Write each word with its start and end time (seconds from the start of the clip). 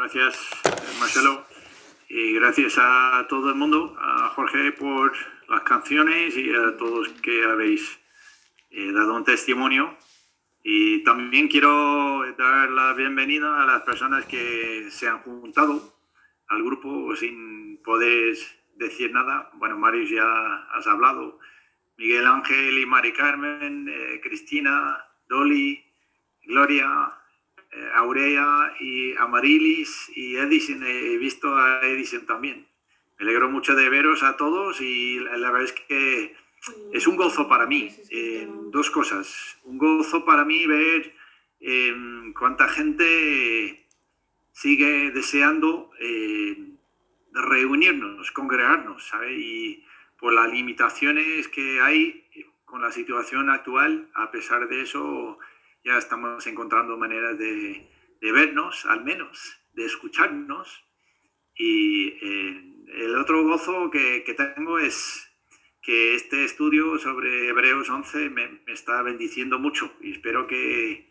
Gracias, 0.00 0.48
Marcelo. 0.98 1.44
Y 2.08 2.32
gracias 2.32 2.78
a 2.78 3.26
todo 3.28 3.50
el 3.50 3.54
mundo, 3.54 3.94
a 4.00 4.30
Jorge 4.30 4.72
por 4.72 5.12
las 5.46 5.60
canciones 5.60 6.34
y 6.38 6.48
a 6.54 6.74
todos 6.78 7.10
que 7.22 7.44
habéis 7.44 8.00
eh, 8.70 8.92
dado 8.92 9.14
un 9.14 9.24
testimonio. 9.24 9.94
Y 10.64 11.04
también 11.04 11.48
quiero 11.48 12.22
dar 12.38 12.70
la 12.70 12.94
bienvenida 12.94 13.62
a 13.62 13.66
las 13.66 13.82
personas 13.82 14.24
que 14.24 14.88
se 14.90 15.06
han 15.06 15.18
juntado 15.18 15.94
al 16.48 16.62
grupo 16.62 17.14
sin 17.14 17.82
poder 17.82 18.38
decir 18.76 19.12
nada. 19.12 19.50
Bueno, 19.52 19.76
Mario 19.76 20.04
ya 20.04 20.64
has 20.78 20.86
hablado. 20.86 21.38
Miguel 21.98 22.26
Ángel 22.26 22.78
y 22.78 22.86
Mari 22.86 23.12
Carmen, 23.12 23.86
eh, 23.86 24.18
Cristina, 24.22 25.04
Dolly, 25.28 25.84
Gloria, 26.44 27.19
Aurea 27.94 28.74
y 28.80 29.14
Amarilis 29.16 30.10
y 30.14 30.36
Edison. 30.36 30.82
He 30.82 31.18
visto 31.18 31.56
a 31.56 31.80
Edison 31.82 32.26
también. 32.26 32.66
Me 33.18 33.24
alegro 33.24 33.50
mucho 33.50 33.74
de 33.74 33.88
veros 33.88 34.22
a 34.22 34.36
todos 34.36 34.80
y 34.80 35.18
la, 35.20 35.50
verdad 35.50 35.62
es 35.62 35.72
que 35.72 36.34
es 36.92 37.06
un 37.06 37.16
gozo 37.16 37.48
para 37.48 37.66
mí. 37.66 37.90
Eh, 38.10 38.48
dos 38.70 38.90
cosas. 38.90 39.58
Un 39.64 39.78
gozo 39.78 40.24
para 40.24 40.44
mí 40.44 40.66
ver 40.66 41.14
cuánta 42.34 42.68
gente 42.68 43.86
sigue 44.52 45.10
deseando 45.10 45.90
reunirnos, 47.32 48.30
congregarnos, 48.32 49.06
¿sabes? 49.06 49.38
Y 49.38 49.84
por 50.18 50.32
las 50.32 50.50
limitaciones 50.50 51.48
que 51.48 51.80
hay 51.80 52.24
con 52.64 52.82
la 52.82 52.92
situación 52.92 53.50
actual, 53.50 54.08
a 54.14 54.30
pesar 54.30 54.68
de 54.68 54.82
eso, 54.82 55.38
ya 55.84 55.98
estamos 55.98 56.46
encontrando 56.46 56.96
maneras 56.96 57.38
de, 57.38 57.88
vernos, 58.20 58.86
al 58.86 59.04
menos, 59.04 59.60
de 59.72 59.86
escucharnos. 59.86 60.84
Y 61.54 62.08
eh, 62.22 62.74
el 62.94 63.16
otro 63.16 63.42
gozo 63.44 63.90
que, 63.90 64.24
tengo 64.36 64.78
es 64.78 65.30
que 65.82 66.14
este 66.14 66.44
estudio 66.44 66.98
sobre 66.98 67.48
Hebreos 67.48 67.88
11 67.88 68.30
me, 68.30 68.62
está 68.66 69.02
bendiciendo 69.02 69.58
mucho 69.58 69.92
y 70.00 70.12
espero 70.12 70.46
que 70.46 71.10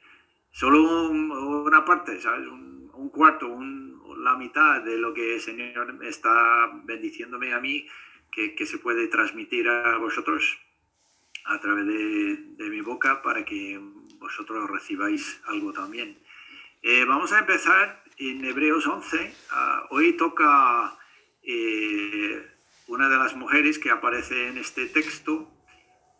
solo 0.51 1.09
una 1.09 1.85
parte, 1.85 2.19
¿sabes? 2.21 2.47
Un, 2.47 2.91
un 2.93 3.09
cuarto, 3.09 3.47
un, 3.47 3.89
la 4.23 4.35
mitad 4.35 4.81
de 4.81 4.97
lo 4.97 5.13
que 5.13 5.35
el 5.35 5.41
Señor 5.41 5.99
está 6.03 6.71
bendiciéndome 6.83 7.53
a 7.53 7.59
mí, 7.59 7.87
que, 8.31 8.55
que 8.55 8.65
se 8.65 8.77
puede 8.77 9.07
transmitir 9.07 9.67
a 9.67 9.97
vosotros 9.97 10.59
a 11.45 11.59
través 11.59 11.85
de, 11.87 12.69
mi 12.69 12.81
boca 12.81 13.21
para 13.21 13.43
que 13.43 13.79
vosotros 14.19 14.69
recibáis 14.69 15.41
algo 15.47 15.73
también. 15.73 16.17
Eh, 16.81 17.05
vamos 17.05 17.31
a 17.33 17.39
empezar 17.39 18.03
en 18.17 18.45
Hebreos 18.45 18.85
11. 18.85 19.33
Ah, 19.51 19.87
hoy 19.89 20.13
toca 20.13 20.97
eh, 21.43 22.47
una 22.87 23.09
de 23.09 23.17
las 23.17 23.35
mujeres 23.35 23.79
que 23.79 23.91
aparece 23.91 24.49
en 24.49 24.57
este 24.57 24.85
texto. 24.87 25.51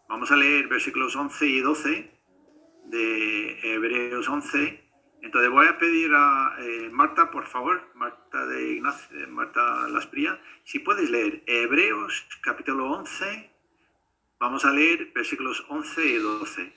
Vamos 0.08 0.32
a 0.32 0.36
leer 0.36 0.68
versículos 0.68 1.16
11 1.16 1.48
y 1.48 1.60
12 1.60 2.12
de 2.86 3.60
Hebreos 3.64 4.28
11 4.28 4.90
entonces 5.22 5.52
voy 5.52 5.68
a 5.68 5.78
pedir 5.78 6.12
a 6.14 6.56
eh, 6.60 6.90
Marta, 6.92 7.30
por 7.30 7.46
favor, 7.46 7.82
Marta 7.94 8.46
de 8.46 8.74
Ignacio, 8.74 9.28
Marta 9.28 9.88
Laspría, 9.90 10.40
si 10.64 10.80
puedes 10.80 11.10
leer 11.10 11.44
Hebreos 11.46 12.28
capítulo 12.42 12.90
11, 12.92 13.50
vamos 14.40 14.64
a 14.64 14.72
leer 14.72 15.12
versículos 15.14 15.66
11 15.68 16.06
y 16.06 16.16
12. 16.16 16.74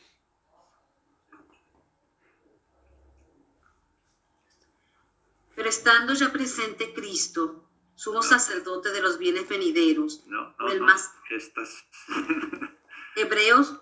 Pero 5.63 5.71
estando 5.71 6.13
ya 6.13 6.33
presente 6.33 6.93
Cristo, 6.93 7.71
sumo 7.95 8.21
sacerdote 8.21 8.91
de 8.91 9.01
los 9.01 9.17
bienes 9.17 9.49
venideros, 9.49 10.27
no, 10.27 10.57
no, 10.59 10.69
el 10.69 10.81
más... 10.81 11.15
Estas... 11.31 11.85
Hebreos 13.15 13.73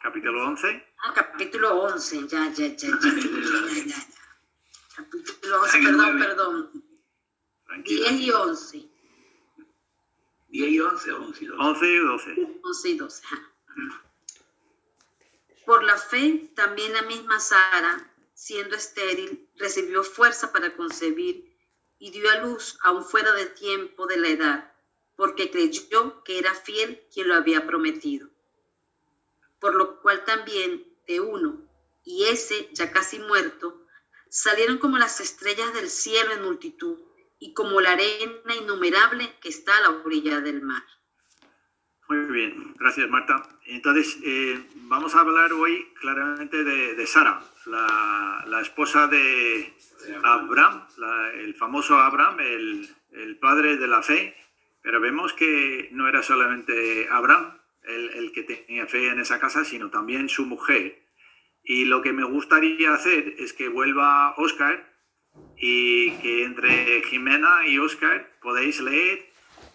capítulo 0.00 0.46
11. 0.46 0.86
Ah, 1.02 1.12
capítulo 1.12 1.82
11, 1.82 2.28
ya, 2.28 2.48
ya, 2.52 2.76
ya, 2.76 2.76
ya, 2.76 3.10
ya, 3.10 3.84
ya, 3.86 4.06
Capítulo 4.96 5.62
11, 5.62 5.78
perdón, 5.82 6.18
perdón. 6.20 6.84
10 7.82 8.12
y 8.12 8.30
11. 8.30 8.88
10 10.46 10.70
y 10.70 10.78
11, 10.78 11.12
11 11.12 11.44
y 11.44 11.46
12. 11.48 11.60
11 11.60 11.86
y 11.86 11.98
12. 11.98 12.58
11 12.62 12.88
y 12.88 12.96
12. 12.98 13.22
Por 15.66 15.82
la 15.82 15.96
fe, 15.96 16.52
también 16.54 16.92
la 16.92 17.02
misma 17.02 17.40
Sara, 17.40 18.13
siendo 18.46 18.76
estéril, 18.76 19.48
recibió 19.56 20.02
fuerza 20.02 20.52
para 20.52 20.74
concebir 20.76 21.56
y 21.98 22.10
dio 22.10 22.30
a 22.30 22.40
luz 22.44 22.78
aún 22.82 23.04
fuera 23.04 23.32
de 23.32 23.46
tiempo 23.46 24.06
de 24.06 24.16
la 24.18 24.28
edad, 24.28 24.72
porque 25.16 25.50
creyó 25.50 26.22
que 26.24 26.38
era 26.38 26.54
fiel 26.54 27.00
quien 27.12 27.28
lo 27.28 27.34
había 27.34 27.66
prometido 27.66 28.34
por 29.64 29.76
lo 29.76 29.98
cual 30.02 30.22
también 30.26 30.84
de 31.08 31.20
uno 31.20 31.58
y 32.04 32.24
ese 32.24 32.68
ya 32.74 32.92
casi 32.92 33.18
muerto, 33.18 33.86
salieron 34.28 34.76
como 34.76 34.98
las 34.98 35.20
estrellas 35.20 35.72
del 35.72 35.88
cielo 35.88 36.34
en 36.34 36.42
multitud 36.42 36.98
y 37.38 37.54
como 37.54 37.80
la 37.80 37.92
arena 37.92 38.54
innumerable 38.60 39.34
que 39.40 39.48
está 39.48 39.74
a 39.78 39.80
la 39.80 39.90
orilla 40.04 40.42
del 40.42 40.60
mar. 40.60 40.82
Muy 42.10 42.18
bien, 42.26 42.74
gracias 42.78 43.08
Marta. 43.08 43.58
Entonces, 43.64 44.18
eh, 44.22 44.62
vamos 44.74 45.14
a 45.14 45.20
hablar 45.20 45.50
hoy 45.54 45.88
claramente 45.98 46.62
de, 46.62 47.06
Sara, 47.06 47.42
la, 47.66 48.60
esposa 48.60 49.06
de 49.08 49.72
Abraham, 50.22 50.86
el 51.34 51.54
famoso 51.54 51.98
Abraham, 51.98 52.40
el, 52.40 52.88
el 53.12 53.36
padre 53.38 53.76
de 53.76 53.88
la 53.88 54.02
fe, 54.02 54.36
pero 54.82 55.00
vemos 55.00 55.32
que 55.32 55.88
no 55.92 56.08
era 56.08 56.22
solamente 56.22 57.08
Abraham, 57.10 57.58
el, 57.84 58.32
que 58.32 58.42
tenía 58.42 58.86
fe 58.86 59.08
en 59.08 59.20
esa 59.20 59.38
casa, 59.38 59.64
sino 59.64 59.90
también 59.90 60.28
su 60.28 60.46
mujer. 60.46 61.02
Y 61.62 61.86
lo 61.86 62.02
que 62.02 62.12
me 62.12 62.24
gustaría 62.24 62.92
hacer 62.92 63.36
es 63.38 63.52
que 63.52 63.68
vuelva 63.68 64.34
Oscar 64.36 64.92
y 65.56 66.10
que 66.18 66.44
entre 66.44 67.02
Jimena 67.02 67.66
y 67.66 67.78
Oscar 67.78 68.30
podéis 68.42 68.80
leer 68.80 69.26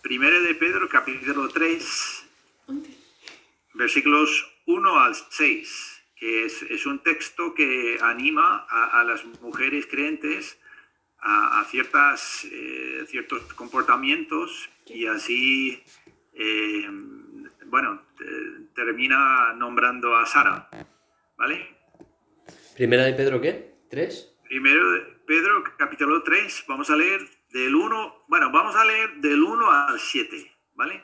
primero 0.02 0.42
de 0.42 0.56
Pedro 0.56 0.88
capítulo 0.88 1.50
3, 1.50 2.26
versículos 3.74 4.48
1 4.66 5.00
al 5.00 5.16
6, 5.16 5.99
que 6.20 6.46
es, 6.46 6.86
un 6.86 7.00
texto 7.00 7.54
que 7.54 7.98
anima 8.02 8.66
a, 8.70 9.04
las 9.04 9.24
mujeres 9.42 9.88
creyentes 9.88 10.60
a, 11.20 11.66
ciertas, 11.70 12.46
eh, 12.52 13.06
ciertos 13.08 13.42
comportamientos 13.54 14.70
y 14.86 15.06
así 15.06 15.82
eh, 16.34 16.88
bueno, 17.70 18.02
termina 18.74 19.54
nombrando 19.54 20.16
a 20.16 20.26
Sara, 20.26 20.70
¿vale? 21.38 21.78
Primera 22.76 23.04
de 23.04 23.14
Pedro, 23.14 23.40
¿qué? 23.40 23.76
¿Tres? 23.90 24.36
Primero 24.44 24.92
de 24.92 25.02
Pedro, 25.26 25.64
capítulo 25.78 26.24
3, 26.24 26.66
vamos 26.68 26.90
a 26.90 26.96
leer 26.96 27.22
del 27.52 27.76
1, 27.76 28.26
bueno, 28.28 28.52
vamos 28.52 28.76
a 28.76 28.86
leer 28.86 29.16
del 29.18 29.44
1 29.44 29.72
al 29.72 30.00
7, 30.00 30.52
¿vale? 30.74 31.04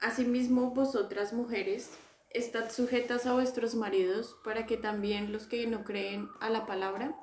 Asimismo, 0.00 0.72
vosotras 0.72 1.32
mujeres, 1.32 1.98
estad 2.36 2.70
sujetas 2.70 3.26
a 3.26 3.32
vuestros 3.32 3.74
maridos 3.74 4.36
para 4.44 4.66
que 4.66 4.76
también 4.76 5.32
los 5.32 5.46
que 5.46 5.66
no 5.66 5.84
creen 5.84 6.28
a 6.40 6.50
la 6.50 6.66
palabra 6.66 7.16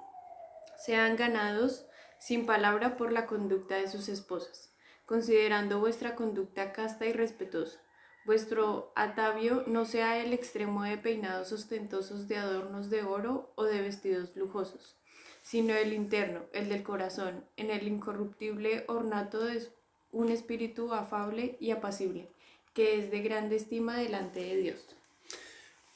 sean 0.78 1.16
ganados 1.16 1.86
sin 2.20 2.46
palabra 2.46 2.98
por 2.98 3.12
la 3.12 3.26
conducta 3.26 3.76
de 3.76 3.88
sus 3.88 4.10
esposas 4.10 4.74
considerando 5.06 5.80
vuestra 5.80 6.16
conducta 6.16 6.72
casta 6.72 7.06
y 7.06 7.14
respetuosa. 7.14 7.80
Vuestro 8.26 8.94
atavio 8.96 9.64
no 9.68 9.86
sea 9.86 10.24
el 10.24 10.32
extremo 10.32 10.84
de 10.84 10.98
peinados 10.98 11.52
ostentosos 11.52 12.28
de 12.28 12.38
adornos 12.38 12.90
de 12.90 13.04
oro 13.04 13.52
o 13.56 13.66
de 13.66 13.82
vestidos 13.82 14.36
lujosos, 14.36 14.98
sino 15.42 15.74
el 15.74 15.92
interno, 15.92 16.46
el 16.54 16.70
del 16.70 16.84
corazón, 16.84 17.46
en 17.58 17.70
el 17.70 17.86
incorruptible 17.86 18.86
ornato 18.88 19.44
de 19.44 19.68
un 20.12 20.30
espíritu 20.30 20.94
afable 20.94 21.58
y 21.60 21.72
apacible, 21.72 22.32
que 22.74 22.98
es 22.98 23.12
de 23.12 23.22
grande 23.22 23.58
estima 23.58 23.98
delante 23.98 24.40
de 24.40 24.56
Dios. 24.56 24.96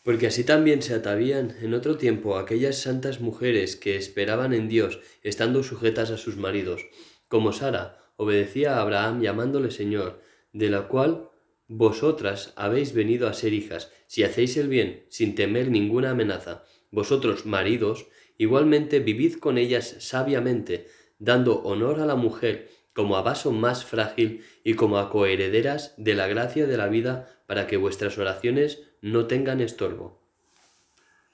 Porque 0.07 0.27
así 0.27 0.45
también 0.45 0.81
se 0.81 0.94
atavían 0.94 1.57
en 1.62 1.74
otro 1.74 1.98
tiempo 1.98 2.38
aquellas 2.38 2.77
santas 2.77 3.19
mujeres 3.19 3.75
que 3.75 3.98
esperaban 3.98 4.54
en 4.54 4.69
Dios, 4.69 5.01
estando 5.21 5.63
sujetas 5.63 6.12
a 6.12 6.18
sus 6.18 6.38
maridos, 6.38 6.86
como 7.27 7.51
Sara, 7.51 7.98
obedecía 8.15 8.77
a 8.77 8.81
Abraham 8.81 9.21
llamándole 9.21 9.69
Señor, 9.69 10.21
de 10.54 10.69
la 10.69 10.88
cual 10.88 11.30
vosotras 11.68 12.54
habéis 12.56 12.94
venido 12.94 13.27
a 13.27 13.33
ser 13.33 13.51
hijas, 13.51 13.92
si 14.07 14.24
hacéis 14.24 14.56
el 14.56 14.69
bien, 14.69 15.04
sin 15.09 15.36
temer 15.36 15.69
ninguna 15.69 16.12
amenaza. 16.12 16.63
Vosotros, 16.89 17.45
maridos, 17.45 18.07
igualmente 18.38 19.01
vivid 19.01 19.33
con 19.39 19.57
ellas 19.57 19.98
sabiamente, 20.00 20.88
dando 21.19 21.63
honor 21.63 22.00
a 22.00 22.06
la 22.06 22.15
mujer 22.15 22.69
como 22.94 23.18
a 23.18 23.24
vaso 23.24 23.51
más 23.51 23.83
frágil 23.83 24.45
y 24.63 24.75
como 24.75 25.00
a 25.00 25.09
coherederas 25.09 25.94
de 25.98 26.15
la 26.15 26.27
gracia 26.27 26.65
de 26.65 26.77
la 26.77 26.88
vida, 26.88 27.27
para 27.45 27.68
que 27.68 27.75
vuestras 27.75 28.18
oraciones 28.18 28.86
no 29.01 29.27
tengan 29.27 29.61
estorbo. 29.61 30.21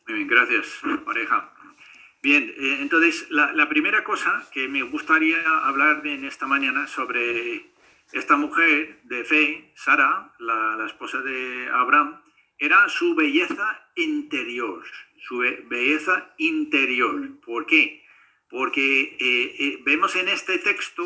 Muy 0.08 0.18
bien, 0.18 0.28
gracias, 0.28 0.82
pareja. 1.06 1.54
Bien, 2.24 2.54
eh, 2.58 2.78
entonces 2.80 3.28
la, 3.32 3.68
primera 3.68 4.04
cosa 4.06 4.48
que 4.54 4.70
me 4.70 4.82
gustaría 4.84 5.42
hablar 5.66 6.08
en 6.08 6.24
esta 6.24 6.48
mañana 6.48 6.88
sobre 6.88 7.74
esta 8.14 8.38
mujer 8.38 9.02
de 9.04 9.26
fe, 9.26 9.74
Sara, 9.76 10.34
la, 10.40 10.86
esposa 10.86 11.22
de 11.22 11.68
Abraham, 11.74 12.22
era 12.58 12.88
su 12.88 13.14
belleza 13.16 13.90
interior, 13.96 14.84
su 15.28 15.40
belleza 15.66 16.34
interior. 16.38 17.40
¿Por 17.46 17.66
qué? 17.66 18.06
Porque 18.50 19.18
eh, 19.20 19.56
eh, 19.60 19.82
vemos 19.84 20.16
en 20.16 20.30
este 20.30 20.60
texto 20.60 21.04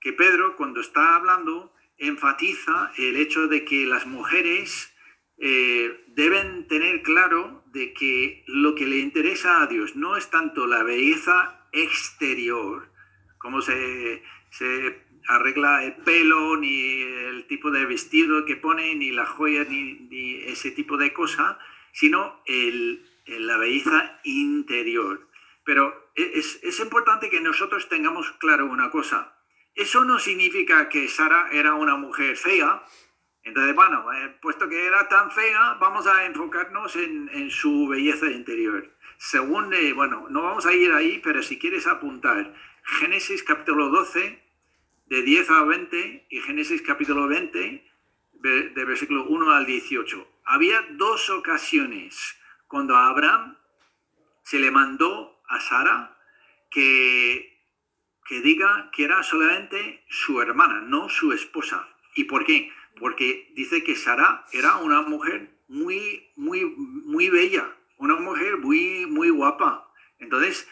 que 0.00 0.12
Pedro, 0.12 0.54
cuando 0.54 0.80
está 0.80 1.16
hablando, 1.16 1.74
enfatiza 1.98 2.92
el 2.98 3.16
hecho 3.16 3.48
de 3.48 3.64
que 3.64 3.84
las 3.86 4.06
mujeres 4.06 4.91
eh, 5.38 6.04
deben 6.08 6.68
tener 6.68 7.02
claro 7.02 7.64
de 7.72 7.92
que 7.92 8.44
lo 8.46 8.74
que 8.74 8.86
le 8.86 8.98
interesa 8.98 9.62
a 9.62 9.66
Dios 9.66 9.96
no 9.96 10.16
es 10.16 10.30
tanto 10.30 10.66
la 10.66 10.82
belleza 10.82 11.66
exterior, 11.72 12.90
como 13.38 13.62
se, 13.62 14.22
arregla 15.28 15.84
el 15.84 15.94
pelo, 15.96 16.56
ni 16.56 17.02
el 17.02 17.46
tipo 17.46 17.70
de 17.70 17.86
vestido 17.86 18.44
que 18.44 18.56
pone, 18.56 18.94
ni 18.94 19.10
la 19.10 19.26
joya, 19.26 19.64
ni, 19.64 20.42
ese 20.46 20.70
tipo 20.70 20.96
de 20.96 21.12
cosa, 21.12 21.58
sino 21.92 22.42
la 23.26 23.56
belleza 23.56 24.20
interior. 24.24 25.28
Pero 25.64 26.10
es, 26.14 26.60
es 26.62 26.80
importante 26.80 27.30
que 27.30 27.40
nosotros 27.40 27.88
tengamos 27.88 28.30
claro 28.32 28.66
una 28.66 28.90
cosa. 28.90 29.34
Eso 29.74 30.04
no 30.04 30.18
significa 30.18 30.88
que 30.88 31.08
Sara 31.08 31.48
era 31.50 31.74
una 31.74 31.96
mujer 31.96 32.36
fea, 32.36 32.82
entonces, 33.44 33.74
bueno, 33.74 34.12
eh, 34.12 34.36
puesto 34.40 34.68
que 34.68 34.86
era 34.86 35.08
tan 35.08 35.30
fea, 35.30 35.74
vamos 35.80 36.06
a 36.06 36.24
enfocarnos 36.24 36.94
en, 36.96 37.50
su 37.50 37.88
belleza 37.88 38.26
interior. 38.26 38.88
Según, 39.18 39.72
eh, 39.74 39.92
bueno, 39.92 40.26
no 40.30 40.42
vamos 40.42 40.66
a 40.66 40.72
ir 40.72 40.92
ahí, 40.92 41.20
pero 41.22 41.42
si 41.42 41.58
quieres 41.58 41.86
apuntar, 41.86 42.54
Génesis 42.84 43.42
capítulo 43.42 43.88
12, 43.88 44.42
de 45.06 45.22
10 45.22 45.50
a 45.50 45.64
20, 45.64 46.26
y 46.30 46.40
Génesis 46.40 46.82
capítulo 46.82 47.26
20, 47.26 47.84
de 48.34 48.84
versículo 48.84 49.24
1 49.24 49.52
al 49.52 49.66
18. 49.66 50.28
Había 50.44 50.82
dos 50.92 51.30
ocasiones 51.30 52.36
cuando 52.66 52.96
Abraham 52.96 53.56
se 54.42 54.58
le 54.58 54.70
mandó 54.70 55.40
a 55.48 55.60
Sara 55.60 56.16
que, 56.70 57.60
que 58.26 58.40
diga 58.40 58.90
que 58.92 59.04
era 59.04 59.22
solamente 59.22 60.04
su 60.08 60.40
hermana, 60.40 60.80
no 60.80 61.08
su 61.08 61.32
esposa. 61.32 61.88
¿Y 62.14 62.24
por 62.24 62.44
qué? 62.44 62.72
Porque 62.98 63.52
dice 63.54 63.82
que 63.82 63.96
Sara 63.96 64.44
era 64.52 64.76
una 64.76 65.02
mujer 65.02 65.50
muy, 65.68 66.30
muy, 66.36 66.64
muy 66.64 67.30
bella, 67.30 67.74
una 67.98 68.16
mujer 68.16 68.58
muy, 68.58 69.06
muy 69.06 69.30
guapa. 69.30 69.90
Entonces, 70.18 70.68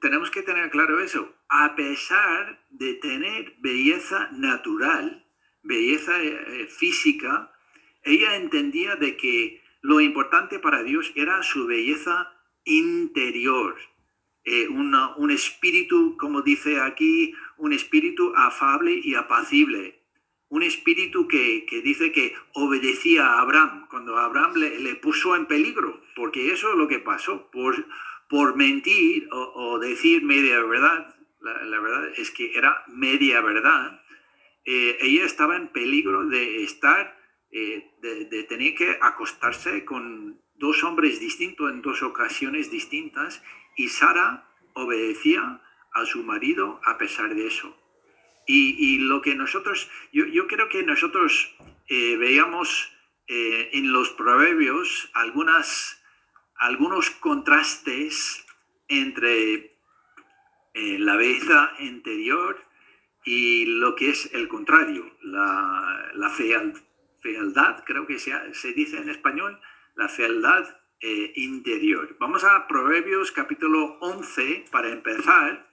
tenemos 0.00 0.30
que 0.30 0.42
tener 0.42 0.70
claro 0.70 1.00
eso. 1.00 1.34
A 1.48 1.74
pesar 1.74 2.64
de 2.70 2.94
tener 2.94 3.54
belleza 3.58 4.30
natural, 4.32 5.26
belleza 5.62 6.22
eh, 6.22 6.66
física, 6.68 7.52
ella 8.02 8.36
entendía 8.36 8.96
de 8.96 9.16
que 9.16 9.62
lo 9.80 10.00
importante 10.00 10.58
para 10.58 10.82
Dios 10.82 11.12
era 11.14 11.42
su 11.42 11.66
belleza 11.66 12.32
interior. 12.64 13.76
Eh, 14.44 14.68
un 14.68 15.30
espíritu, 15.30 16.16
como 16.16 16.42
dice 16.42 16.80
aquí, 16.80 17.34
un 17.58 17.72
espíritu 17.72 18.32
afable 18.34 18.98
y 19.02 19.14
apacible 19.14 19.97
un 20.50 20.62
espíritu 20.62 21.28
que, 21.28 21.66
dice 21.84 22.12
que 22.12 22.34
obedecía 22.54 23.26
a 23.26 23.40
Abraham, 23.40 23.86
cuando 23.90 24.16
Abraham 24.16 24.54
le, 24.56 24.94
puso 24.96 25.36
en 25.36 25.46
peligro, 25.46 26.00
porque 26.16 26.52
eso 26.52 26.70
es 26.70 26.76
lo 26.76 26.88
que 26.88 26.98
pasó, 26.98 27.50
por, 27.50 27.86
por 28.28 28.56
mentir 28.56 29.28
o, 29.30 29.78
decir 29.78 30.22
media 30.22 30.60
verdad, 30.62 31.14
la, 31.40 31.80
verdad 31.80 32.12
es 32.16 32.30
que 32.30 32.56
era 32.56 32.82
media 32.88 33.40
verdad, 33.40 34.02
eh, 34.64 34.96
ella 35.00 35.24
estaba 35.24 35.56
en 35.56 35.68
peligro 35.68 36.26
de 36.26 36.62
estar, 36.62 37.16
eh, 37.50 37.90
de 38.00 38.42
tener 38.44 38.74
que 38.74 38.98
acostarse 39.00 39.84
con 39.84 40.40
dos 40.54 40.82
hombres 40.82 41.20
distintos 41.20 41.70
en 41.70 41.82
dos 41.82 42.02
ocasiones 42.02 42.70
distintas, 42.70 43.42
y 43.76 43.88
Sara 43.88 44.48
obedecía 44.74 45.62
a 45.92 46.04
su 46.04 46.22
marido 46.22 46.80
a 46.84 46.98
pesar 46.98 47.34
de 47.34 47.46
eso. 47.46 47.76
Y, 48.50 48.98
lo 49.00 49.20
que 49.20 49.34
nosotros, 49.34 49.90
yo, 50.10 50.24
yo 50.24 50.46
creo 50.46 50.70
que 50.70 50.82
nosotros 50.82 51.54
eh, 51.86 52.16
veíamos 52.16 52.90
eh, 53.26 53.68
en 53.74 53.92
los 53.92 54.08
proverbios 54.08 55.10
algunas, 55.12 56.02
algunos 56.56 57.10
contrastes 57.10 58.46
entre 58.88 59.76
eh, 60.72 60.98
la 60.98 61.16
belleza 61.16 61.74
interior 61.80 62.64
y 63.22 63.66
lo 63.66 63.94
que 63.94 64.08
es 64.08 64.30
el 64.32 64.48
contrario, 64.48 65.14
la, 65.20 66.10
la 66.14 66.30
fealdad, 66.30 67.84
creo 67.84 68.06
que 68.06 68.18
se, 68.18 68.32
se, 68.54 68.72
dice 68.72 68.96
en 68.96 69.10
español, 69.10 69.60
la 69.94 70.08
fealdad 70.08 70.74
interior. 71.34 72.16
Vamos 72.18 72.42
a 72.44 72.66
Proverbios 72.66 73.30
capítulo 73.30 73.98
11 74.00 74.64
para 74.72 74.88
empezar 74.88 75.70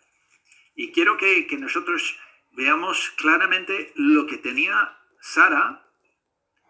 y 0.76 0.92
quiero 0.92 1.18
que, 1.18 1.48
que 1.48 1.58
nosotros 1.58 2.20
veamos 2.56 3.12
claramente 3.18 3.92
lo 3.96 4.28
que 4.28 4.38
tenía 4.38 4.98
Sara 5.20 5.86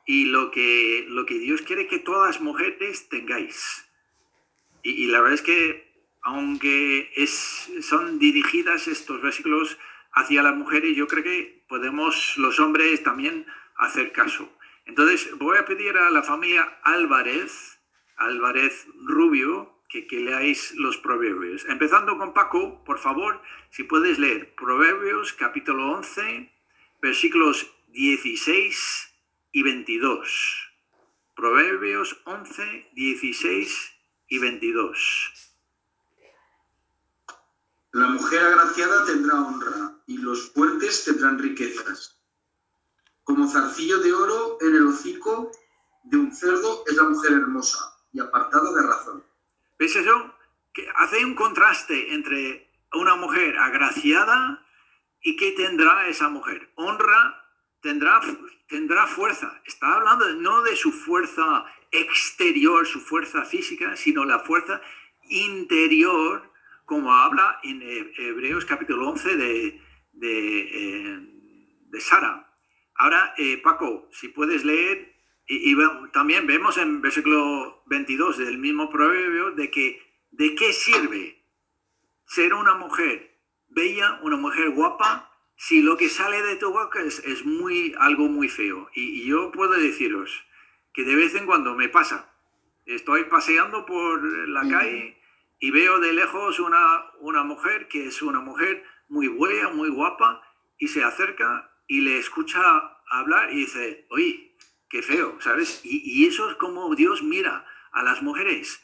y 0.05 0.25
lo 0.25 0.51
que, 0.51 1.05
lo 1.09 1.25
que 1.25 1.39
Dios 1.39 1.61
quiere 1.61 1.87
que 1.87 1.99
todas 1.99 2.35
las 2.35 2.41
mujeres 2.41 3.09
tengáis. 3.09 3.87
Y, 4.83 5.07
la 5.07 5.19
verdad 5.19 5.33
es 5.33 5.41
que, 5.41 5.91
aunque 6.21 7.11
es, 7.15 7.71
son 7.81 8.19
dirigidas 8.19 8.87
estos 8.87 9.21
versículos 9.21 9.79
hacia 10.11 10.43
las 10.43 10.55
mujeres, 10.55 10.95
yo 10.95 11.07
creo 11.07 11.23
que 11.23 11.65
podemos 11.67 12.37
los 12.37 12.59
hombres 12.59 13.01
también 13.01 13.47
hacer 13.77 14.11
caso. 14.11 14.47
Entonces, 14.85 15.35
voy 15.39 15.57
a 15.57 15.65
pedir 15.65 15.97
a 15.97 16.11
la 16.11 16.21
familia 16.21 16.79
Álvarez, 16.83 17.79
Álvarez 18.15 18.87
Rubio, 19.03 19.74
que, 20.03 20.19
leáis 20.19 20.73
los 20.75 20.97
proverbios. 20.97 21.65
Empezando 21.69 22.17
con 22.17 22.33
Paco, 22.33 22.83
por 22.83 22.99
favor, 22.99 23.41
si 23.69 23.83
puedes 23.83 24.19
leer 24.19 24.53
Proverbios 24.55 25.33
capítulo 25.33 25.91
11, 25.93 26.51
versículos 27.01 27.71
16 27.89 29.13
y 29.53 29.63
22. 29.63 30.71
Proverbios 31.35 32.21
11, 32.25 32.89
16 32.93 33.91
y 34.27 34.39
22. 34.39 35.51
La 37.91 38.07
mujer 38.07 38.41
agraciada 38.41 39.05
tendrá 39.05 39.41
honra 39.41 39.97
y 40.07 40.17
los 40.17 40.51
fuertes 40.51 41.05
tendrán 41.05 41.39
riquezas. 41.39 42.19
Como 43.23 43.47
zarcillo 43.49 43.99
de 43.99 44.13
oro 44.13 44.57
en 44.59 44.75
el 44.75 44.87
hocico 44.87 45.51
de 46.03 46.17
un 46.17 46.35
cerdo 46.35 46.83
es 46.85 46.95
la 46.95 47.03
mujer 47.03 47.31
hermosa 47.31 47.79
y 48.11 48.19
apartada 48.19 48.71
de 48.73 48.81
razón. 48.81 49.34
¿Ves 49.77 49.95
eso? 49.95 50.35
Que 50.73 50.87
hace 50.95 51.25
un 51.25 51.35
contraste 51.35 52.13
entre 52.13 52.71
una 52.93 53.15
mujer 53.15 53.57
agraciada 53.57 54.65
y 55.21 55.35
qué 55.35 55.51
tendrá 55.51 56.07
esa 56.07 56.29
mujer. 56.29 56.71
Honra, 56.75 57.49
tendrá, 57.81 58.21
tendrá 58.67 59.07
fuerza. 59.07 59.61
Está 59.65 59.95
hablando 59.95 60.33
no 60.35 60.61
de 60.61 60.75
su 60.75 60.91
fuerza 60.91 61.65
exterior, 61.91 62.85
su 62.85 62.99
fuerza 62.99 63.43
física, 63.43 63.95
sino 63.95 64.23
la 64.25 64.39
fuerza 64.39 64.81
interior, 65.29 66.51
como 66.85 67.13
habla 67.13 67.59
en 67.63 67.81
Hebreos 68.17 68.65
capítulo 68.65 69.09
11 69.09 69.35
de, 69.35 69.81
de, 70.13 70.59
eh, 71.93 71.99
Sara. 71.99 72.53
Ahora, 72.95 73.33
eh, 73.37 73.57
Paco, 73.57 74.07
si 74.11 74.29
puedes 74.29 74.63
leer 74.63 75.14
y, 75.47 75.75
también 76.11 76.47
vemos 76.47 76.77
en 76.77 77.01
versículo 77.01 77.83
22 77.85 78.37
del 78.37 78.57
mismo 78.57 78.89
proverbio 78.89 79.51
de 79.51 79.69
que 79.69 80.01
de 80.31 80.55
qué 80.55 80.73
sirve 80.73 81.43
ser 82.25 82.53
una 82.53 82.75
mujer 82.75 83.39
bella, 83.69 84.19
una 84.23 84.37
mujer 84.37 84.71
guapa, 84.71 85.31
si 85.55 85.81
lo 85.81 85.97
que 85.97 86.09
sale 86.09 86.41
de 86.41 86.55
tu 86.55 86.71
boca 86.71 87.01
es, 87.01 87.45
muy, 87.45 87.95
algo 87.99 88.27
muy 88.27 88.49
feo. 88.49 88.89
Y, 88.93 89.25
yo 89.25 89.51
puedo 89.51 89.73
deciros 89.73 90.45
que 90.93 91.03
de 91.03 91.15
vez 91.15 91.35
en 91.35 91.45
cuando 91.45 91.75
me 91.75 91.89
pasa. 91.89 92.33
Estoy 92.85 93.25
paseando 93.25 93.85
por 93.85 94.23
la 94.47 94.61
calle 94.69 95.19
y 95.59 95.71
veo 95.71 95.99
de 95.99 96.13
lejos 96.13 96.59
una, 96.59 97.05
una 97.19 97.43
mujer 97.43 97.87
que 97.87 98.07
es 98.07 98.21
una 98.21 98.41
mujer 98.41 98.83
muy 99.07 99.27
buena, 99.27 99.69
muy 99.69 99.89
guapa, 99.89 100.41
y 100.77 100.87
se 100.87 101.03
acerca 101.03 101.71
y 101.87 102.01
le 102.01 102.17
escucha 102.17 102.99
hablar 103.09 103.51
y 103.51 103.57
dice, 103.57 104.05
oye, 104.09 104.54
qué 104.95 105.01
feo, 105.01 105.35
¿sabes? 105.41 105.81
Y, 105.83 106.25
eso 106.25 106.49
es 106.49 106.55
como 106.55 106.95
Dios 106.95 107.21
mira 107.21 107.65
a 107.91 108.01
las 108.01 108.21
mujeres. 108.21 108.79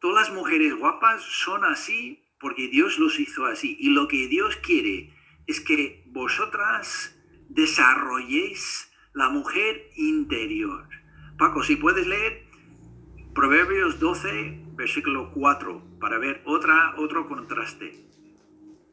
Todas 0.00 0.26
las 0.26 0.34
mujeres 0.36 0.74
guapas 0.74 1.22
son 1.22 1.64
así 1.64 2.24
porque 2.40 2.66
Dios 2.66 2.98
los 2.98 3.20
hizo 3.20 3.46
así. 3.46 3.76
Y 3.78 3.90
lo 3.90 4.08
que 4.08 4.26
Dios 4.26 4.56
quiere 4.56 5.14
es 5.46 5.60
que 5.60 6.02
vosotras 6.08 7.14
desarrolléis 7.48 8.90
la 9.12 9.28
mujer 9.28 9.88
interior. 9.94 10.88
Paco, 11.38 11.62
si 11.62 11.76
puedes 11.76 12.08
leer 12.08 12.44
Proverbios 13.32 14.00
12, 14.00 14.64
versículo 14.74 15.30
4, 15.32 15.98
para 16.00 16.18
ver 16.18 16.42
otra, 16.44 16.96
otro 16.98 17.28
contraste. 17.28 18.04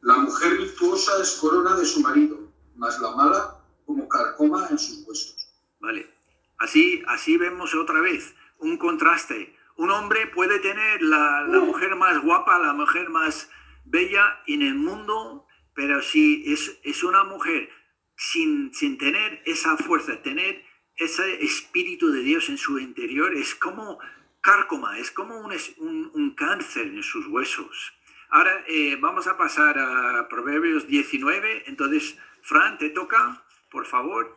La 0.02 0.18
mujer 0.18 0.56
virtuosa 0.56 1.20
es 1.20 1.32
corona 1.32 1.74
de 1.74 1.84
su 1.84 2.00
marido, 2.00 2.38
mas 2.76 3.00
la 3.00 3.10
mala 3.16 3.60
como 3.84 4.08
carcoma 4.08 4.68
en 4.70 4.78
sus 4.78 5.04
huesos. 5.04 5.48
Vale. 5.80 6.19
Así, 6.60 7.02
así 7.08 7.36
vemos 7.36 7.74
otra 7.74 8.00
vez 8.00 8.34
un 8.58 8.76
contraste. 8.76 9.56
Un 9.76 9.90
hombre 9.90 10.26
puede 10.28 10.58
tener 10.60 11.02
la, 11.02 11.42
la 11.42 11.60
mujer 11.60 11.96
más 11.96 12.20
guapa, 12.22 12.58
la 12.58 12.74
mujer 12.74 13.08
más 13.10 13.50
bella 13.84 14.40
en 14.46 14.62
el 14.62 14.74
mundo, 14.74 15.46
pero 15.74 16.02
si 16.02 16.44
es, 16.52 16.78
es 16.84 17.02
una 17.02 17.24
mujer 17.24 17.70
sin, 18.14 18.72
sin 18.74 18.98
tener 18.98 19.42
esa 19.46 19.76
fuerza, 19.78 20.22
tener 20.22 20.62
ese 20.96 21.42
espíritu 21.42 22.12
de 22.12 22.20
Dios 22.20 22.50
en 22.50 22.58
su 22.58 22.78
interior, 22.78 23.34
es 23.34 23.54
como 23.54 23.98
cárcoma, 24.42 24.98
es 24.98 25.10
como 25.10 25.38
un, 25.40 25.52
un- 25.78 26.10
un 26.12 26.34
cáncer 26.34 26.86
en 26.88 27.02
sus 27.02 27.26
huesos. 27.26 27.94
Ahora 28.28 28.64
eh, 28.68 28.96
vamos 29.00 29.26
a 29.26 29.36
pasar 29.38 29.78
a 29.78 30.28
Proverbios 30.28 30.86
19. 30.86 31.64
Entonces, 31.66 32.16
Fran, 32.42 32.76
te 32.78 32.90
toca, 32.90 33.42
por 33.70 33.86
favor. 33.86 34.36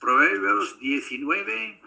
Proverbios 0.00 0.78
19, 0.78 1.80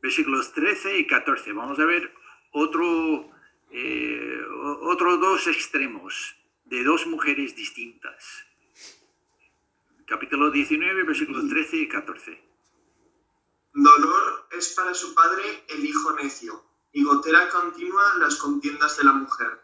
versículos 0.00 0.52
13 0.52 0.98
y 0.98 1.06
14. 1.06 1.52
Vamos 1.52 1.78
a 1.78 1.84
ver 1.84 2.14
otro, 2.52 3.30
eh, 3.70 4.40
otros 4.82 5.20
dos 5.20 5.46
extremos 5.46 6.36
de 6.64 6.84
dos 6.84 7.06
mujeres 7.06 7.54
distintas. 7.56 8.46
Capítulo 10.06 10.50
19, 10.50 11.02
versículos 11.02 11.48
13 11.48 11.76
y 11.76 11.88
14. 11.88 12.46
Dolor 13.72 14.48
es 14.52 14.68
para 14.70 14.94
su 14.94 15.14
padre 15.14 15.64
el 15.68 15.84
hijo 15.84 16.12
necio, 16.12 16.64
y 16.92 17.04
gotera 17.04 17.48
continua 17.50 18.14
las 18.18 18.36
contiendas 18.36 18.96
de 18.96 19.04
la 19.04 19.12
mujer. 19.12 19.60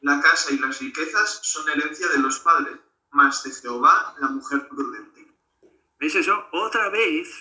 La 0.00 0.20
casa 0.20 0.54
y 0.54 0.58
las 0.58 0.80
riquezas 0.80 1.40
son 1.42 1.68
herencia 1.68 2.08
de 2.08 2.18
los 2.18 2.38
padres, 2.38 2.78
mas 3.10 3.42
de 3.42 3.50
Jehová 3.50 4.16
la 4.20 4.28
mujer 4.28 4.68
prudente. 4.68 5.11
¿Ves 6.02 6.16
eso? 6.16 6.48
Otra 6.50 6.88
vez 6.88 7.32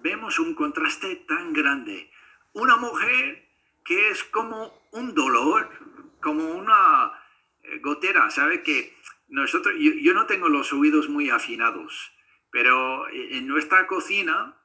vemos 0.00 0.38
un 0.38 0.54
contraste 0.54 1.16
tan 1.26 1.54
grande. 1.54 2.10
Una 2.52 2.76
mujer 2.76 3.48
que 3.86 4.10
es 4.10 4.22
como 4.24 4.86
un 4.92 5.14
dolor, 5.14 5.70
como 6.20 6.44
una 6.52 7.10
eh, 7.62 7.78
gotera, 7.78 8.30
¿sabe? 8.30 8.62
Que 8.62 8.94
nosotros, 9.28 9.76
yo, 9.78 9.92
yo 9.94 10.12
no 10.12 10.26
tengo 10.26 10.50
los 10.50 10.74
oídos 10.74 11.08
muy 11.08 11.30
afinados, 11.30 12.12
pero 12.50 13.08
eh, 13.08 13.38
en 13.38 13.46
nuestra 13.46 13.86
cocina 13.86 14.58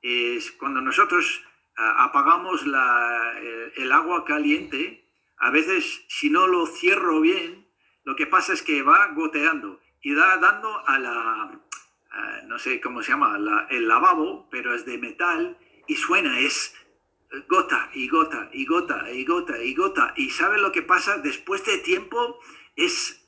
es 0.00 0.50
cuando 0.52 0.80
nosotros 0.80 1.44
apagamos 1.76 2.66
la- 2.66 3.38
el, 3.38 3.72
el 3.76 3.92
agua 3.92 4.24
caliente, 4.24 5.10
a 5.36 5.50
veces 5.50 6.06
si 6.08 6.30
no 6.30 6.46
lo 6.46 6.64
cierro 6.66 7.20
bien, 7.20 7.68
lo 8.04 8.16
que 8.16 8.26
pasa 8.26 8.54
es 8.54 8.62
que 8.62 8.80
va 8.82 9.08
goteando 9.08 9.78
y 10.00 10.14
da 10.14 10.38
dando 10.38 10.88
a 10.88 10.98
la, 10.98 11.60
ah, 12.14 12.40
no 12.46 12.58
sé 12.58 12.80
cómo 12.80 13.02
se 13.02 13.10
llama, 13.12 13.36
la- 13.38 13.66
el 13.70 13.88
lavabo, 13.88 14.48
pero 14.50 14.74
es 14.74 14.84
de 14.86 14.96
metal 14.98 15.58
y 15.86 15.96
suena, 15.96 16.38
es 16.38 16.74
gota 17.48 17.90
y 17.94 18.08
gota 18.08 18.48
y 18.52 18.64
gota 18.64 19.10
y 19.10 19.24
gota 19.24 19.62
y 19.62 19.74
gota. 19.74 20.14
Y 20.16 20.30
¿sabe 20.30 20.58
lo 20.58 20.70
que 20.72 20.82
pasa? 20.82 21.18
Después 21.18 21.64
de 21.66 21.78
tiempo 21.78 22.38
es 22.76 23.20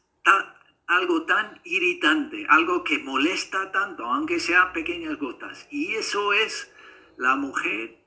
algo 0.87 1.25
tan 1.27 1.61
irritante, 1.65 2.47
algo 2.49 2.85
que 2.85 2.99
molesta 3.01 3.73
tanto, 3.73 4.05
aunque 4.07 4.39
sean 4.39 4.73
pequeñas 4.73 5.19
gotas. 5.19 5.67
Y 5.71 5.95
eso 5.95 6.33
es 6.33 6.73
la 7.17 7.35
mujer, 7.35 7.99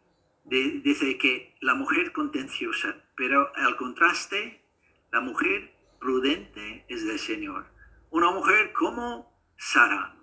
de- 0.46 0.80
dice 0.84 1.18
que 1.18 1.56
la 1.60 1.76
mujer 1.76 2.14
contenciosa, 2.14 2.96
pero 3.18 3.52
al 3.56 3.76
contraste, 3.76 4.64
la 5.12 5.20
mujer 5.20 5.76
prudente 6.00 6.86
es 6.88 7.06
del 7.06 7.20
Señor. 7.20 7.66
Una 8.12 8.32
mujer 8.32 8.72
como 8.72 9.30
Sara. 9.58 10.16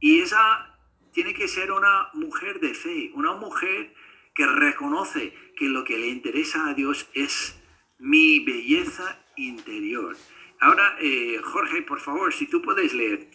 Y 0.00 0.20
esa 0.20 0.78
tiene 1.12 1.34
que 1.34 1.48
ser 1.48 1.72
una 1.72 2.08
mujer 2.14 2.60
de 2.60 2.74
fe, 2.74 3.10
una 3.14 3.32
mujer 3.34 3.94
que 4.34 4.46
reconoce 4.46 5.34
que 5.56 5.66
lo 5.66 5.84
que 5.84 5.98
le 5.98 6.08
interesa 6.08 6.68
a 6.68 6.74
Dios 6.74 7.08
es 7.14 7.58
mi 7.98 8.40
belleza 8.40 9.20
interior. 9.36 10.16
Ahora, 10.60 10.96
eh, 11.00 11.40
Jorge, 11.42 11.82
por 11.82 12.00
favor, 12.00 12.32
si 12.32 12.46
tú 12.46 12.62
puedes 12.62 12.94
leer 12.94 13.28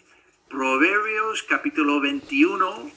Proverbios 0.48 1.42
capítulo 1.42 2.00
21, 2.00 2.90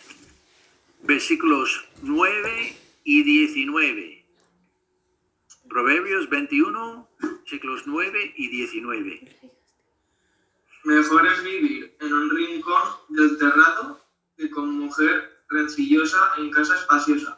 versículos 1.04 1.88
9 2.04 2.76
y 3.04 3.24
19. 3.24 4.26
Proverbios 5.70 6.30
21, 6.30 7.10
versículos 7.20 7.84
9 7.88 8.34
y 8.36 8.48
19. 8.50 9.57
Mejor 10.88 11.28
es 11.28 11.44
vivir 11.44 11.98
en 12.00 12.14
un 12.14 12.30
rincón 12.30 12.82
del 13.10 13.38
terrado 13.38 14.02
que 14.38 14.50
con 14.50 14.70
mujer 14.80 15.44
rencillosa 15.50 16.18
en 16.38 16.50
casa 16.50 16.76
espaciosa. 16.76 17.38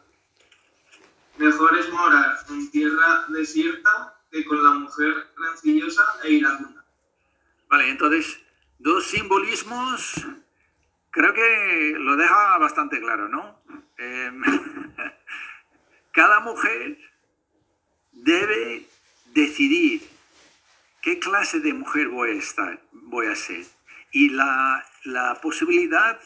Mejor 1.39 1.75
es 1.79 1.91
morar 1.91 2.37
en 2.47 2.69
tierra 2.69 3.25
desierta 3.29 4.21
que 4.29 4.45
con 4.45 4.63
la 4.63 4.73
mujer 4.73 5.31
rencillosa 5.35 6.03
e 6.25 6.33
iracunda. 6.33 6.85
Vale, 7.69 7.89
entonces, 7.89 8.39
dos 8.77 9.07
simbolismos, 9.07 10.27
creo 11.09 11.33
que 11.33 11.95
lo 11.97 12.17
deja 12.17 12.55
bastante 12.59 12.99
claro, 12.99 13.29
¿no? 13.29 13.63
Em, 13.97 14.43
cada 16.11 16.39
mujer 16.41 16.99
debe 18.11 18.85
decidir 19.33 20.07
qué 21.01 21.19
clase 21.19 21.59
de 21.59 21.73
mujer 21.73 22.07
voy 22.09 22.31
a 22.31 22.33
estar, 22.33 22.81
voy 22.91 23.27
a 23.27 23.35
ser. 23.35 23.65
Y 24.11 24.29
la, 24.29 24.85
la 25.03 25.39
posibilidad 25.41 26.19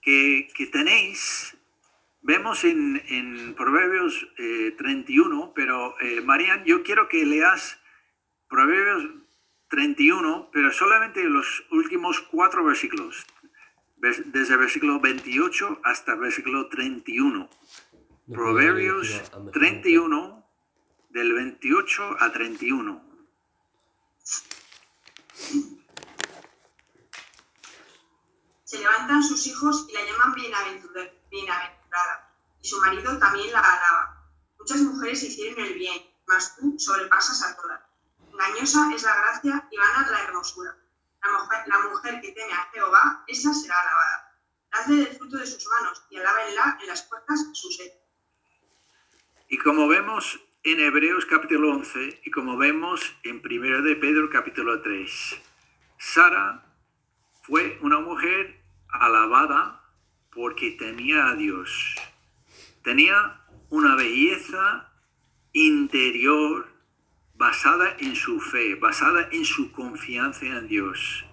que, 0.00 0.48
que 0.54 0.66
tenéis, 0.66 1.56
vemos 2.20 2.64
en, 2.64 3.02
en 3.08 3.54
Proverbios 3.54 4.28
eh, 4.38 4.74
31, 4.76 5.52
pero 5.54 5.98
eh, 6.00 6.20
Marian, 6.20 6.64
yo 6.64 6.82
quiero 6.82 7.08
que 7.08 7.24
leas 7.24 7.78
Proverbios 8.48 9.08
31, 9.68 10.50
pero 10.52 10.72
solamente 10.72 11.22
los 11.24 11.64
últimos 11.70 12.20
cuatro 12.20 12.64
versículos, 12.64 13.24
Vers- 13.96 14.24
desde 14.26 14.54
el 14.54 14.60
versículo 14.60 15.00
28 15.00 15.80
hasta 15.84 16.12
el 16.14 16.18
versículo 16.20 16.68
31. 16.68 17.38
No 17.38 17.48
podía 18.26 18.36
Proverbios 18.36 19.06
dirigirlo 19.08 19.36
a 19.36 19.38
mejor 19.38 19.52
31, 19.52 20.46
del 21.10 21.32
28 21.32 22.16
a 22.20 22.32
31. 22.32 23.11
Se 28.64 28.78
levantan 28.78 29.22
sus 29.22 29.46
hijos 29.46 29.86
y 29.88 29.92
la 29.92 30.04
llaman 30.04 30.34
bienaventura- 30.34 31.12
bienaventurada, 31.30 32.34
y 32.60 32.68
su 32.68 32.80
marido 32.80 33.18
también 33.18 33.52
la 33.52 33.60
alaba. 33.60 34.30
Muchas 34.58 34.80
mujeres 34.80 35.22
hicieron 35.22 35.64
el 35.64 35.74
bien, 35.74 36.14
mas 36.26 36.56
tú 36.56 36.74
sobrepasas 36.78 37.42
a 37.42 37.56
todas. 37.56 37.80
Engañosa 38.30 38.90
es 38.94 39.02
la 39.02 39.14
gracia 39.16 39.68
y 39.70 39.76
vana 39.76 40.08
la 40.10 40.22
hermosura. 40.22 40.76
La 41.22 41.32
mujer, 41.38 41.64
la 41.66 41.78
mujer 41.80 42.20
que 42.20 42.32
teme 42.32 42.52
a 42.52 42.70
Jehová, 42.72 43.24
esa 43.26 43.52
será 43.52 43.78
alabada. 43.80 44.38
Dadle 44.72 45.04
del 45.04 45.16
fruto 45.18 45.36
de 45.36 45.46
sus 45.46 45.66
manos 45.68 46.02
y 46.10 46.16
alábenla 46.18 46.78
en 46.80 46.88
las 46.88 47.02
puertas 47.02 47.46
su 47.52 47.70
sed. 47.70 47.92
Y 49.48 49.58
como 49.58 49.86
vemos 49.86 50.40
en 50.64 50.78
Hebreos 50.78 51.26
capítulo 51.26 51.72
11 51.72 52.20
y 52.24 52.30
como 52.30 52.56
vemos 52.56 53.16
en 53.24 53.42
1 53.44 53.82
de 53.82 53.96
Pedro 53.96 54.30
capítulo 54.30 54.80
3, 54.80 55.42
Sara 55.98 56.64
fue 57.42 57.78
una 57.80 57.98
mujer 57.98 58.62
alabada 58.88 59.82
porque 60.32 60.70
tenía 60.70 61.30
a 61.30 61.34
Dios. 61.34 61.96
Tenía 62.84 63.40
una 63.70 63.96
belleza 63.96 64.92
interior 65.52 66.68
basada 67.34 67.96
en 67.98 68.14
su 68.14 68.40
fe, 68.40 68.76
basada 68.76 69.28
en 69.32 69.44
su 69.44 69.72
confianza 69.72 70.46
en 70.46 70.68
Dios. 70.68 71.24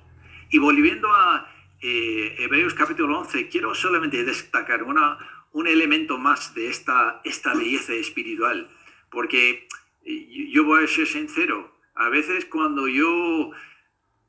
Y 0.50 0.57
volviendo 0.57 1.13
a 1.13 1.48
eh, 1.81 2.36
Hebreos 2.39 2.74
capítulo 2.74 3.19
11, 3.19 3.48
quiero 3.48 3.75
solamente 3.75 4.24
destacar 4.24 4.81
una, 4.81 5.19
un 5.51 5.67
elemento 5.67 6.17
más 6.17 6.55
de 6.55 6.67
esta, 6.67 7.21
esta 7.24 7.53
belleza 7.53 7.93
espiritual, 7.93 8.67
porque 9.10 9.68
eh, 10.04 10.50
yo 10.51 10.63
voy 10.63 10.84
a 10.84 10.88
ser 10.88 11.08
sincero, 11.08 11.75
a 11.96 12.10
veces 12.10 12.46
cuando 12.46 12.88
yo 12.88 13.51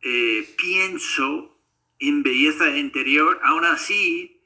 eh, 0.03 0.49
pienso 0.57 1.57
en 1.99 2.23
belleza 2.23 2.77
interior, 2.77 3.39
aún 3.43 3.65
así, 3.65 4.43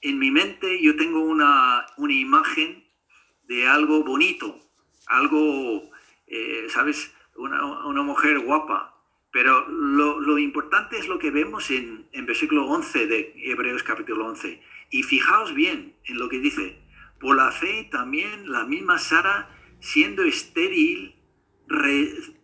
en 0.00 0.18
mi 0.18 0.30
mente 0.30 0.80
yo 0.82 0.96
tengo 0.96 1.20
una, 1.20 1.86
una 1.96 2.14
imagen 2.14 2.84
de 3.44 3.66
algo 3.66 4.04
bonito, 4.04 4.58
algo, 5.06 5.90
eh, 6.26 6.66
¿sabes? 6.68 7.12
Una, 7.36 7.86
una 7.86 8.02
mujer 8.02 8.38
guapa. 8.40 8.88
Pero 9.32 9.66
lo, 9.68 10.20
lo 10.20 10.38
importante 10.38 10.98
es 10.98 11.08
lo 11.08 11.18
que 11.18 11.30
vemos 11.30 11.70
en, 11.70 12.06
en 12.12 12.26
versículo 12.26 12.66
11 12.66 13.06
de 13.06 13.34
Hebreos 13.36 13.82
capítulo 13.82 14.26
11. 14.26 14.62
Y 14.90 15.02
fijaos 15.02 15.54
bien 15.54 15.96
en 16.04 16.18
lo 16.18 16.28
que 16.28 16.38
dice. 16.38 16.78
Por 17.18 17.36
la 17.36 17.50
fe 17.50 17.88
también 17.90 18.50
la 18.50 18.64
misma 18.64 18.98
Sara 18.98 19.48
siendo 19.82 20.22
estéril, 20.22 21.16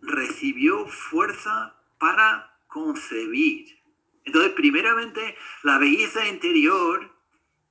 recibió 0.01 0.85
fuerza 0.87 1.75
para 1.97 2.59
concebir. 2.67 3.79
Entonces, 4.25 4.51
primeramente, 4.51 5.35
la 5.63 5.77
belleza 5.77 6.27
interior 6.27 7.09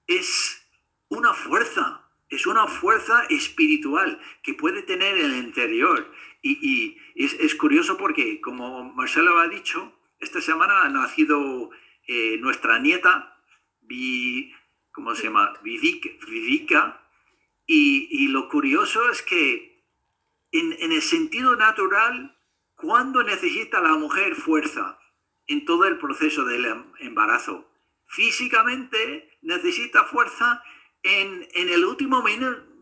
es 0.07 0.67
una 1.09 1.35
fuerza, 1.35 2.11
es 2.31 2.47
una 2.47 2.67
fuerza 2.67 3.25
espiritual 3.29 4.19
que 4.43 4.55
puede 4.55 4.83
tener 4.83 5.19
el 5.19 5.37
interior. 5.37 6.13
Y, 6.43 6.97
es, 7.15 7.55
curioso 7.55 7.99
porque, 7.99 8.41
como 8.41 8.85
Marcelo 8.95 9.39
ha 9.39 9.49
dicho, 9.49 9.93
esta 10.19 10.41
semana 10.41 10.83
ha 10.83 10.89
nacido 10.89 11.71
eh, 12.07 12.39
nuestra 12.41 12.79
nieta, 12.79 13.39
¿cómo 14.93 15.15
se 15.15 15.25
llama? 15.25 15.53
Vivica. 15.63 17.05
Y, 17.71 18.29
lo 18.29 18.49
curioso 18.49 19.11
es 19.11 19.21
que 19.21 19.85
en, 20.53 20.75
en 20.81 20.93
el 20.93 21.03
sentido 21.03 21.55
natural, 21.55 22.35
¿cuándo 22.75 23.23
necesita 23.23 23.81
la 23.81 23.95
mujer 23.95 24.35
fuerza? 24.35 24.99
En 25.47 25.65
todo 25.67 25.85
el 25.85 25.99
proceso 25.99 26.45
del 26.45 26.65
em, 26.65 26.85
embarazo. 27.01 27.71
Físicamente 28.07 29.39
necesita 29.43 30.05
fuerza 30.05 30.63
en, 31.03 31.47
el 31.55 31.85
último 31.85 32.25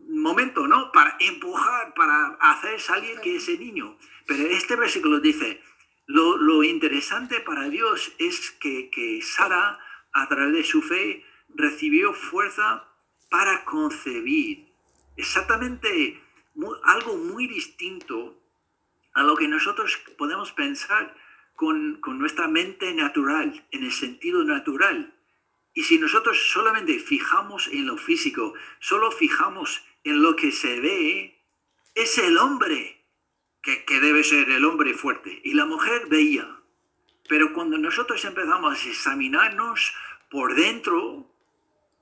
momento, 0.09 0.67
¿no? 0.67 0.91
Para 0.91 1.17
empujar, 1.19 1.93
para 1.93 2.37
hacer 2.39 2.79
salir 2.79 3.19
que 3.19 3.35
ese 3.35 3.57
niño. 3.57 3.97
Pero 4.25 4.47
este 4.47 4.75
versículo 4.75 5.19
dice, 5.19 5.61
lo, 6.05 6.63
interesante 6.63 7.41
para 7.41 7.69
Dios 7.69 8.13
es 8.19 8.51
que, 8.51 8.89
que 8.89 9.21
Sara, 9.21 9.79
a 10.13 10.27
través 10.29 10.53
de 10.53 10.63
su 10.63 10.81
fe, 10.81 11.25
recibió 11.49 12.13
fuerza 12.13 12.87
para 13.29 13.65
concebir. 13.65 14.66
Exactamente 15.17 16.21
algo 16.83 17.17
muy 17.17 17.47
distinto 17.47 18.39
a 19.13 19.23
lo 19.23 19.35
que 19.35 19.47
nosotros 19.47 19.99
podemos 20.17 20.51
pensar 20.51 21.15
con, 21.55 21.99
con, 22.01 22.19
nuestra 22.19 22.47
mente 22.47 22.93
natural, 22.93 23.65
en 23.71 23.83
el 23.83 23.91
sentido 23.91 24.43
natural. 24.43 25.15
Y 25.73 25.83
si 25.83 25.97
nosotros 25.97 26.51
solamente 26.51 26.99
fijamos 26.99 27.67
en 27.67 27.87
lo 27.87 27.97
físico, 27.97 28.53
solo 28.79 29.11
fijamos 29.11 29.83
en 30.03 30.21
lo 30.21 30.35
que 30.35 30.51
se 30.51 30.79
ve, 30.79 31.43
es 31.95 32.17
el 32.19 32.37
hombre 32.37 33.03
que, 33.61 33.85
que 33.85 33.99
debe 33.99 34.23
ser 34.23 34.49
el 34.51 34.65
hombre 34.65 34.93
fuerte. 34.93 35.41
Y 35.43 35.53
la 35.53 35.65
mujer 35.65 36.07
veía. 36.07 36.61
Pero 37.27 37.53
cuando 37.53 37.77
nosotros 37.79 38.23
empezamos 38.23 38.85
a 38.85 38.89
examinarnos 38.89 39.95
por 40.29 40.55
dentro, 40.55 41.27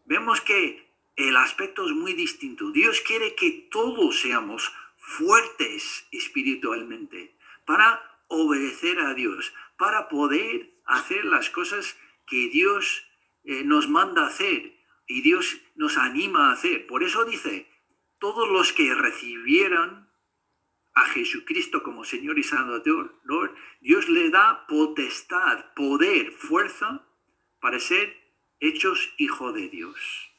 vemos 0.05 0.41
que 0.41 0.85
el 1.15 1.38
aspecto 1.38 1.86
es 1.86 1.91
muy 1.91 2.13
distinto. 2.13 2.72
Dios 2.72 3.01
quiere 3.01 3.36
que 3.36 3.67
todos 3.72 4.19
seamos 4.19 4.74
fuertes 4.98 6.07
espiritualmente 6.12 7.38
para 7.65 8.01
obedecer 8.27 9.00
a 9.00 9.13
Dios, 9.13 9.53
para 9.77 10.10
poder 10.10 10.74
hacer 10.86 11.25
las 11.25 11.50
cosas 11.50 11.98
que 12.27 12.50
Dios 12.50 13.07
eh, 13.43 13.63
nos 13.63 13.88
manda 13.88 14.25
hacer 14.25 14.77
y 15.07 15.22
Dios 15.22 15.57
nos 15.75 15.98
anima 15.98 16.50
a 16.50 16.53
hacer. 16.53 16.88
Por 16.88 17.03
eso 17.03 17.24
dice, 17.25 17.69
todos 18.19 18.50
los 18.50 18.74
que 18.74 18.93
recibieran 18.93 20.10
a 20.95 21.05
Jesucristo 21.05 21.84
como 21.84 22.03
Señor 22.05 22.39
y 22.39 22.43
Salvador, 22.43 23.22
Dios 23.81 24.10
le 24.10 24.29
da 24.29 24.65
potestad, 24.67 25.74
poder, 25.75 26.31
fuerza 26.31 27.05
para 27.60 27.79
ser 27.79 28.17
hechos 28.60 29.13
hijo 29.17 29.51
de 29.51 29.69
Dios. 29.69 30.35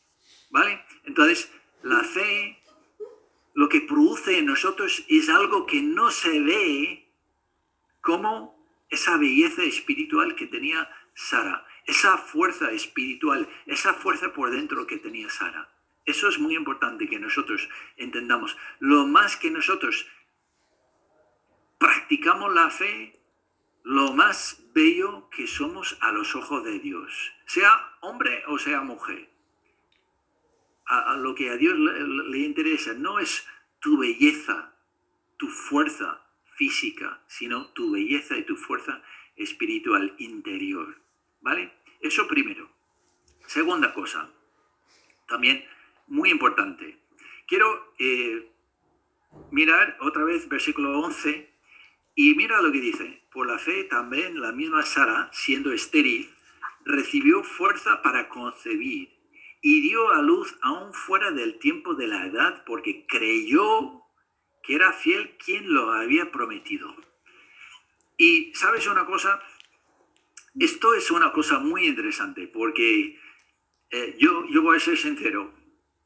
Entonces, 1.04 1.50
la 1.82 2.02
fe, 2.02 2.58
lo 3.54 3.68
que 3.68 3.80
produce 3.80 4.38
en 4.38 4.46
nosotros 4.46 5.04
es 5.08 5.28
algo 5.28 5.66
que 5.66 5.82
no 5.82 6.10
se 6.10 6.40
ve 6.40 7.08
como 8.00 8.56
esa 8.88 9.16
belleza 9.16 9.62
espiritual 9.62 10.36
que 10.36 10.46
tenía 10.46 10.88
Sara 11.14 11.66
esa 11.86 12.18
fuerza 12.18 12.72
espiritual, 12.72 13.48
esa 13.66 13.94
fuerza 13.94 14.32
por 14.32 14.50
dentro 14.50 14.86
que 14.86 14.98
tenía 14.98 15.30
Sara. 15.30 15.70
Eso 16.04 16.28
es 16.28 16.38
muy 16.38 16.54
importante 16.54 17.08
que 17.08 17.18
nosotros 17.18 17.68
entendamos. 17.96 18.56
Lo 18.80 19.06
más 19.06 19.36
que 19.36 19.50
nosotros 19.50 20.06
practicamos 21.78 22.52
la 22.52 22.70
fe, 22.70 23.20
lo 23.82 24.12
más 24.12 24.62
bello 24.74 25.28
que 25.30 25.46
somos 25.46 25.96
a 26.00 26.12
los 26.12 26.34
ojos 26.34 26.64
de 26.64 26.78
Dios, 26.80 27.32
sea 27.46 27.96
hombre 28.00 28.42
o 28.48 28.58
sea 28.58 28.82
mujer. 28.82 29.30
A, 30.88 31.16
lo 31.16 31.34
que 31.34 31.50
a 31.50 31.56
Dios 31.56 31.76
le 31.78 32.38
interesa 32.38 32.94
no 32.94 33.18
es 33.18 33.46
tu 33.80 33.98
belleza, 33.98 34.72
tu 35.36 35.48
fuerza 35.48 36.22
física, 36.56 37.22
sino 37.26 37.72
tu 37.72 37.92
belleza 37.92 38.36
y 38.36 38.44
tu 38.44 38.56
fuerza 38.56 39.02
espiritual 39.34 40.14
interior. 40.18 41.00
¿Vale? 41.40 41.72
Eso 42.00 42.26
primero. 42.28 42.70
Segunda 43.46 43.92
cosa, 43.94 44.30
también 45.28 45.64
muy 46.06 46.30
importante. 46.30 46.98
Quiero 47.46 47.92
eh, 47.98 48.50
mirar 49.50 49.96
otra 50.00 50.24
vez 50.24 50.48
versículo 50.48 50.98
11 51.00 51.48
y 52.14 52.34
mira 52.34 52.60
lo 52.60 52.72
que 52.72 52.80
dice. 52.80 53.22
Por 53.32 53.46
la 53.46 53.58
fe 53.58 53.84
también 53.84 54.40
la 54.40 54.52
misma 54.52 54.82
Sara, 54.82 55.28
siendo 55.32 55.72
estéril, 55.72 56.30
recibió 56.84 57.42
fuerza 57.42 58.02
para 58.02 58.28
concebir 58.28 59.15
y 59.68 59.80
dio 59.80 60.10
a 60.10 60.22
luz 60.22 60.56
aún 60.62 60.94
fuera 60.94 61.32
del 61.32 61.58
tiempo 61.58 61.96
de 61.96 62.06
la 62.06 62.24
edad 62.24 62.62
porque 62.64 63.04
creyó 63.04 64.04
que 64.62 64.76
era 64.76 64.92
fiel 64.92 65.36
quien 65.44 65.74
lo 65.74 65.90
había 65.90 66.30
prometido. 66.30 66.94
Y 68.16 68.54
sabes 68.54 68.86
una 68.86 69.04
cosa, 69.06 69.42
esto 70.56 70.94
es 70.94 71.10
una 71.10 71.32
cosa 71.32 71.58
muy 71.58 71.88
interesante 71.88 72.46
porque 72.46 73.18
eh, 73.90 74.16
yo, 74.20 74.46
yo 74.46 74.62
voy 74.62 74.76
a 74.76 74.80
ser 74.80 74.96
sincero, 74.96 75.52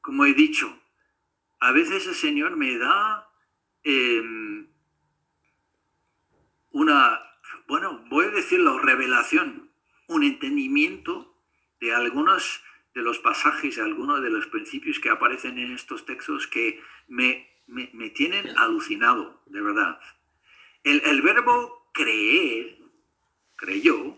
como 0.00 0.24
he 0.24 0.32
dicho, 0.32 0.80
a 1.58 1.72
veces 1.72 2.06
el 2.06 2.14
Señor 2.14 2.56
me 2.56 2.78
da 2.78 3.28
em, 3.82 4.70
una, 6.70 7.20
bueno, 7.66 8.06
voy 8.08 8.24
a 8.24 8.30
decirlo, 8.30 8.78
revelación, 8.78 9.70
un 10.08 10.24
entendimiento 10.24 11.36
de 11.78 11.94
algunos 11.94 12.62
de 12.94 13.02
los 13.02 13.18
pasajes, 13.18 13.78
algunos 13.78 14.22
de 14.22 14.30
los 14.30 14.46
principios 14.46 14.98
que 14.98 15.10
aparecen 15.10 15.58
en 15.58 15.72
estos 15.72 16.06
textos 16.06 16.46
que 16.46 16.80
me, 17.08 17.48
me, 17.66 18.10
tienen 18.10 18.48
alucinado, 18.58 19.42
de 19.46 19.60
verdad. 19.60 20.00
El, 20.82 21.02
el 21.04 21.22
verbo 21.22 21.90
creer, 21.92 22.78
creyó, 23.56 24.16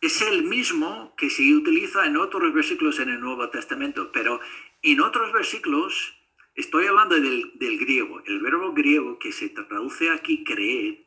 es 0.00 0.20
el 0.22 0.44
mismo 0.44 1.14
que 1.16 1.30
se 1.30 1.54
utiliza 1.54 2.06
en 2.06 2.16
otros 2.16 2.52
versículos 2.52 2.98
en 3.00 3.08
el 3.08 3.20
Nuevo 3.20 3.48
Testamento, 3.50 4.10
pero 4.12 4.40
en 4.82 5.00
otros 5.00 5.32
versículos, 5.32 6.14
estoy 6.54 6.86
hablando 6.86 7.16
del, 7.16 7.78
griego, 7.78 8.22
el 8.26 8.40
verbo 8.40 8.72
griego 8.72 9.18
que 9.18 9.32
se 9.32 9.48
traduce 9.48 10.10
aquí 10.10 10.44
creer, 10.44 11.06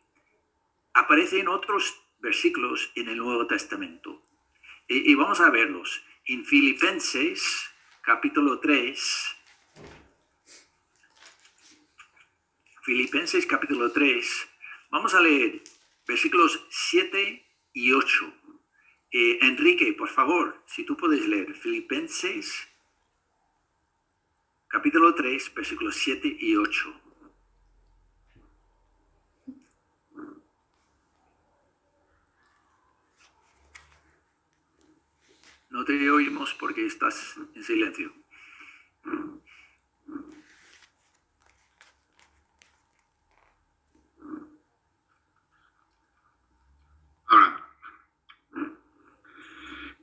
aparece 0.93 1.39
en 1.39 1.47
otros 1.47 1.95
versículos 2.19 2.91
en 2.95 3.09
el 3.09 3.17
Nuevo 3.17 3.47
Testamento. 3.47 4.21
Y, 4.87 5.11
y 5.11 5.15
vamos 5.15 5.39
a 5.39 5.49
verlos. 5.49 6.03
En 6.31 6.45
Filipenses, 6.45 7.71
capítulo 8.03 8.59
3, 8.59 9.35
Filipenses 12.83 13.47
capítulo 13.47 13.91
3, 13.91 14.47
vamos 14.91 15.15
a 15.15 15.21
leer 15.21 15.63
versículos 16.07 16.63
7 16.69 17.43
y 17.73 17.93
8. 17.93 18.33
Eh, 19.09 19.39
Enrique, 19.41 19.91
por 19.93 20.09
favor, 20.09 20.63
si 20.67 20.83
tú 20.83 20.95
puedes 20.95 21.27
leer 21.27 21.55
Filipenses 21.55 22.69
capítulo 24.67 25.15
3, 25.15 25.51
versículos 25.55 25.95
7 25.95 26.37
y 26.41 26.55
8. 26.55 27.08
No 35.79 35.85
te 35.85 36.11
oímos 36.11 36.53
porque 36.55 36.85
estás 36.85 37.39
en 37.55 37.63
silencio. 37.63 38.11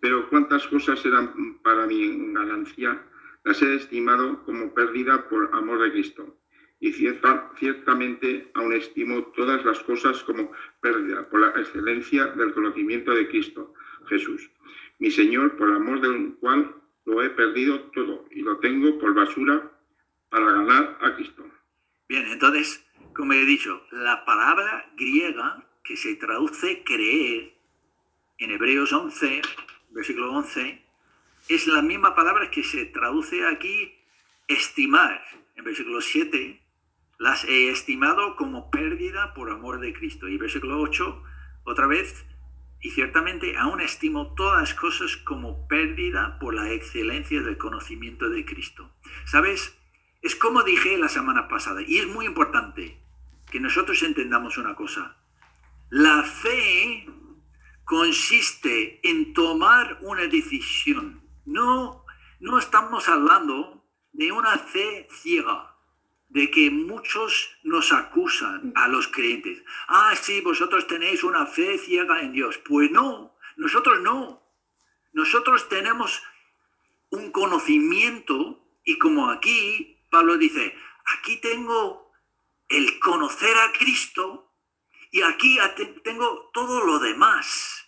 pero 0.00 0.30
cuántas 0.30 0.66
cosas 0.68 1.04
eran 1.04 1.58
para 1.62 1.86
mi 1.86 2.32
ganancia, 2.32 3.02
las 3.44 3.60
he 3.60 3.74
estimado 3.74 4.44
como 4.44 4.72
pérdida 4.72 5.28
por 5.28 5.54
amor 5.54 5.82
de 5.82 5.92
Cristo. 5.92 6.38
Y 6.80 6.92
ciertamente 6.92 8.50
aún 8.54 8.72
estimo 8.72 9.24
todas 9.36 9.62
las 9.66 9.80
cosas 9.80 10.22
como 10.22 10.52
pérdida 10.80 11.28
por 11.28 11.40
la 11.40 11.48
excelencia 11.60 12.28
del 12.28 12.54
conocimiento 12.54 13.10
de 13.10 13.28
Cristo, 13.28 13.74
Jesús, 14.08 14.50
mi 14.98 15.10
Señor, 15.10 15.56
por 15.56 15.72
amor 15.72 16.00
del 16.00 16.34
cual 16.36 16.74
lo 17.04 17.22
he 17.22 17.30
perdido 17.30 17.80
todo 17.92 18.26
y 18.30 18.40
lo 18.42 18.58
tengo 18.58 18.98
por 18.98 19.14
basura 19.14 19.72
para 20.28 20.50
ganar 20.50 20.98
a 21.00 21.14
Cristo 21.14 21.44
Bien, 22.08 22.26
entonces, 22.26 22.84
como 23.14 23.32
he 23.32 23.44
dicho, 23.44 23.82
la 23.90 24.24
palabra 24.24 24.92
griega 24.96 25.66
que 25.82 25.96
se 25.96 26.14
traduce 26.14 26.84
creer 26.84 27.54
en 28.38 28.50
Hebreos 28.52 28.92
11, 28.92 29.42
versículo 29.90 30.32
11, 30.32 30.82
es 31.48 31.66
la 31.66 31.82
misma 31.82 32.14
palabra 32.14 32.50
que 32.50 32.62
se 32.62 32.86
traduce 32.86 33.44
aquí 33.46 33.94
estimar. 34.46 35.22
En 35.56 35.64
versículo 35.64 36.00
7, 36.00 36.60
las 37.18 37.44
he 37.44 37.70
estimado 37.70 38.36
como 38.36 38.70
pérdida 38.70 39.32
por 39.34 39.50
amor 39.50 39.80
de 39.80 39.92
Cristo. 39.92 40.28
Y 40.28 40.36
versículo 40.36 40.80
8, 40.80 41.22
otra 41.64 41.86
vez, 41.86 42.24
y 42.80 42.90
ciertamente 42.90 43.56
aún 43.56 43.80
estimo 43.80 44.34
todas 44.34 44.74
cosas 44.74 45.16
como 45.16 45.66
pérdida 45.68 46.38
por 46.38 46.54
la 46.54 46.70
excelencia 46.70 47.42
del 47.42 47.58
conocimiento 47.58 48.28
de 48.28 48.44
Cristo. 48.44 48.92
¿Sabes? 49.24 49.76
Es 50.22 50.34
como 50.34 50.62
dije 50.62 50.98
la 50.98 51.08
semana 51.08 51.48
pasada, 51.48 51.82
y 51.82 51.98
es 51.98 52.06
muy 52.06 52.26
importante 52.26 53.00
que 53.50 53.60
nosotros 53.60 54.02
entendamos 54.02 54.58
una 54.58 54.74
cosa. 54.74 55.16
La 55.90 56.22
fe 56.22 57.06
consiste 57.84 59.00
en 59.08 59.32
tomar 59.32 59.98
una 60.02 60.26
decisión. 60.26 61.22
No, 61.44 62.04
no 62.40 62.58
estamos 62.58 63.08
hablando 63.08 63.84
de 64.12 64.32
una 64.32 64.58
fe 64.58 65.06
ciega 65.10 65.75
de 66.36 66.50
que 66.50 66.70
muchos 66.70 67.56
nos 67.62 67.94
acusan 67.94 68.74
a 68.76 68.88
los 68.88 69.08
creyentes. 69.08 69.64
Ah, 69.88 70.14
sí, 70.14 70.42
vosotros 70.42 70.86
tenéis 70.86 71.24
una 71.24 71.46
fe 71.46 71.78
ciega 71.78 72.20
en 72.20 72.32
Dios. 72.32 72.58
Pues 72.58 72.90
no, 72.90 73.34
nosotros 73.56 74.02
no. 74.02 74.42
Nosotros 75.14 75.66
tenemos 75.70 76.22
un 77.08 77.32
conocimiento 77.32 78.68
y 78.84 78.98
como 78.98 79.30
aquí 79.30 80.04
Pablo 80.10 80.36
dice, 80.36 80.76
aquí 81.16 81.38
tengo 81.38 82.12
el 82.68 82.98
conocer 82.98 83.56
a 83.56 83.72
Cristo 83.72 84.52
y 85.10 85.22
aquí 85.22 85.58
tengo 86.04 86.50
todo 86.52 86.84
lo 86.84 86.98
demás. 86.98 87.86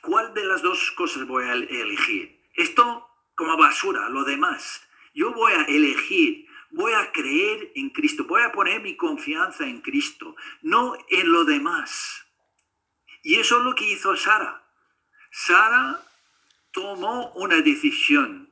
¿Cuál 0.00 0.32
de 0.32 0.44
las 0.44 0.62
dos 0.62 0.92
cosas 0.92 1.26
voy 1.26 1.44
a 1.44 1.52
elegir? 1.52 2.48
Esto 2.54 3.06
como 3.34 3.58
basura, 3.58 4.08
lo 4.08 4.24
demás. 4.24 4.82
Yo 5.12 5.32
voy 5.32 5.52
a 5.52 5.62
elegir, 5.64 6.46
voy 6.70 6.92
a 6.92 7.10
creer 7.12 7.72
en 7.74 7.90
Cristo, 7.90 8.24
voy 8.24 8.42
a 8.42 8.52
poner 8.52 8.80
mi 8.80 8.96
confianza 8.96 9.66
en 9.66 9.80
Cristo, 9.80 10.36
no 10.62 10.96
en 11.08 11.32
lo 11.32 11.44
demás. 11.44 12.26
Y 13.22 13.36
eso 13.36 13.58
es 13.58 13.64
lo 13.64 13.74
que 13.74 13.90
hizo 13.90 14.16
Sara. 14.16 14.64
Sara 15.30 16.02
tomó 16.72 17.32
una 17.32 17.60
decisión. 17.60 18.50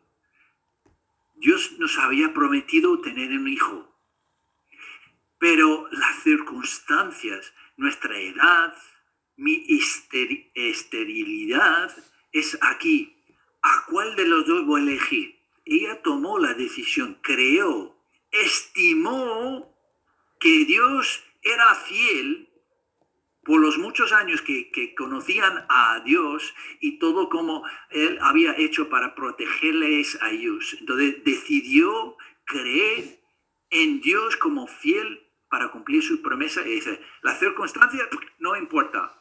Dios 1.35 1.73
nos 1.79 1.97
había 1.99 2.35
prometido 2.35 3.01
tener 3.01 3.31
un 3.31 3.49
hijo. 3.49 3.97
Pero 5.39 5.89
las 5.93 6.23
circunstancias, 6.23 7.55
nuestra 7.77 8.19
edad, 8.19 8.77
mi 9.37 9.65
esterilidad 10.55 11.97
es 12.33 12.59
aquí. 12.61 13.15
¿A 13.63 13.85
cuál 13.87 14.17
de 14.17 14.27
los 14.27 14.47
dos 14.47 14.67
voy 14.67 14.81
a 14.81 14.85
elegir? 14.85 15.38
Ella 15.77 16.03
tomó 16.03 16.39
la 16.39 16.55
decisión, 16.55 17.19
creó, 17.23 17.97
estimó 18.31 19.75
que 20.41 20.65
Dios 20.65 21.23
era 21.43 21.75
fiel 21.75 22.49
por 23.49 23.61
los 23.61 23.79
muchos 23.79 24.13
años 24.13 24.43
que, 24.43 24.95
conocían 24.95 25.65
a 25.71 26.01
Dios 26.05 26.55
y 26.81 26.99
todo 26.99 27.31
como 27.31 27.65
Él 27.91 28.19
había 28.21 28.55
hecho 28.59 28.91
para 28.91 29.15
protegerles 29.15 30.21
a 30.21 30.31
ellos. 30.31 30.77
Entonces 30.79 31.25
decidió 31.25 32.17
creer 32.45 33.21
en 33.71 34.01
Dios 34.03 34.37
como 34.37 34.67
fiel 34.67 35.27
para 35.49 35.71
cumplir 35.71 36.03
su 36.03 36.21
promesa 36.21 36.61
y 36.61 36.75
dice, 36.75 37.01
la 37.23 37.35
circunstancia 37.35 38.07
no 38.39 38.55
importa. 38.55 39.15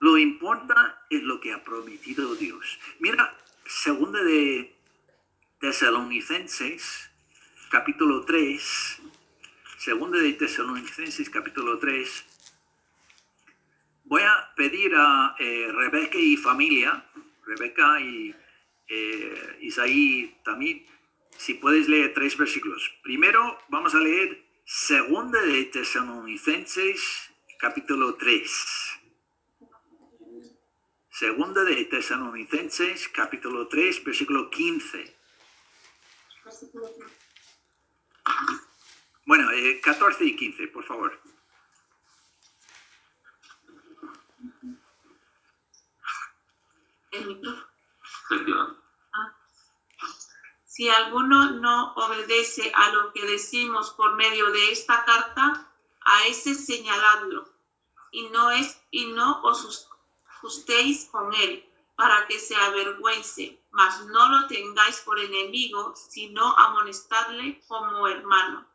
Lo 0.00 0.16
importa 0.16 1.02
es 1.10 1.22
lo 1.22 1.38
que 1.38 1.52
ha 1.52 1.62
prometido 1.62 2.34
Dios. 2.34 2.78
Mira, 2.98 3.36
segunda 3.66 4.22
de 4.22 4.77
Tesalonicenses, 5.60 7.10
capítulo 7.68 8.24
3, 8.24 9.02
segunda 9.76 10.20
de 10.20 10.32
Tesalonicenses, 10.34 11.28
capítulo 11.28 11.80
3. 11.80 12.26
Voy 14.04 14.22
a 14.22 14.54
pedir 14.54 14.92
a 14.94 15.34
eh, 15.36 15.66
Rebeca 15.72 16.16
y 16.16 16.36
familia, 16.36 17.04
Rebeca 17.44 18.00
y 18.00 18.32
eh, 18.86 19.58
Isaí 19.62 20.32
también, 20.44 20.86
si 21.36 21.54
puedes 21.54 21.88
leer 21.88 22.14
tres 22.14 22.36
versículos. 22.36 22.94
Primero 23.02 23.58
vamos 23.68 23.96
a 23.96 23.98
leer 23.98 24.40
segunda 24.64 25.42
de 25.42 25.64
Tesalonicenses, 25.64 27.32
capítulo 27.58 28.14
3. 28.14 29.00
Segunda 31.10 31.64
de 31.64 31.84
Tesalonicenses, 31.86 33.08
capítulo 33.08 33.66
3, 33.66 34.04
versículo 34.04 34.50
15. 34.50 35.17
Bueno, 39.26 39.48
14 39.82 40.24
eh, 40.24 40.26
y 40.26 40.36
15, 40.36 40.68
por 40.68 40.84
favor. 40.84 41.20
Ah. 49.12 49.36
Si 50.64 50.88
alguno 50.88 51.50
no 51.52 51.94
obedece 51.94 52.72
a 52.74 52.90
lo 52.92 53.12
que 53.12 53.26
decimos 53.26 53.90
por 53.90 54.16
medio 54.16 54.50
de 54.50 54.72
esta 54.72 55.04
carta, 55.04 55.70
a 56.00 56.26
ese 56.26 56.54
señaladlo 56.54 57.48
y 58.10 58.28
no 58.30 58.50
es 58.50 58.80
y 58.90 59.06
no 59.12 59.42
os 59.42 59.88
justéis 60.40 61.06
con 61.06 61.34
él 61.34 61.67
para 61.98 62.26
que 62.28 62.38
se 62.38 62.54
avergüence 62.54 63.58
mas 63.78 64.06
no 64.06 64.28
lo 64.28 64.46
tengáis 64.48 64.98
por 65.00 65.18
enemigo, 65.20 65.94
sino 65.94 66.42
amonestadle 66.58 67.60
como 67.68 68.08
hermano. 68.08 68.66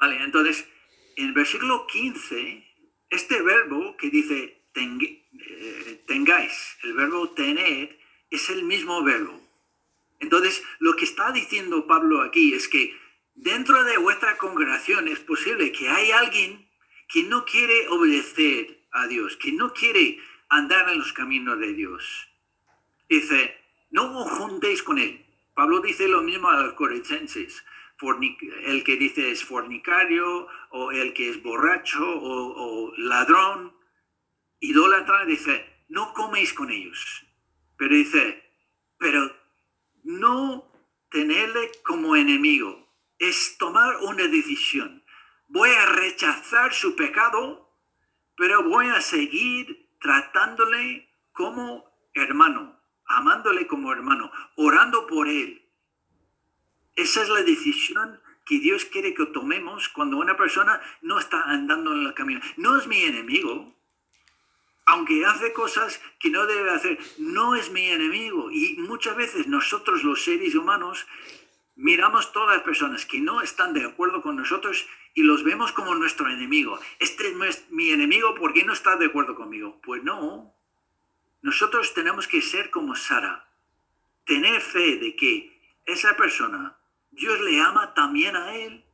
Vale, 0.00 0.22
entonces, 0.22 0.66
en 1.16 1.26
el 1.26 1.32
versículo 1.34 1.86
15, 1.86 2.64
este 3.10 3.42
verbo 3.42 3.96
que 3.96 4.10
dice 4.10 4.64
eh, 4.74 6.04
tengáis, 6.06 6.76
el 6.82 6.94
verbo 6.94 7.30
tener, 7.30 7.98
es 8.30 8.50
el 8.50 8.62
mismo 8.64 9.02
verbo. 9.02 9.40
Entonces, 10.20 10.62
lo 10.78 10.94
que 10.96 11.04
está 11.04 11.32
diciendo 11.32 11.86
Pablo 11.86 12.22
aquí 12.22 12.54
es 12.54 12.68
que 12.68 12.96
dentro 13.34 13.82
de 13.84 13.98
vuestra 13.98 14.36
congregación 14.36 15.08
es 15.08 15.20
posible 15.20 15.72
que 15.72 15.88
hay 15.88 16.10
alguien 16.12 16.68
que 17.08 17.22
no 17.22 17.44
quiere 17.44 17.88
obedecer 17.88 18.86
a 18.92 19.06
Dios, 19.06 19.36
que 19.36 19.52
no 19.52 19.72
quiere 19.72 20.18
andar 20.48 20.88
en 20.88 20.98
los 20.98 21.12
caminos 21.12 21.58
de 21.58 21.72
Dios. 21.72 22.27
Dice, 23.08 23.58
no 23.90 24.18
os 24.20 24.30
juntéis 24.30 24.82
con 24.82 24.98
él. 24.98 25.24
Pablo 25.54 25.80
dice 25.80 26.06
lo 26.08 26.22
mismo 26.22 26.48
a 26.48 26.62
los 26.62 26.74
corintienses. 26.74 27.64
El 28.64 28.84
que 28.84 28.96
dice 28.96 29.30
es 29.30 29.44
fornicario, 29.44 30.46
o 30.70 30.92
el 30.92 31.14
que 31.14 31.30
es 31.30 31.42
borracho, 31.42 32.04
o, 32.04 32.92
ladrón, 32.96 33.74
idólatra, 34.60 35.24
dice, 35.24 35.84
no 35.88 36.12
coméis 36.12 36.52
con 36.52 36.70
ellos. 36.70 37.26
Pero 37.76 37.94
dice, 37.94 38.44
pero 38.98 39.34
no 40.04 40.70
tenerle 41.10 41.72
como 41.82 42.14
enemigo. 42.14 42.86
Es 43.18 43.56
tomar 43.58 43.96
una 44.02 44.28
decisión. 44.28 45.02
Voy 45.48 45.70
a 45.70 45.86
rechazar 45.86 46.72
su 46.72 46.94
pecado, 46.94 47.74
pero 48.36 48.62
voy 48.62 48.86
a 48.86 49.00
seguir 49.00 49.88
tratándole 49.98 51.08
como 51.32 51.84
hermano 52.14 52.77
amándole 53.08 53.66
como 53.66 53.92
hermano, 53.92 54.30
orando 54.56 55.06
por 55.06 55.28
él. 55.28 55.62
Esa 56.94 57.22
es 57.22 57.28
la 57.28 57.42
decisión 57.42 58.20
que 58.44 58.58
Dios 58.58 58.84
quiere 58.86 59.14
que 59.14 59.26
tomemos 59.26 59.88
cuando 59.88 60.16
una 60.16 60.36
persona 60.36 60.80
no 61.02 61.18
está 61.18 61.42
andando 61.44 61.92
en 61.92 62.06
el 62.06 62.14
camino. 62.14 62.40
No 62.56 62.78
es 62.78 62.86
mi 62.86 63.02
enemigo, 63.02 63.74
aunque 64.86 65.24
hace 65.26 65.52
cosas 65.52 66.00
que 66.18 66.30
no 66.30 66.46
debe 66.46 66.70
hacer, 66.70 66.98
no 67.18 67.54
es 67.54 67.70
mi 67.70 67.86
enemigo. 67.86 68.50
Y 68.50 68.76
muchas 68.78 69.16
veces 69.16 69.46
nosotros 69.46 70.02
los 70.02 70.24
seres 70.24 70.54
humanos 70.54 71.06
miramos 71.76 72.32
todas 72.32 72.56
las 72.56 72.64
personas 72.64 73.06
que 73.06 73.20
no 73.20 73.42
están 73.42 73.74
de 73.74 73.84
acuerdo 73.84 74.22
con 74.22 74.36
nosotros 74.36 74.86
y 75.14 75.22
los 75.22 75.44
vemos 75.44 75.72
como 75.72 75.94
nuestro 75.94 76.28
enemigo. 76.28 76.80
Este 76.98 77.28
es 77.28 77.70
mi 77.70 77.90
enemigo 77.90 78.34
porque 78.34 78.64
no 78.64 78.72
está 78.72 78.96
de 78.96 79.06
acuerdo 79.06 79.34
conmigo. 79.34 79.78
Pues 79.82 80.02
no, 80.02 80.57
nosotros 81.48 81.94
tenemos 81.94 82.28
que 82.28 82.42
ser 82.42 82.68
como 82.68 82.94
Sara, 82.94 83.50
tener 84.26 84.60
fe 84.60 84.98
de 84.98 85.16
que 85.16 85.58
esa 85.86 86.14
persona, 86.14 86.78
Dios 87.10 87.40
le 87.40 87.58
ama 87.62 87.94
también 87.94 88.36
a 88.36 88.54
él. 88.54 88.84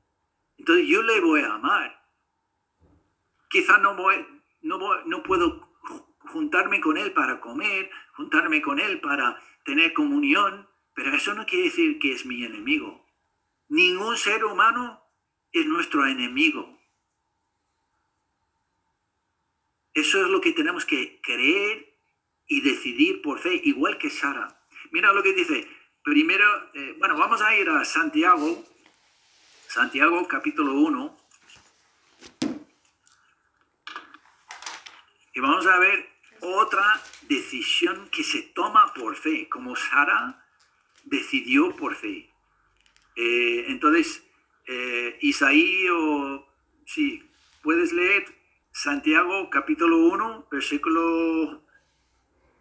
Entonces 0.56 0.86
yo 0.86 1.02
le 1.02 1.18
voy 1.18 1.40
a 1.40 1.54
amar. 1.54 2.08
Quizá 3.50 3.78
no, 3.78 3.96
voy, 3.96 4.24
no, 4.62 4.78
no 5.04 5.22
puedo 5.24 5.68
juntarme 6.28 6.80
con 6.80 6.96
él 6.96 7.12
para 7.12 7.40
comer, 7.40 7.90
juntarme 8.12 8.62
con 8.62 8.78
él 8.78 9.00
para 9.00 9.42
tener 9.64 9.92
comunión, 9.92 10.68
pero 10.94 11.12
eso 11.12 11.34
no 11.34 11.46
quiere 11.46 11.64
decir 11.64 11.98
que 11.98 12.12
es 12.12 12.24
mi 12.24 12.44
enemigo. 12.44 13.04
Ningún 13.66 14.16
ser 14.16 14.44
humano 14.44 15.02
es 15.50 15.66
nuestro 15.66 16.06
enemigo. 16.06 16.78
Eso 19.92 20.24
es 20.24 20.30
lo 20.30 20.40
que 20.40 20.52
tenemos 20.52 20.84
que 20.84 21.20
creer 21.20 21.93
y 22.46 22.60
decidir 22.60 23.22
por 23.22 23.38
fe, 23.38 23.60
igual 23.64 23.98
que 23.98 24.10
Sara. 24.10 24.60
Mira 24.90 25.12
lo 25.12 25.22
que 25.22 25.32
dice. 25.32 25.66
Primero, 26.02 26.44
eh, 26.74 26.94
bueno, 26.98 27.16
vamos 27.16 27.40
a 27.40 27.56
ir 27.56 27.68
a 27.70 27.84
Santiago, 27.84 28.62
Santiago 29.66 30.28
capítulo 30.28 30.74
1. 30.74 31.16
Y 35.34 35.40
vamos 35.40 35.66
a 35.66 35.78
ver 35.78 36.08
otra 36.40 37.02
decisión 37.22 38.08
que 38.10 38.22
se 38.22 38.42
toma 38.42 38.92
por 38.94 39.16
fe, 39.16 39.48
como 39.48 39.74
Sara 39.74 40.44
decidió 41.04 41.74
por 41.74 41.96
fe. 41.96 42.30
Eh, 43.16 43.64
entonces, 43.68 44.22
eh, 44.66 45.18
Isaí, 45.22 45.88
o 45.88 46.46
sí, 46.84 47.22
puedes 47.62 47.92
leer 47.92 48.26
Santiago 48.72 49.48
capítulo 49.50 49.96
1, 49.98 50.48
versículo 50.50 51.63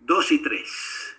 2 0.05 0.31
y 0.33 0.39
3. 0.39 1.17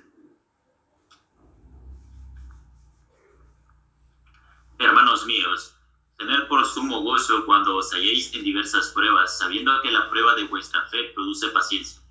Hermanos 4.78 5.26
míos, 5.26 5.74
tener 6.18 6.46
por 6.48 6.66
sumo 6.66 7.00
gozo 7.00 7.46
cuando 7.46 7.76
os 7.76 7.94
halléis 7.94 8.34
en 8.34 8.44
diversas 8.44 8.90
pruebas, 8.90 9.38
sabiendo 9.38 9.80
que 9.80 9.90
la 9.90 10.10
prueba 10.10 10.34
de 10.34 10.44
vuestra 10.44 10.86
fe 10.88 11.12
produce 11.14 11.48
paciencia. 11.48 12.02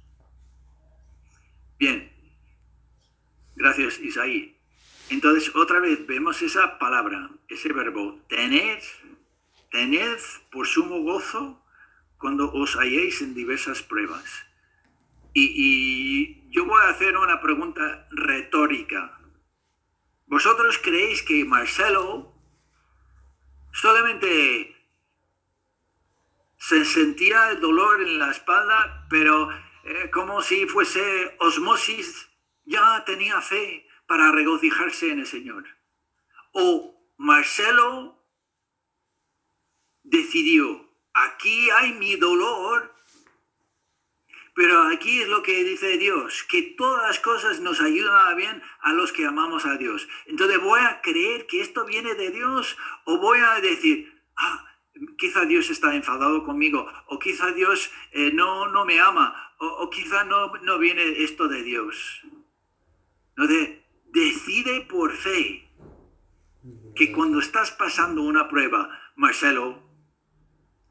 Bien, 1.77 2.11
gracias 3.55 3.99
Isaí. 3.99 4.57
Entonces, 5.09 5.55
otra 5.55 5.79
vez 5.79 6.07
vemos 6.07 6.41
esa 6.41 6.79
palabra, 6.79 7.29
ese 7.49 7.71
verbo, 7.71 8.19
tener, 8.27 8.81
tened 9.69 10.19
por 10.51 10.65
sumo 10.65 11.03
gozo 11.03 11.61
cuando 12.17 12.51
os 12.51 12.75
halléis 12.77 13.21
en 13.21 13.35
diversas 13.35 13.83
pruebas. 13.83 14.52
Y, 15.33 16.49
yo 16.51 16.65
voy 16.65 16.81
a 16.83 16.89
hacer 16.89 17.17
una 17.17 17.41
pregunta 17.41 18.07
retórica. 18.11 19.19
¿Vosotros 20.27 20.77
creéis 20.77 21.23
que 21.23 21.45
Marcelo 21.45 22.33
solamente 23.71 24.75
se 26.57 26.85
sentía 26.85 27.49
el 27.49 27.59
dolor 27.59 28.01
en 28.01 28.19
la 28.19 28.29
espalda, 28.29 29.07
pero 29.09 29.49
eh, 29.83 30.09
como 30.11 30.41
si 30.41 30.67
fuese 30.67 31.35
osmosis, 31.39 32.29
ya 32.65 33.03
tenía 33.03 33.41
fe 33.41 33.87
para 34.05 34.31
regocijarse 34.31 35.11
en 35.11 35.19
el 35.19 35.27
Señor? 35.27 35.65
¿O 36.51 36.93
Marcelo 37.17 38.23
decidió, 40.03 40.87
aquí 41.13 41.69
hay 41.71 41.93
mi 41.93 42.15
dolor, 42.15 42.92
pero 44.55 44.83
aquí 44.83 45.21
es 45.21 45.27
lo 45.27 45.41
que 45.41 45.63
dice 45.63 45.97
Dios, 45.97 46.43
que 46.43 46.61
todas 46.77 47.07
las 47.07 47.19
cosas 47.19 47.59
nos 47.59 47.81
ayudan 47.81 48.27
a 48.27 48.35
bien 48.35 48.61
a 48.81 48.93
los 48.93 49.11
que 49.11 49.25
amamos 49.25 49.65
a 49.65 49.77
Dios. 49.77 50.07
Entonces 50.25 50.61
voy 50.61 50.79
a 50.79 51.01
creer 51.01 51.47
que 51.47 51.61
esto 51.61 51.85
viene 51.85 52.13
de 52.13 52.29
Dios 52.29 52.77
o 53.05 53.17
voy 53.17 53.39
a 53.39 53.59
decir, 53.61 54.21
ah, 54.37 54.65
quizá 55.17 55.45
Dios 55.45 55.69
está 55.69 55.95
enfadado 55.95 56.43
conmigo 56.43 56.87
o 57.07 57.17
quizá 57.17 57.51
Dios 57.51 57.91
eh, 58.11 58.31
no, 58.31 58.67
no 58.67 58.85
me 58.85 58.99
ama 58.99 59.55
o, 59.57 59.65
o 59.65 59.89
quizá 59.89 60.23
no, 60.23 60.53
no, 60.61 60.77
viene 60.77 61.23
esto 61.23 61.47
de 61.47 61.63
Dios. 61.63 62.21
De, 63.35 63.83
decide 64.11 64.81
por 64.81 65.13
fe 65.13 65.67
que 66.95 67.11
cuando 67.11 67.39
estás 67.39 67.71
pasando 67.71 68.21
una 68.21 68.47
prueba, 68.47 68.89
Marcelo, 69.15 69.81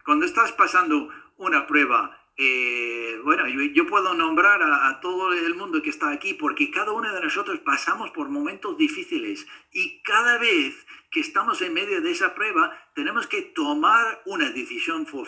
cuando 0.05 0.27
estás 0.27 0.51
pasando 0.51 1.11
una 1.37 1.67
prueba, 1.69 2.22
eh, 2.37 3.21
bueno, 3.25 3.47
yo, 3.47 3.87
puedo 3.87 4.15
nombrar 4.15 4.63
a, 4.63 5.01
todo 5.01 5.33
el 5.33 5.55
mundo 5.55 5.83
que 5.83 5.91
está 5.91 6.11
aquí 6.11 6.35
porque 6.35 6.71
cada 6.71 6.93
uno 6.93 7.13
de 7.13 7.21
nosotros 7.21 7.61
pasamos 7.61 8.11
por 8.11 8.31
momentos 8.31 8.77
difíciles 8.79 9.47
y 9.71 10.03
cada 10.03 10.39
vez 10.39 10.87
que 11.11 11.21
estamos 11.21 11.61
en 11.61 11.75
medio 11.75 12.01
de 12.01 12.11
esa 12.11 12.35
prueba 12.35 12.91
tenemos 12.95 13.27
que 13.27 13.43
tomar 13.43 14.23
una 14.25 14.51
decisión 14.51 15.05
por 15.05 15.27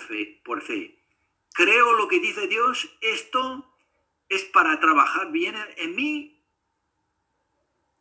fe. 0.62 0.98
Creo 1.52 1.92
lo 1.92 2.08
que 2.08 2.20
dice 2.20 2.48
Dios, 2.48 2.88
esto 3.02 3.70
es 4.28 4.44
para 4.44 4.80
trabajar 4.80 5.30
bien 5.30 5.54
en, 5.54 5.68
en 5.76 5.94
mí 5.94 6.42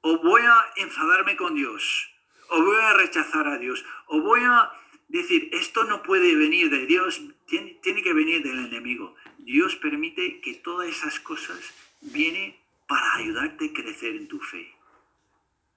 o 0.01 0.17
voy 0.19 0.41
a 0.41 0.65
enfadarme 0.77 1.35
con 1.35 1.55
Dios 1.55 2.09
o 2.49 2.63
voy 2.63 2.77
a 2.77 2.93
rechazar 2.93 3.47
a 3.47 3.57
Dios 3.57 3.83
o 4.07 4.21
voy 4.21 4.41
a 4.43 4.71
decir, 5.13 5.49
esto 5.53 5.83
no 5.83 6.01
puede 6.01 6.35
venir 6.35 6.69
de 6.69 6.85
Dios, 6.85 7.21
tiene, 7.53 7.79
tiene, 7.83 8.01
que 8.01 8.13
venir 8.13 8.41
del 8.41 8.65
enemigo. 8.65 9.13
Dios 9.37 9.75
permite 9.75 10.41
que 10.41 10.55
todas 10.55 10.89
esas 10.89 11.19
cosas 11.19 11.59
vienen 12.01 12.55
para 12.87 13.13
ayudarte 13.13 13.65
a 13.65 13.73
crecer 13.73 14.15
en 14.15 14.27
tu 14.27 14.39
fe. 14.39 14.73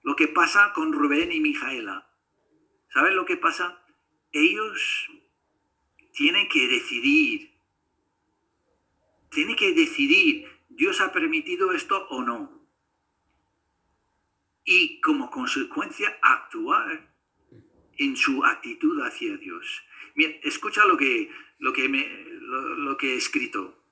Lo 0.02 0.16
que 0.16 0.26
pasa 0.26 0.72
con 0.72 0.94
Rubén 0.94 1.32
y 1.32 1.40
Mijaela, 1.40 2.08
¿sabes 2.88 3.14
lo 3.14 3.26
que 3.26 3.36
pasa? 3.36 3.84
Ellos 4.32 5.10
tienen 6.14 6.48
que 6.48 6.66
decidir, 6.66 7.52
tienen 9.28 9.56
que 9.56 9.74
decidir, 9.74 10.48
¿Dios 10.70 11.02
ha 11.02 11.12
permitido 11.12 11.72
esto 11.72 12.06
o 12.08 12.22
no? 12.22 12.66
Y 14.64 14.98
como 15.02 15.30
consecuencia 15.30 16.18
actuar 16.22 17.12
en 17.98 18.16
su 18.16 18.42
actitud 18.46 19.02
hacia 19.02 19.36
Dios. 19.36 19.82
Mira, 20.16 20.34
escucha 20.42 20.84
lo 20.86 20.96
que, 20.96 21.30
lo, 21.58 21.74
que 21.74 21.88
me, 21.88 22.08
lo, 22.40 22.96
que 22.96 23.12
he 23.12 23.16
escrito. 23.16 23.84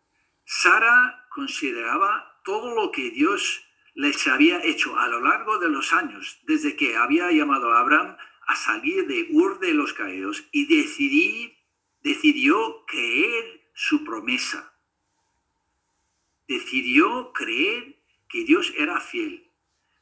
Sara 0.45 1.27
consideraba 1.31 2.41
todo 2.45 2.75
lo 2.75 2.91
que 2.91 3.11
Dios 3.11 3.63
les 3.95 4.27
había 4.27 4.65
hecho 4.65 4.99
a 4.99 5.07
lo 5.07 5.21
largo 5.21 5.59
de 5.59 5.69
los 5.69 5.93
años, 5.93 6.41
desde 6.45 6.77
que 6.77 6.97
había 6.97 7.31
llamado 7.31 7.73
a 7.73 7.81
Abraham 7.81 8.17
a 8.47 8.57
salir 8.57 9.07
de 9.07 9.29
Ur 9.31 9.61
de 9.61 9.75
los 9.75 9.93
Caídos 9.93 10.49
y 10.51 10.67
decidir, 10.67 11.59
decidió 12.01 12.85
creer 12.87 13.71
su 13.75 14.03
promesa. 14.03 14.75
Decidió 16.49 17.33
creer 17.33 18.03
que 18.29 18.45
Dios 18.45 18.73
era 18.79 18.99
fiel. 19.01 19.51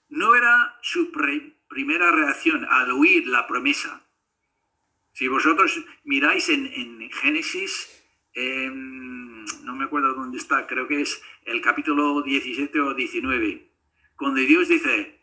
No 0.08 0.36
era 0.36 0.78
su 0.82 1.10
primera 1.68 2.12
reacción 2.12 2.64
al 2.70 2.92
oír 2.92 3.26
la 3.26 3.46
promesa. 3.48 4.01
Si 5.12 5.28
vosotros 5.28 5.84
miráis 6.04 6.48
en, 6.48 6.66
en 6.66 7.10
Génesis, 7.10 8.02
eh, 8.34 8.70
no 8.70 9.76
me 9.76 9.84
acuerdo 9.84 10.14
dónde 10.14 10.38
está, 10.38 10.66
creo 10.66 10.88
que 10.88 11.02
es 11.02 11.22
el 11.44 11.60
capítulo 11.60 12.22
17 12.22 12.80
o 12.80 12.94
19, 12.94 13.70
cuando 14.16 14.40
Dios 14.40 14.68
dice, 14.68 15.20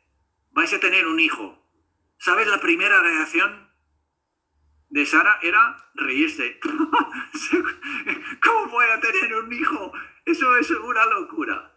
vais 0.51 0.73
a 0.73 0.79
tener 0.79 1.07
un 1.07 1.19
hijo. 1.19 1.57
¿Sabes 2.17 2.47
la 2.47 2.59
primera 2.59 3.01
reacción 3.01 3.69
de 4.89 5.05
Sara? 5.05 5.39
Era 5.41 5.89
reírse. 5.95 6.59
¿Cómo 8.43 8.67
voy 8.67 8.85
a 8.93 8.99
tener 8.99 9.35
un 9.35 9.51
hijo? 9.53 9.93
Eso 10.25 10.57
es 10.57 10.69
una 10.69 11.05
locura. 11.05 11.75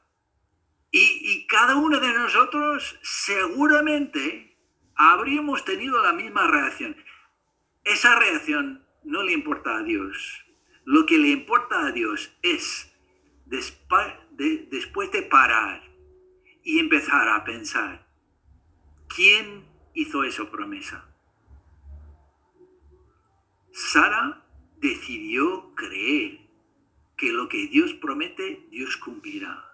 Y, 0.90 1.20
y 1.33 1.46
cada 1.46 1.77
uno 1.77 2.01
de 2.01 2.12
nosotros 2.12 2.98
seguramente 3.03 4.59
habríamos 4.96 5.64
tenido 5.64 6.03
la 6.03 6.12
misma 6.12 6.48
reacción. 6.48 6.96
Esa 7.84 8.18
reacción 8.18 8.84
no 9.04 9.22
le 9.22 9.32
importa 9.32 9.76
a 9.76 9.82
Dios. 9.82 10.44
Lo 10.84 11.06
que 11.06 11.18
le 11.18 11.28
importa 11.28 11.86
a 11.86 11.92
Dios 11.92 12.32
es, 12.42 12.92
de, 13.44 14.68
después 14.70 15.10
de 15.12 15.22
parar 15.22 15.82
y 16.62 16.78
empezar 16.78 17.28
a 17.28 17.44
pensar, 17.44 18.06
¿quién 19.08 19.64
hizo 19.94 20.24
esa 20.24 20.50
promesa? 20.50 21.08
Sara 23.72 24.44
decidió 24.78 25.74
creer 25.74 26.40
que 27.16 27.32
lo 27.32 27.48
que 27.48 27.66
Dios 27.68 27.94
promete, 27.94 28.66
Dios 28.70 28.96
cumplirá. 28.96 29.72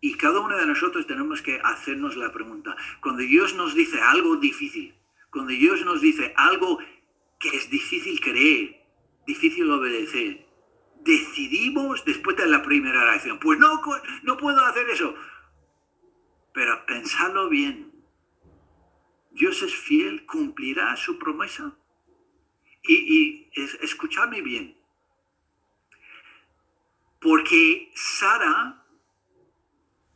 Y 0.00 0.14
cada 0.14 0.40
uno 0.40 0.56
de 0.56 0.66
nosotros 0.66 1.06
tenemos 1.06 1.42
que 1.42 1.60
hacernos 1.62 2.16
la 2.16 2.32
pregunta. 2.32 2.76
Cuando 3.00 3.22
Dios 3.22 3.54
nos 3.54 3.74
dice 3.74 4.00
algo 4.00 4.36
difícil, 4.36 4.94
cuando 5.30 5.52
Dios 5.52 5.84
nos 5.84 6.00
dice 6.00 6.32
algo 6.36 6.78
que 7.38 7.48
es 7.50 7.70
difícil 7.70 8.20
creer, 8.20 8.84
difícil 9.26 9.70
obedecer, 9.70 10.46
decidimos 11.00 12.04
después 12.04 12.36
de 12.36 12.46
la 12.46 12.62
primera 12.62 13.04
reacción, 13.04 13.38
pues 13.38 13.58
no, 13.58 13.80
no 14.22 14.36
puedo 14.36 14.64
hacer 14.64 14.88
eso. 14.90 15.14
Pero 16.52 16.84
pensadlo 16.86 17.48
bien. 17.48 17.92
Dios 19.30 19.62
es 19.62 19.74
fiel, 19.74 20.26
cumplirá 20.26 20.96
su 20.96 21.18
promesa. 21.18 21.76
Y, 22.82 22.94
y 22.94 23.50
es, 23.52 23.74
escuchadme 23.80 24.42
bien. 24.42 24.76
Porque 27.20 27.92
Sara 27.94 28.84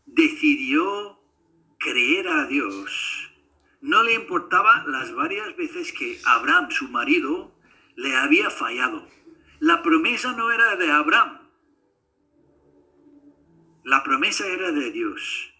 decidió 0.07 1.21
creer 1.79 2.29
a 2.29 2.47
Dios, 2.47 3.12
no 3.83 4.03
le 4.03 4.14
importaba 4.14 4.85
las 4.87 5.12
varias 5.14 5.55
veces 5.57 5.92
que 5.92 6.18
Abraham, 6.25 6.71
su 6.71 6.88
marido, 6.88 7.53
le 7.97 8.16
había 8.16 8.49
fallado. 8.49 9.07
La 9.59 9.83
promesa 9.83 10.33
no 10.33 10.51
era 10.51 10.77
de 10.77 10.90
Abraham, 10.90 11.42
la 13.85 14.05
promesa 14.05 14.47
era 14.47 14.71
de 14.71 14.92
Dios. 14.92 15.53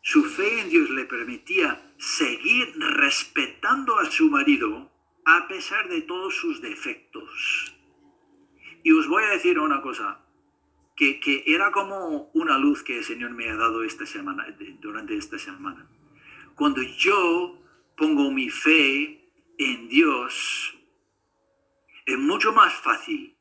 Su 0.00 0.24
fe 0.24 0.60
en 0.60 0.70
Dios 0.70 0.88
le 0.88 1.04
permitía 1.04 1.92
seguir 1.98 2.72
respetando 2.78 3.98
a 3.98 4.10
su 4.10 4.30
marido 4.30 4.90
a 5.26 5.46
pesar 5.48 5.88
de 5.88 6.00
todos 6.00 6.34
sus 6.34 6.62
defectos. 6.62 7.74
Y 8.82 8.92
os 8.92 9.06
voy 9.06 9.24
a 9.24 9.30
decir 9.30 9.58
una 9.58 9.82
cosa, 9.82 10.24
que, 10.96 11.20
que, 11.20 11.44
era 11.46 11.70
como 11.72 12.30
una 12.32 12.56
luz 12.56 12.82
que 12.82 12.96
el 12.98 13.04
Señor 13.04 13.32
me 13.32 13.50
ha 13.50 13.56
dado 13.56 13.84
esta 13.84 14.06
semana, 14.06 14.46
durante 14.80 15.14
esta 15.14 15.38
semana. 15.38 15.86
Cuando 16.58 16.82
yo 16.82 17.56
pongo 17.96 18.32
mi 18.32 18.50
fe 18.50 19.30
en 19.58 19.88
Dios, 19.88 20.74
es 22.04 22.18
mucho 22.18 22.52
más 22.52 22.74
fácil 22.74 23.36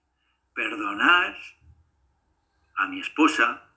perdonar 0.54 1.36
a 2.76 2.86
mi 2.86 3.00
esposa, 3.00 3.74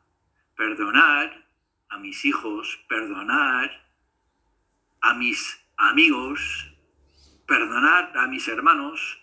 perdonar 0.55 1.49
a 1.89 1.97
mis 1.97 2.23
hijos, 2.27 2.85
perdonar 2.87 3.89
a 5.01 5.15
mis 5.15 5.59
amigos, 5.79 6.75
perdonar 7.47 8.13
a 8.19 8.27
mis 8.27 8.47
hermanos, 8.47 9.23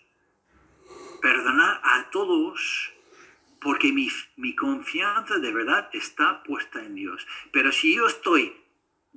perdonar 1.22 1.80
a 1.84 2.10
todos, 2.10 2.92
porque 3.60 3.92
mi, 3.92 4.08
mi, 4.36 4.56
confianza 4.56 5.38
de 5.38 5.52
verdad 5.52 5.88
está 5.92 6.42
puesta 6.42 6.84
en 6.84 6.96
Dios. 6.96 7.24
Pero 7.52 7.70
si 7.70 7.94
yo 7.94 8.08
estoy 8.08 8.67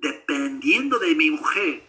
dependiendo 0.02 1.00
de 1.00 1.16
mi 1.16 1.32
mujer 1.32 1.84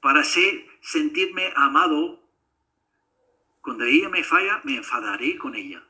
para 0.00 0.24
sentirme 0.24 1.52
amado, 1.56 2.20
cuando 3.60 3.84
ella 3.84 4.08
me 4.08 4.24
falla, 4.24 4.60
me 4.64 4.76
enfadaré 4.76 5.36
con 5.36 5.54
ella. 5.54 5.84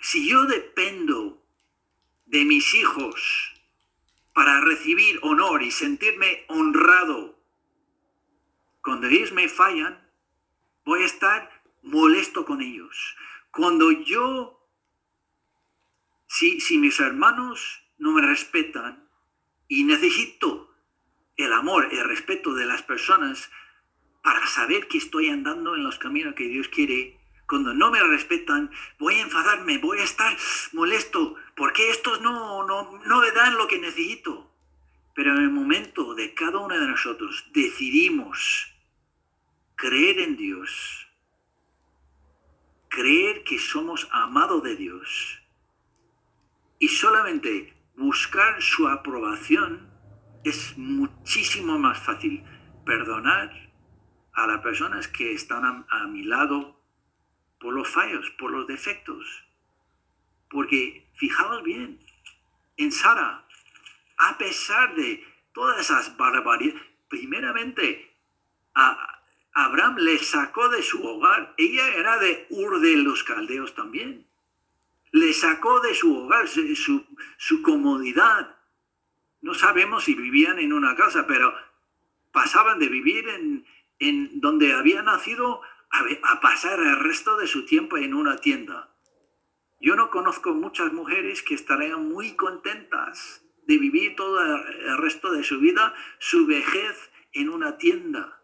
Si 0.00 0.28
yo 0.28 0.44
dependo 0.44 1.42
de 2.26 2.44
mis 2.44 2.74
hijos 2.74 3.54
para 4.34 4.60
recibir 4.60 5.18
honor 5.22 5.62
y 5.62 5.70
sentirme 5.70 6.44
honrado, 6.48 7.38
cuando 8.82 9.06
ellos 9.06 9.32
me 9.32 9.48
fallan, 9.48 10.06
voy 10.84 11.02
a 11.02 11.06
estar 11.06 11.62
molesto 11.82 12.44
con 12.44 12.60
ellos. 12.60 13.16
Cuando 13.52 13.92
yo, 13.92 14.66
si, 16.26 16.60
si 16.60 16.78
mis 16.78 16.98
hermanos 16.98 17.84
no 17.98 18.12
me 18.12 18.22
respetan 18.22 19.01
y 19.72 19.84
necesito 19.84 20.70
el 21.34 21.50
amor, 21.54 21.88
el 21.92 22.04
respeto 22.04 22.52
de 22.52 22.66
las 22.66 22.82
personas 22.82 23.50
para 24.22 24.46
saber 24.46 24.86
que 24.86 24.98
estoy 24.98 25.30
andando 25.30 25.74
en 25.74 25.82
los 25.82 25.98
caminos 25.98 26.34
que 26.34 26.46
Dios 26.46 26.68
quiere, 26.68 27.18
cuando 27.48 27.72
no 27.72 27.90
me 27.90 28.02
respetan, 28.02 28.70
voy 28.98 29.14
a 29.14 29.22
enfadarme, 29.22 29.78
voy 29.78 30.00
a 30.00 30.04
estar 30.04 30.36
molesto, 30.72 31.36
porque 31.56 31.88
estos 31.88 32.20
no, 32.20 32.66
no, 32.66 32.98
no 33.06 33.20
me 33.20 33.30
dan 33.30 33.56
lo 33.56 33.66
que 33.66 33.78
necesito. 33.78 34.52
Pero 35.14 35.32
en 35.32 35.38
el 35.38 35.50
momento 35.50 36.14
de 36.14 36.34
cada 36.34 36.58
uno 36.58 36.78
de 36.78 36.88
nosotros 36.88 37.46
decidimos 37.54 38.74
creer 39.74 40.20
en 40.20 40.36
Dios, 40.36 41.08
creer 42.88 43.42
que 43.42 43.58
somos 43.58 44.06
amados 44.10 44.62
de 44.64 44.76
Dios 44.76 45.40
y 46.78 46.88
solamente 46.88 47.81
buscar 47.96 48.60
su 48.62 48.88
aprobación, 48.88 49.90
es 50.44 50.76
muchísimo 50.76 51.78
más 51.78 51.98
fácil 51.98 52.42
perdonar 52.84 53.70
a 54.32 54.46
las 54.46 54.60
personas 54.60 55.08
que 55.08 55.32
están 55.32 55.86
a, 55.88 56.06
mi 56.06 56.24
lado 56.24 56.80
por 57.60 57.74
los 57.74 57.88
fallos, 57.88 58.30
por 58.38 58.50
los 58.50 58.66
defectos. 58.66 59.44
Porque 60.48 61.08
fijaos 61.14 61.62
bien, 61.62 62.00
en 62.76 62.90
Sara, 62.92 63.46
a 64.18 64.38
pesar 64.38 64.94
de 64.94 65.24
todas 65.52 65.80
esas 65.80 66.16
barbaridades, 66.16 66.80
primeramente 67.08 68.16
a 68.74 69.22
Abraham 69.54 69.96
le 69.98 70.18
sacó 70.18 70.68
de 70.70 70.82
su 70.82 71.02
hogar, 71.06 71.54
ella 71.58 71.94
era 71.94 72.18
de 72.18 72.46
Ur 72.50 72.80
de 72.80 72.96
los 72.96 73.22
Caldeos 73.22 73.74
también, 73.74 74.26
le 75.12 75.32
sacó 75.34 75.80
de 75.80 75.94
su 75.94 76.16
hogar, 76.16 76.48
su, 76.48 77.62
comodidad. 77.62 78.58
No 79.40 79.54
sabemos 79.54 80.04
si 80.04 80.14
vivían 80.14 80.58
en 80.58 80.72
una 80.72 80.96
casa, 80.96 81.26
pero 81.26 81.54
pasaban 82.32 82.78
de 82.78 82.88
vivir 82.88 83.28
en, 83.28 83.66
en 83.98 84.40
donde 84.40 84.72
había 84.72 85.02
nacido 85.02 85.60
a, 85.90 86.40
pasar 86.40 86.80
el 86.80 86.98
resto 87.00 87.36
de 87.36 87.46
su 87.46 87.66
tiempo 87.66 87.98
en 87.98 88.14
una 88.14 88.38
tienda. 88.38 88.96
Yo 89.80 89.96
no 89.96 90.10
conozco 90.10 90.54
muchas 90.54 90.92
mujeres 90.92 91.42
que 91.42 91.54
estarían 91.54 92.08
muy 92.08 92.34
contentas 92.34 93.44
de 93.66 93.78
vivir 93.78 94.16
todo 94.16 94.40
el 94.40 94.98
resto 94.98 95.30
de 95.32 95.44
su 95.44 95.60
vida, 95.60 95.94
su 96.18 96.46
vejez 96.46 97.10
en 97.32 97.50
una 97.50 97.76
tienda. 97.76 98.42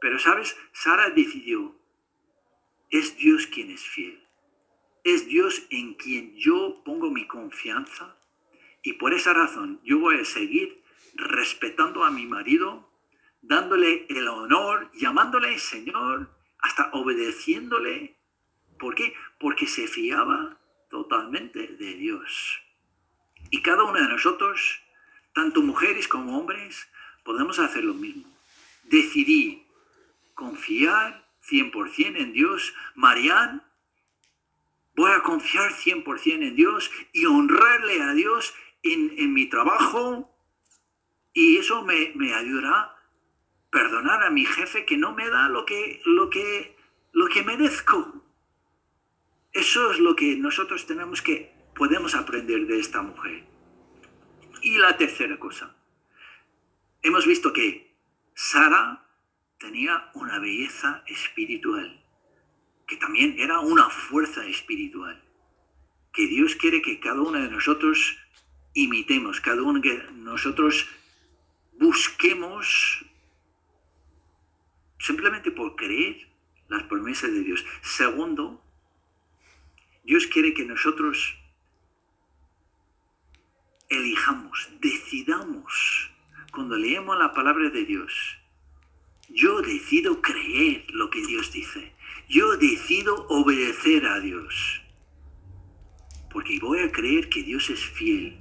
Pero 0.00 0.18
sabes, 0.18 0.56
Sara 0.72 1.10
decidió, 1.10 1.76
es 2.90 3.16
Dios 3.18 3.46
quien 3.46 3.70
es 3.70 3.82
fiel. 3.82 4.27
Es 5.08 5.26
Dios 5.26 5.62
en 5.70 5.94
quien 5.94 6.36
yo 6.36 6.82
pongo 6.84 7.10
mi 7.10 7.26
confianza. 7.26 8.14
Y 8.82 8.92
por 8.92 9.14
esa 9.14 9.32
razón 9.32 9.80
yo 9.82 9.98
voy 10.00 10.20
a 10.20 10.24
seguir 10.26 10.82
respetando 11.14 12.04
a 12.04 12.10
mi 12.10 12.26
marido, 12.26 12.92
dándole 13.40 14.04
el 14.10 14.28
honor, 14.28 14.90
llamándole 14.92 15.58
Señor, 15.58 16.30
hasta 16.58 16.90
obedeciéndole. 16.92 18.18
¿Por 18.78 18.94
qué? 18.94 19.14
Porque 19.40 19.66
se 19.66 19.88
fiaba 19.88 20.60
totalmente 20.90 21.68
de 21.68 21.94
Dios. 21.94 22.60
Y 23.50 23.62
cada 23.62 23.84
uno 23.84 23.98
de 23.98 24.08
nosotros, 24.08 24.82
tanto 25.32 25.62
mujeres 25.62 26.06
como 26.06 26.38
hombres, 26.38 26.86
podemos 27.24 27.58
hacer 27.58 27.82
lo 27.82 27.94
mismo. 27.94 28.30
Decidí 28.82 29.66
confiar 30.34 31.26
100% 31.48 32.18
en 32.18 32.34
Dios. 32.34 32.74
Marian, 32.94 33.62
voy 34.98 35.12
a 35.12 35.20
confiar 35.20 35.72
100% 35.72 36.42
en 36.42 36.56
Dios 36.56 36.90
y 37.12 37.24
honrarle 37.24 38.02
a 38.02 38.14
Dios 38.14 38.52
en, 38.82 39.14
en 39.16 39.32
mi 39.32 39.46
trabajo. 39.46 40.28
Y 41.32 41.56
eso 41.56 41.84
me, 41.84 42.12
me 42.16 42.34
ayudará 42.34 42.96
perdonar 43.70 44.24
a 44.24 44.30
mi 44.30 44.44
jefe 44.44 44.84
que 44.84 44.96
no 44.96 45.14
me 45.14 45.30
da 45.30 45.48
lo 45.48 45.64
que, 45.64 46.02
lo 46.04 46.28
que, 46.28 46.76
lo 47.12 47.28
que 47.28 47.44
merezco. 47.44 48.24
Eso 49.52 49.92
es 49.92 50.00
lo 50.00 50.16
que 50.16 50.36
nosotros 50.36 50.84
tenemos 50.84 51.22
que, 51.22 51.54
podemos 51.76 52.16
aprender 52.16 52.66
de 52.66 52.80
esta 52.80 53.00
mujer. 53.00 53.44
Y 54.62 54.78
la 54.78 54.96
tercera 54.96 55.38
cosa. 55.38 55.76
Hemos 57.02 57.24
visto 57.24 57.52
que 57.52 57.94
Sara 58.34 59.06
tenía 59.58 60.10
una 60.14 60.40
belleza 60.40 61.04
espiritual, 61.06 62.04
que 62.88 62.96
también 62.96 63.36
era 63.38 63.60
una 63.60 63.90
fuerza 63.90 64.44
espiritual, 64.46 65.22
que 66.12 66.26
Dios 66.26 66.56
quiere 66.56 66.80
que 66.80 66.98
cada 66.98 67.20
uno 67.20 67.38
de 67.38 67.50
nosotros 67.50 68.16
imitemos, 68.72 69.40
cada 69.40 69.62
uno 69.62 69.78
de 69.78 70.10
nosotros 70.14 70.88
busquemos 71.78 73.04
simplemente 74.98 75.50
por 75.50 75.76
creer 75.76 76.28
las 76.68 76.82
promesas 76.84 77.30
de 77.30 77.42
Dios. 77.42 77.64
Segundo, 77.82 78.64
Dios 80.02 80.26
quiere 80.26 80.54
que 80.54 80.64
nosotros 80.64 81.36
elijamos, 83.90 84.70
decidamos, 84.80 86.10
cuando 86.52 86.76
leemos 86.76 87.18
la 87.18 87.34
palabra 87.34 87.68
de 87.68 87.84
Dios, 87.84 88.38
yo 89.28 89.60
decido 89.60 90.22
creer 90.22 90.86
lo 90.90 91.10
que 91.10 91.24
Dios 91.26 91.52
dice. 91.52 91.97
Yo 92.28 92.58
decido 92.58 93.26
obedecer 93.28 94.04
a 94.04 94.20
Dios. 94.20 94.82
Porque 96.30 96.58
voy 96.60 96.80
a 96.80 96.92
creer 96.92 97.30
que 97.30 97.42
Dios 97.42 97.70
es 97.70 97.82
fiel. 97.82 98.38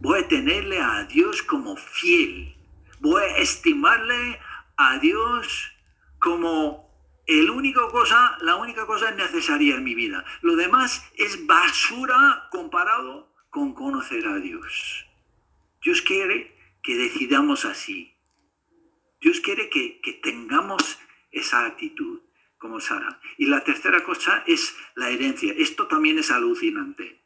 Voy 0.00 0.20
a 0.20 0.28
tenerle 0.28 0.80
a 0.80 1.04
Dios 1.04 1.42
como 1.42 1.76
fiel. 1.76 2.56
Voy 3.00 3.22
a 3.22 3.36
estimarle 3.36 4.40
a 4.78 4.98
Dios 4.98 5.74
como 6.18 6.90
el 7.26 7.50
único 7.50 7.90
cosa, 7.90 8.38
la 8.40 8.56
única 8.56 8.86
cosa 8.86 9.10
necesaria 9.10 9.74
en 9.74 9.84
mi 9.84 9.94
vida. 9.94 10.24
Lo 10.40 10.56
demás 10.56 11.04
es 11.18 11.46
basura 11.46 12.48
comparado 12.50 13.30
con 13.50 13.74
conocer 13.74 14.26
a 14.26 14.36
Dios. 14.36 15.06
Dios 15.82 16.00
quiere 16.00 16.56
que 16.82 16.96
decidamos 16.96 17.66
así. 17.66 18.16
Dios 19.20 19.40
quiere 19.40 19.68
que, 19.68 20.00
que 20.00 20.14
tengamos 20.14 20.98
esa 21.30 21.66
actitud 21.66 22.22
como 22.62 22.80
Sara. 22.80 23.20
Y 23.38 23.46
la 23.46 23.64
tercera 23.64 24.04
cosa 24.04 24.44
es 24.46 24.76
la 24.94 25.10
herencia. 25.10 25.52
Esto 25.52 25.88
también 25.88 26.20
es 26.20 26.30
alucinante. 26.30 27.20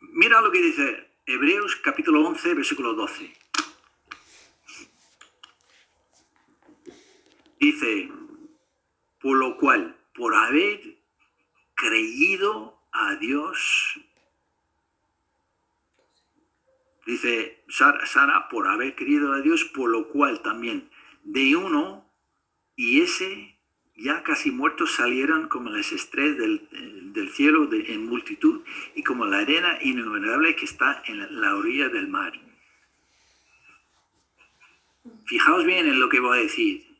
Mira 0.00 0.42
lo 0.42 0.52
que 0.52 0.60
dice 0.60 1.08
Hebreos 1.24 1.74
capítulo 1.76 2.20
11, 2.28 2.54
versículo 2.54 2.92
12. 2.92 3.32
Dice, 7.58 8.12
por 9.18 9.38
lo 9.38 9.56
cual, 9.56 9.96
por 10.14 10.34
haber 10.34 10.98
creído 11.74 12.78
a 12.92 13.14
Dios, 13.16 13.98
dice 17.06 17.64
Sara, 17.68 18.04
Sara, 18.04 18.48
por 18.50 18.68
haber 18.68 18.94
creído 18.94 19.32
a 19.32 19.40
Dios, 19.40 19.64
por 19.64 19.88
lo 19.88 20.08
cual 20.08 20.42
también 20.42 20.90
de 21.22 21.56
uno 21.56 22.06
y 22.76 23.00
ese 23.00 23.53
ya 23.96 24.22
casi 24.22 24.50
muertos 24.50 24.94
salieron 24.94 25.48
como 25.48 25.70
las 25.70 25.92
estrellas 25.92 26.36
del, 26.38 27.30
cielo 27.32 27.68
en 27.72 28.06
multitud 28.06 28.62
y 28.94 29.02
como 29.02 29.24
la 29.26 29.38
arena 29.38 29.78
innumerable 29.82 30.56
que 30.56 30.64
está 30.64 31.02
en 31.06 31.20
la- 31.20 31.30
la 31.30 31.56
orilla 31.56 31.88
del 31.88 32.08
mar. 32.08 32.32
Fijaos 35.26 35.64
bien 35.64 35.86
en 35.86 36.00
lo 36.00 36.08
que 36.08 36.20
voy 36.20 36.38
a 36.38 36.42
decir. 36.42 36.98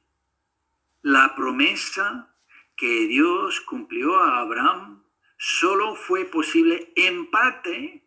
La 1.02 1.34
promesa 1.34 2.34
que 2.76 3.06
Dios 3.06 3.60
cumplió 3.60 4.18
a 4.18 4.40
Abraham 4.40 5.02
solo 5.36 5.94
fue 5.94 6.24
posible 6.24 6.92
en 6.96 7.30
parte 7.30 8.02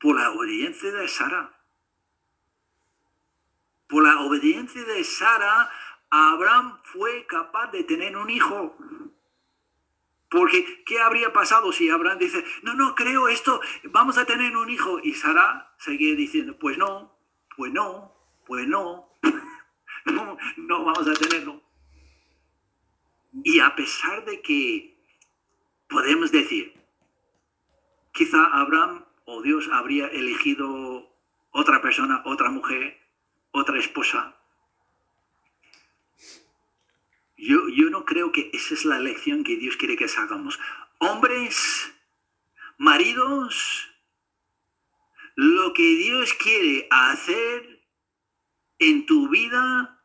por 0.00 0.16
la 0.16 0.30
obediencia 0.30 0.92
de 0.92 1.08
Sara. 1.08 1.58
Por 3.88 4.04
la 4.04 4.20
obediencia 4.20 4.84
de 4.84 5.02
Sara, 5.04 5.70
Abraham 6.10 6.78
fue 6.84 7.26
capaz 7.26 7.70
de 7.72 7.84
tener 7.84 8.16
un 8.16 8.30
hijo. 8.30 8.76
Porque, 10.28 10.82
¿qué 10.84 11.00
habría 11.00 11.32
pasado 11.32 11.70
si 11.72 11.88
Abraham 11.90 12.18
dice, 12.18 12.44
no, 12.62 12.74
no, 12.74 12.94
creo 12.94 13.28
esto, 13.28 13.60
vamos 13.84 14.18
a 14.18 14.24
tener 14.24 14.56
un 14.56 14.68
hijo? 14.68 14.98
Y 15.00 15.14
Sara 15.14 15.74
seguía 15.78 16.16
diciendo, 16.16 16.58
pues 16.58 16.76
no, 16.76 17.16
pues 17.56 17.72
no, 17.72 18.12
pues 18.46 18.66
no, 18.66 19.10
no, 20.06 20.36
no 20.56 20.84
vamos 20.84 21.06
a 21.06 21.14
tenerlo. 21.14 21.62
Y 23.44 23.60
a 23.60 23.74
pesar 23.74 24.24
de 24.24 24.40
que 24.42 24.96
podemos 25.88 26.32
decir, 26.32 26.74
quizá 28.12 28.44
Abraham 28.46 29.04
o 29.24 29.42
Dios 29.42 29.68
habría 29.72 30.06
elegido 30.08 31.14
otra 31.50 31.80
persona, 31.80 32.22
otra 32.24 32.50
mujer, 32.50 33.00
otra 33.52 33.78
esposa. 33.78 34.36
Yo, 37.44 37.68
yo 37.68 37.90
no 37.90 38.06
creo 38.06 38.32
que 38.32 38.50
esa 38.54 38.72
es 38.72 38.86
la 38.86 38.98
lección 38.98 39.44
que 39.44 39.56
Dios 39.56 39.76
quiere 39.76 39.96
que 39.96 40.06
hagamos. 40.06 40.58
Hombres, 40.98 41.92
maridos, 42.78 43.90
lo 45.34 45.74
que 45.74 45.82
Dios 45.82 46.32
quiere 46.32 46.88
hacer 46.90 47.86
en 48.78 49.04
tu 49.04 49.28
vida, 49.28 50.02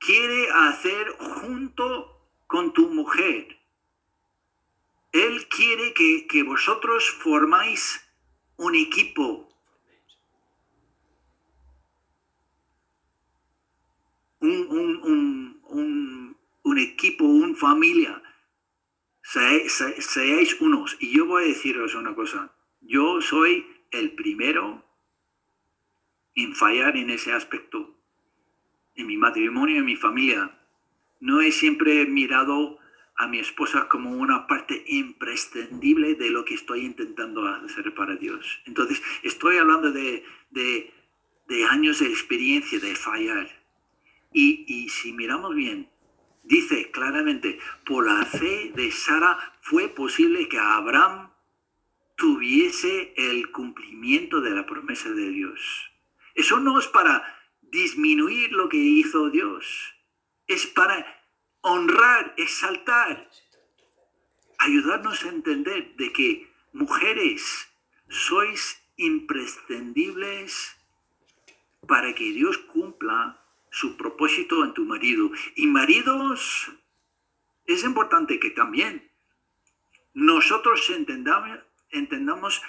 quiere 0.00 0.50
hacer 0.50 1.16
junto 1.18 2.28
con 2.46 2.74
tu 2.74 2.90
mujer. 2.90 3.58
Él 5.12 5.48
quiere 5.48 5.94
que, 5.94 6.26
que 6.26 6.42
vosotros 6.42 7.08
formáis 7.10 8.06
un 8.56 8.74
equipo. 8.74 9.48
Un, 14.40 14.66
un, 14.68 14.96
un, 15.04 15.60
un, 15.68 16.31
un 16.64 16.78
equipo, 16.78 17.24
una 17.24 17.54
familia. 17.54 18.22
Se- 19.22 19.68
se- 19.68 20.00
seáis 20.02 20.60
unos. 20.60 20.96
Y 21.00 21.12
yo 21.16 21.26
voy 21.26 21.44
a 21.44 21.46
deciros 21.48 21.94
una 21.94 22.14
cosa. 22.14 22.54
Yo 22.80 23.20
soy 23.20 23.66
el 23.90 24.12
primero 24.12 24.84
en 26.34 26.54
fallar 26.54 26.96
en 26.96 27.10
ese 27.10 27.32
aspecto. 27.32 27.96
En 28.94 29.06
mi 29.06 29.16
matrimonio, 29.16 29.78
en 29.78 29.84
mi 29.84 29.96
familia. 29.96 30.58
No 31.20 31.40
he 31.40 31.52
siempre 31.52 32.04
mirado 32.06 32.78
a 33.16 33.28
mi 33.28 33.38
esposa 33.38 33.88
como 33.88 34.10
una 34.10 34.46
parte 34.46 34.82
imprescindible 34.88 36.14
de 36.14 36.30
lo 36.30 36.44
que 36.44 36.54
estoy 36.54 36.84
intentando 36.84 37.46
hacer 37.46 37.94
para 37.94 38.16
Dios. 38.16 38.60
Entonces, 38.66 39.02
estoy 39.22 39.58
hablando 39.58 39.92
de, 39.92 40.24
de- 40.50 40.92
de 41.46 41.64
años 41.66 41.98
de 42.00 42.06
experiencia, 42.06 42.78
de 42.80 42.96
fallar. 42.96 43.48
Y, 44.32 44.64
y 44.66 44.88
si 44.88 45.12
miramos 45.12 45.54
bien, 45.54 45.88
dice 46.42 46.90
claramente, 46.90 47.58
por 47.84 48.06
la 48.06 48.24
fe 48.24 48.72
de 48.74 48.90
Sara 48.90 49.38
fue 49.60 49.88
posible 49.88 50.48
que 50.48 50.58
Abraham 50.58 51.30
tuviese 52.16 53.14
el 53.16 53.50
cumplimiento 53.50 54.40
de 54.40 54.50
la 54.50 54.66
promesa 54.66 55.10
de 55.10 55.30
Dios. 55.30 55.90
Eso 56.34 56.60
no 56.60 56.78
es 56.78 56.86
para 56.86 57.22
disminuir 57.60 58.52
lo 58.52 58.68
que 58.68 58.76
hizo 58.76 59.30
Dios, 59.30 59.94
es 60.46 60.66
para 60.66 61.04
honrar, 61.62 62.34
exaltar, 62.36 63.30
ayudarnos 64.58 65.24
a 65.24 65.28
entender 65.28 65.94
de 65.96 66.12
que 66.12 66.52
mujeres 66.72 67.68
sois 68.08 68.80
imprescindibles 68.96 70.76
para 71.86 72.14
que 72.14 72.30
Dios 72.32 72.58
cumpla 72.58 73.41
su 73.72 73.96
propósito 73.96 74.62
en 74.62 74.74
tu 74.74 74.84
marido. 74.84 75.30
Y 75.56 75.66
maridos, 75.66 76.70
es 77.64 77.82
importante 77.82 78.38
que 78.38 78.50
también 78.50 79.10
nosotros 80.12 80.88
entendamos, 80.90 81.58
entendamos 81.90 82.62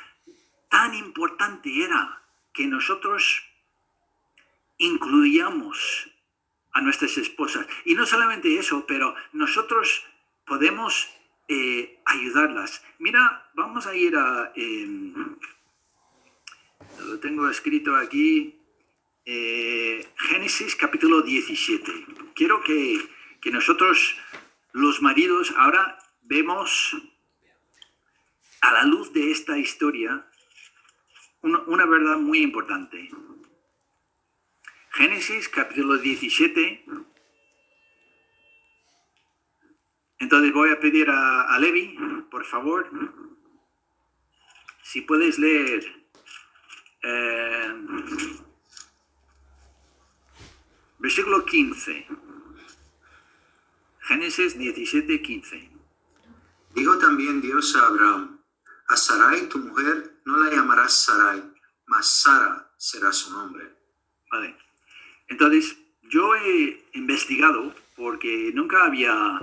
tan 0.69 0.95
importante 0.95 1.83
era 1.83 2.23
que 2.53 2.65
nosotros 2.67 3.43
incluyamos 4.77 6.09
a 6.71 6.81
nuestras 6.81 7.17
esposas. 7.17 7.67
Y 7.83 7.95
no 7.95 8.05
solamente 8.05 8.57
eso, 8.57 8.85
pero 8.87 9.13
nosotros 9.33 10.05
podemos 10.45 11.09
eh, 11.49 11.99
ayudarlas. 12.05 12.81
Mira, 12.97 13.51
vamos 13.53 13.85
a 13.87 13.93
ir 13.95 14.15
a... 14.15 14.53
em, 14.55 15.35
lo 17.05 17.19
tengo 17.19 17.49
escrito 17.49 17.95
aquí. 17.95 18.62
Eh, 19.25 20.07
Génesis 20.17 20.75
capítulo 20.75 21.21
17. 21.21 21.91
Quiero 22.35 22.63
que, 22.63 22.99
que 23.41 23.51
nosotros, 23.51 24.15
los 24.71 25.01
maridos, 25.01 25.53
ahora 25.57 25.97
vemos 26.23 26.95
a 28.61 28.73
la 28.73 28.83
luz 28.85 29.13
de 29.13 29.31
esta 29.31 29.57
historia 29.57 30.25
una, 31.41 31.59
una 31.67 31.85
verdad 31.85 32.17
muy 32.17 32.41
importante. 32.41 33.09
Génesis 34.91 35.49
capítulo 35.49 35.97
17. 35.97 36.85
Entonces 40.19 40.53
voy 40.53 40.69
a 40.69 40.79
pedir 40.79 41.09
a, 41.09 41.43
a 41.43 41.59
Levi, 41.59 41.97
por 42.29 42.45
favor, 42.45 42.89
si 44.83 45.01
puedes 45.01 45.39
leer 45.39 46.02
versículo 51.03 51.43
15. 51.43 52.07
Génesis 53.99 54.57
17, 54.57 55.21
15. 55.21 55.69
Dijo 56.73 56.97
también 56.97 57.41
Dios 57.41 57.75
a 57.75 57.87
Abraham, 57.87 58.39
a 58.87 58.95
Sarai 58.95 59.49
tu 59.49 59.59
mujer 59.59 60.21
no 60.23 60.37
la 60.37 60.49
llamarás 60.49 61.03
Sarai, 61.03 61.43
mas 61.87 62.21
Sara 62.21 62.71
será 62.77 63.11
su 63.11 63.33
nombre. 63.33 63.69
Vale. 64.31 64.55
Entonces, 65.27 65.77
yo 66.03 66.35
he 66.35 66.87
investigado 66.93 67.75
porque 67.97 68.51
nunca 68.53 68.85
había 68.85 69.41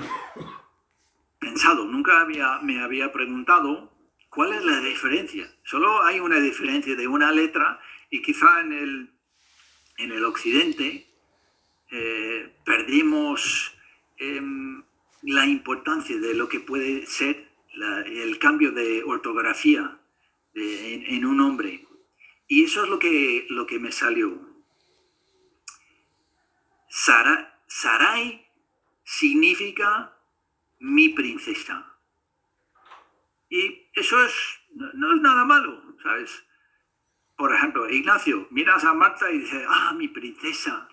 pensado, 1.39 1.85
nunca 1.85 2.23
había, 2.23 2.59
me 2.61 2.83
había 2.83 3.13
preguntado 3.13 3.93
cuál 4.31 4.55
es 4.55 4.65
la 4.65 4.81
diferencia. 4.81 5.55
Solo 5.65 6.03
hay 6.05 6.21
una 6.21 6.41
diferencia 6.41 6.97
de 6.97 7.07
una 7.07 7.31
letra 7.33 7.79
y 8.09 8.23
quizá 8.23 8.61
en 8.61 8.73
el, 8.73 9.11
en 9.99 10.13
el 10.13 10.25
occidente 10.25 11.10
eh, 11.91 12.53
perdimos 12.65 13.75
em, 14.19 14.83
la 15.23 15.47
importancia 15.47 16.19
de 16.19 16.35
lo 16.35 16.49
que 16.49 16.61
puede 16.61 17.07
ser 17.07 17.51
el 18.07 18.39
cambio 18.39 18.73
de 18.73 19.05
ortografía 19.05 19.99
en, 20.55 21.25
un 21.25 21.37
nombre. 21.37 21.87
Y 22.49 22.65
eso 22.65 22.83
es 22.85 22.91
lo 22.91 22.99
que, 22.99 23.47
lo 23.49 23.67
que 23.67 23.79
me 23.79 23.93
salió. 23.93 24.39
Sara, 26.89 27.63
Sarai 27.67 28.45
significa 29.05 30.17
mi 30.81 31.11
princesa. 31.11 31.97
Y 33.49 33.89
eso 33.95 34.25
es, 34.25 34.33
no, 34.75 34.93
no 34.95 35.15
es 35.15 35.21
nada 35.21 35.45
malo, 35.45 35.97
¿sabes? 36.03 36.45
Por 37.37 37.55
ejemplo, 37.55 37.89
Ignacio, 37.89 38.49
miras 38.51 38.85
a 38.85 38.93
Marta 38.93 39.31
y 39.31 39.39
dices, 39.39 39.65
ah, 39.69 39.95
mi 39.97 40.09
princesa. 40.09 40.90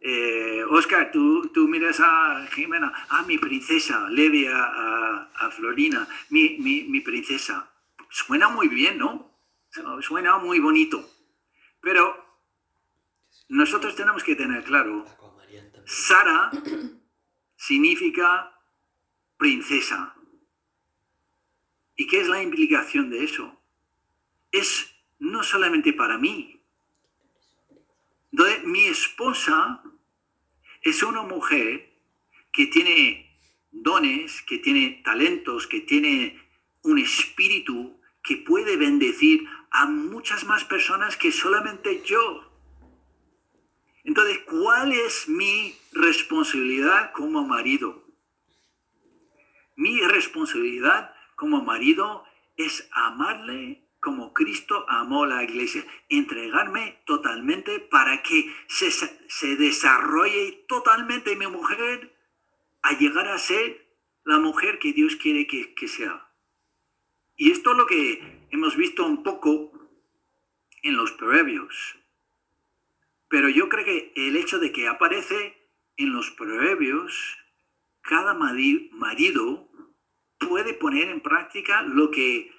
Eh, 0.00 0.62
Oscar, 0.70 1.10
tú, 1.10 1.48
tú 1.52 1.66
miras 1.68 1.98
a 2.00 2.46
Jimena, 2.54 2.92
ah, 3.08 3.22
mi 3.26 3.38
princesa. 3.38 4.08
Levi 4.10 4.46
a, 4.46 4.64
a- 4.64 5.30
a 5.34 5.50
Florina, 5.50 6.06
mi, 6.30 6.56
mi, 6.58 6.84
mi 6.84 7.00
princesa. 7.00 7.70
Suena 8.10 8.48
muy 8.48 8.68
bien, 8.68 8.98
¿no? 8.98 9.26
suena 10.00 10.38
muy 10.38 10.58
bonito, 10.60 11.08
pero 11.80 12.16
nosotros 13.48 13.94
tenemos 13.94 14.24
que 14.24 14.34
tener 14.34 14.64
claro, 14.64 15.04
Sara 15.84 16.50
significa 17.56 18.58
princesa. 19.36 20.14
¿Y 21.96 22.06
qué 22.06 22.20
es 22.22 22.28
la 22.28 22.42
implicación 22.42 23.10
de 23.10 23.24
eso? 23.24 23.60
Es 24.50 24.90
no 25.18 25.42
solamente 25.42 25.92
para 25.92 26.16
mí. 26.18 26.57
Entonces, 28.32 28.64
mi 28.64 28.86
esposa 28.86 29.82
es 30.82 31.02
una 31.02 31.22
mujer 31.22 31.90
que 32.52 32.66
tiene 32.66 33.40
dones, 33.70 34.42
que 34.42 34.58
tiene 34.58 35.02
talentos, 35.04 35.66
que 35.66 35.80
tiene 35.80 36.40
un 36.82 36.98
espíritu 36.98 38.00
que 38.22 38.36
puede 38.36 38.76
bendecir 38.76 39.48
a 39.70 39.86
muchas 39.86 40.44
más 40.44 40.64
personas 40.64 41.16
que 41.16 41.32
solamente 41.32 42.02
yo. 42.04 42.44
Entonces, 44.04 44.38
¿cuál 44.46 44.92
es 44.92 45.28
mi 45.28 45.74
responsabilidad 45.92 47.12
como 47.12 47.46
marido? 47.46 48.04
Mi 49.76 50.00
responsabilidad 50.00 51.14
como 51.36 51.62
marido 51.62 52.24
es 52.56 52.88
amarle 52.92 53.87
como 54.00 54.32
Cristo 54.32 54.84
amó 54.88 55.26
la 55.26 55.42
iglesia, 55.42 55.84
entregarme 56.08 57.02
totalmente 57.04 57.80
para 57.80 58.22
que 58.22 58.54
se, 58.68 58.90
se 58.90 59.56
desarrolle 59.56 60.64
totalmente 60.68 61.36
mi 61.36 61.46
mujer 61.46 62.16
a 62.82 62.96
llegar 62.96 63.28
a 63.28 63.38
ser 63.38 63.88
la 64.24 64.38
mujer 64.38 64.78
que 64.78 64.92
Dios 64.92 65.16
quiere 65.16 65.46
que, 65.46 65.74
que 65.74 65.88
sea. 65.88 66.28
Y 67.36 67.50
esto 67.50 67.72
es 67.72 67.76
lo 67.76 67.86
que 67.86 68.46
hemos 68.50 68.76
visto 68.76 69.06
un 69.06 69.22
poco 69.22 69.72
en 70.82 70.96
los 70.96 71.12
proverbios. 71.12 71.96
Pero 73.28 73.48
yo 73.48 73.68
creo 73.68 73.84
que 73.84 74.12
el 74.16 74.36
hecho 74.36 74.58
de 74.58 74.72
que 74.72 74.88
aparece 74.88 75.70
en 75.96 76.12
los 76.12 76.30
proverbios, 76.30 77.38
cada 78.02 78.34
marido 78.34 79.68
puede 80.38 80.72
poner 80.74 81.08
en 81.08 81.20
práctica 81.20 81.82
lo 81.82 82.10
que 82.10 82.57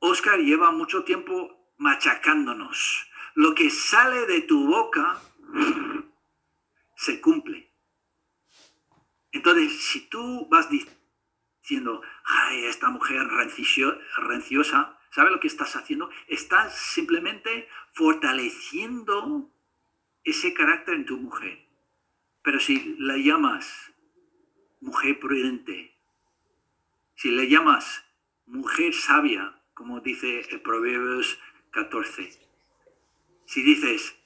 Oscar 0.00 0.38
lleva 0.38 0.70
mucho 0.70 1.04
tiempo 1.04 1.72
machacándonos. 1.76 3.08
Lo 3.34 3.54
que 3.54 3.70
sale 3.70 4.26
de 4.26 4.42
tu 4.42 4.66
boca 4.66 5.20
se 6.96 7.20
cumple. 7.20 7.72
Entonces, 9.32 9.80
si 9.80 10.08
tú 10.08 10.48
vas 10.50 10.68
diciendo, 10.70 12.02
ay, 12.24 12.64
esta 12.64 12.90
mujer 12.90 13.26
renciosa, 13.28 14.98
¿sabes 15.10 15.32
lo 15.32 15.40
que 15.40 15.46
estás 15.46 15.76
haciendo? 15.76 16.10
Estás 16.26 16.76
simplemente 16.76 17.68
fortaleciendo 17.92 19.50
ese 20.24 20.54
carácter 20.54 20.94
en 20.94 21.06
tu 21.06 21.18
mujer. 21.18 21.66
Pero 22.42 22.60
si 22.60 22.96
la 22.98 23.16
llamas 23.16 23.92
mujer 24.80 25.18
prudente, 25.18 25.96
si 27.14 27.30
le 27.30 27.48
llamas 27.48 28.04
mujer 28.46 28.94
sabia, 28.94 29.57
como 29.78 30.00
dice 30.00 30.40
el 30.50 30.60
Proverbios 30.60 31.38
14, 31.70 32.32
si 33.46 33.62
dices, 33.62 34.16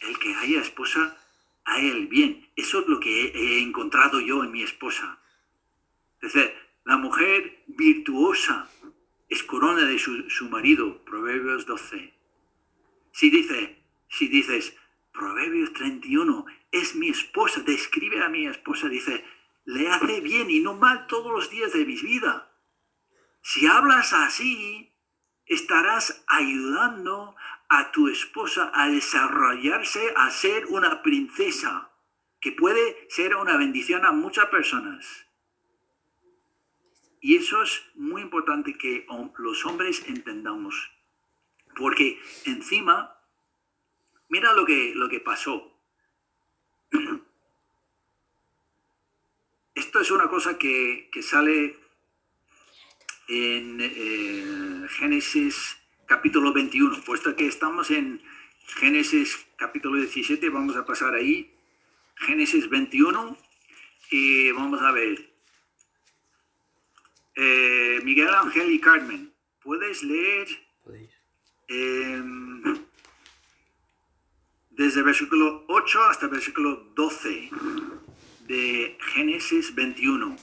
el 0.00 0.18
que 0.18 0.34
haya 0.34 0.60
esposa, 0.60 1.18
a 1.64 1.80
él 1.80 2.06
bien. 2.06 2.50
Eso 2.54 2.80
es 2.80 2.86
lo 2.86 3.00
que 3.00 3.28
he, 3.28 3.62
encontrado 3.62 4.20
yo 4.20 4.44
en 4.44 4.52
mi 4.52 4.62
esposa. 4.62 5.18
Es 6.20 6.34
decir, 6.34 6.52
la 6.84 6.98
mujer 6.98 7.62
virtuosa 7.66 8.68
es 9.30 9.42
corona 9.42 9.86
de 9.86 9.98
su, 9.98 10.28
su 10.28 10.50
marido, 10.50 11.02
Proverbios 11.06 11.64
12. 11.64 12.12
Si, 13.10 13.30
dice, 13.30 13.78
si 14.10 14.28
dices, 14.28 14.76
Proverbios 15.14 15.72
31, 15.72 16.44
es 16.70 16.94
mi 16.94 17.08
esposa, 17.08 17.62
describe 17.62 18.22
a 18.22 18.28
mi 18.28 18.46
esposa, 18.46 18.90
dice, 18.90 19.24
le 19.64 19.88
hace 19.88 20.20
bien 20.20 20.50
y 20.50 20.60
no 20.60 20.74
mal 20.74 21.06
todos 21.06 21.32
los 21.32 21.48
días 21.48 21.72
de 21.72 21.86
mi 21.86 21.96
vida. 21.96 22.50
Si 23.44 23.66
hablas 23.66 24.12
así, 24.12 24.90
estarás 25.46 26.24
ayudando 26.26 27.36
a 27.68 27.92
tu 27.92 28.08
esposa 28.08 28.72
a 28.74 28.88
desarrollarse, 28.88 30.14
a 30.16 30.30
ser 30.30 30.66
una 30.66 31.02
princesa, 31.02 31.92
que 32.40 32.52
puede 32.52 33.06
ser 33.10 33.36
una 33.36 33.56
bendición 33.56 34.04
a 34.04 34.12
muchas 34.12 34.46
personas. 34.46 35.28
Y 37.20 37.36
eso 37.36 37.62
es 37.62 37.82
muy 37.94 38.22
importante 38.22 38.76
que 38.76 39.06
los 39.36 39.64
hombres 39.66 40.02
entendamos, 40.08 40.90
porque 41.76 42.18
encima 42.46 43.14
Mira 44.34 44.52
lo 44.52 44.64
que, 44.64 44.92
lo 44.96 45.08
que 45.08 45.20
pasó. 45.20 45.78
Esto 49.76 50.00
es 50.00 50.10
una 50.10 50.28
cosa 50.28 50.58
que, 50.58 51.08
sale 51.22 51.78
en 53.28 53.78
eh, 53.80 54.86
Génesis 54.88 55.76
capítulo 56.06 56.52
21. 56.52 57.02
Puesto 57.02 57.34
que 57.36 57.46
estamos 57.46 57.90
en 57.90 58.20
Génesis 58.66 59.46
capítulo 59.56 59.98
17, 59.98 60.48
vamos 60.50 60.76
a 60.76 60.84
pasar 60.84 61.14
ahí. 61.14 61.54
Génesis 62.16 62.68
21 62.68 63.36
y 64.10 64.50
vamos 64.52 64.82
a 64.82 64.92
ver. 64.92 65.30
Eh, 67.36 68.00
Miguel 68.04 68.28
Ángel 68.28 68.70
y 68.70 68.80
Carmen, 68.80 69.32
¿puedes 69.62 70.02
leer? 70.02 70.48
desde 74.70 74.98
el 75.00 75.04
versículo 75.04 75.64
8 75.68 76.04
hasta 76.04 76.26
el 76.26 76.32
versículo 76.32 76.92
12 76.94 77.50
de 78.46 78.98
Génesis 79.00 79.74
21. 79.74 80.36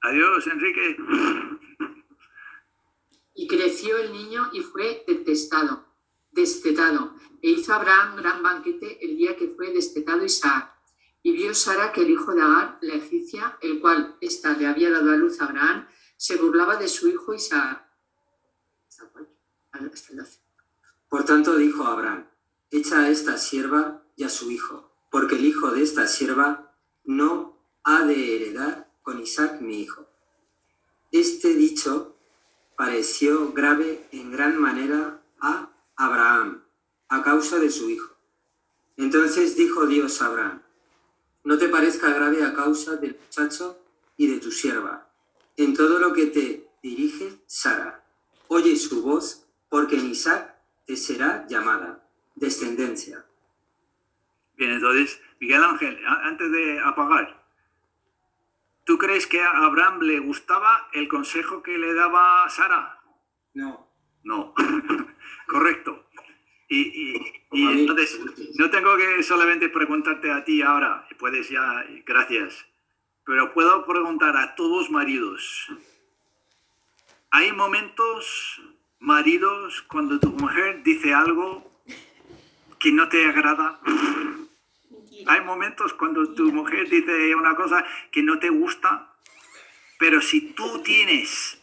Adiós, 0.00 0.46
Enrique. 0.46 0.96
Y 3.34 3.46
creció 3.46 3.96
el 3.98 4.12
niño 4.12 4.50
y 4.52 4.60
fue 4.60 5.04
detestado, 5.06 5.86
destetado. 6.30 7.14
E 7.42 7.50
hizo 7.50 7.72
Abraham 7.72 8.16
gran 8.16 8.42
banquete 8.42 9.04
el 9.04 9.16
día 9.16 9.36
que 9.36 9.48
fue 9.48 9.72
destetado 9.72 10.24
Isaac. 10.24 10.74
Y 11.22 11.32
vio 11.32 11.54
Sara 11.54 11.92
que 11.92 12.02
el 12.02 12.10
hijo 12.10 12.34
de 12.34 12.42
Agar, 12.42 12.78
la 12.80 12.94
egipcia, 12.94 13.58
el 13.60 13.80
cual 13.80 14.16
ésta 14.20 14.56
le 14.56 14.66
había 14.66 14.90
dado 14.90 15.10
a 15.10 15.16
luz 15.16 15.40
a 15.40 15.46
Abraham, 15.46 15.86
se 16.16 16.36
burlaba 16.36 16.76
de 16.76 16.88
su 16.88 17.08
hijo 17.08 17.34
Isaac. 17.34 17.84
Por 21.08 21.24
tanto 21.24 21.56
dijo 21.56 21.84
Abraham, 21.84 22.26
echa 22.70 23.00
a 23.00 23.08
esta 23.08 23.36
sierva 23.36 24.02
y 24.16 24.24
a 24.24 24.28
su 24.28 24.50
hijo, 24.50 24.92
porque 25.10 25.36
el 25.36 25.44
hijo 25.44 25.70
de 25.70 25.82
esta 25.82 26.06
sierva 26.06 26.74
no 27.04 27.58
ha 27.84 28.04
de 28.04 28.36
heredar 28.36 28.77
con 29.08 29.22
Isaac 29.22 29.62
mi 29.62 29.80
hijo. 29.80 30.06
Este 31.10 31.54
dicho 31.54 32.14
pareció 32.76 33.54
grave 33.54 34.06
en 34.12 34.30
gran 34.30 34.60
manera 34.60 35.22
a 35.40 35.70
Abraham, 35.96 36.62
a 37.08 37.22
causa 37.22 37.58
de 37.58 37.70
su 37.70 37.88
hijo. 37.88 38.14
Entonces 38.98 39.56
dijo 39.56 39.86
Dios 39.86 40.20
a 40.20 40.26
Abraham, 40.26 40.62
no 41.42 41.56
te 41.56 41.70
parezca 41.70 42.10
grave 42.10 42.44
a 42.44 42.52
causa 42.52 42.96
del 42.96 43.16
muchacho 43.18 43.78
y 44.18 44.26
de 44.26 44.40
tu 44.40 44.52
sierva. 44.52 45.08
En 45.56 45.72
todo 45.72 45.98
lo 45.98 46.12
que 46.12 46.26
te 46.26 46.68
dirige 46.82 47.32
Sara, 47.46 48.04
oye 48.48 48.76
su 48.76 49.00
voz 49.00 49.46
porque 49.70 49.96
en 49.96 50.10
Isaac 50.10 50.54
te 50.84 50.98
será 50.98 51.46
llamada 51.48 52.06
descendencia. 52.34 53.24
Bien, 54.58 54.72
entonces, 54.72 55.18
Miguel 55.40 55.64
Ángel, 55.64 55.98
antes 56.06 56.52
de 56.52 56.78
apagar, 56.80 57.37
¿tú 58.88 58.96
crees 58.96 59.26
que 59.26 59.42
a 59.42 59.50
Abraham 59.50 60.00
le 60.00 60.18
gustaba 60.18 60.88
el 60.94 61.08
consejo 61.08 61.62
que 61.62 61.76
le 61.76 61.92
daba 61.92 62.48
Sara? 62.48 62.98
No. 63.52 63.86
No, 64.24 64.54
correcto. 65.46 66.08
Y, 66.70 67.14
entonces, 67.52 68.18
no 68.58 68.70
tengo 68.70 68.96
que 68.96 69.22
solamente 69.22 69.68
preguntarte 69.68 70.30
a 70.30 70.42
ti 70.42 70.62
ahora, 70.62 71.06
puedes 71.18 71.50
ya, 71.50 71.84
gracias, 72.06 72.66
pero 73.26 73.52
puedo 73.52 73.84
preguntar 73.84 74.34
a 74.38 74.54
todos 74.54 74.90
maridos. 74.90 75.68
Hay 77.30 77.52
momentos 77.52 78.62
maridos, 79.00 79.82
cuando 79.82 80.18
tu 80.18 80.30
mujer 80.30 80.82
dice 80.82 81.12
algo 81.12 81.82
que 82.78 82.90
no 82.90 83.06
te 83.10 83.26
agrada, 83.26 83.80
hay 85.26 85.40
momentos 85.42 85.92
cuando 85.94 86.32
tu 86.34 86.52
mujer 86.52 86.88
dice 86.88 87.34
una 87.34 87.54
cosa 87.54 87.84
que 88.10 88.22
no 88.22 88.38
te 88.38 88.50
gusta, 88.50 89.14
pero 89.98 90.20
si 90.20 90.52
tú 90.52 90.82
tienes 90.82 91.60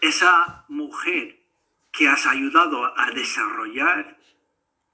esa 0.00 0.64
mujer 0.68 1.40
que 1.92 2.08
has 2.08 2.26
ayudado 2.26 2.98
a 2.98 3.10
desarrollar, 3.10 4.18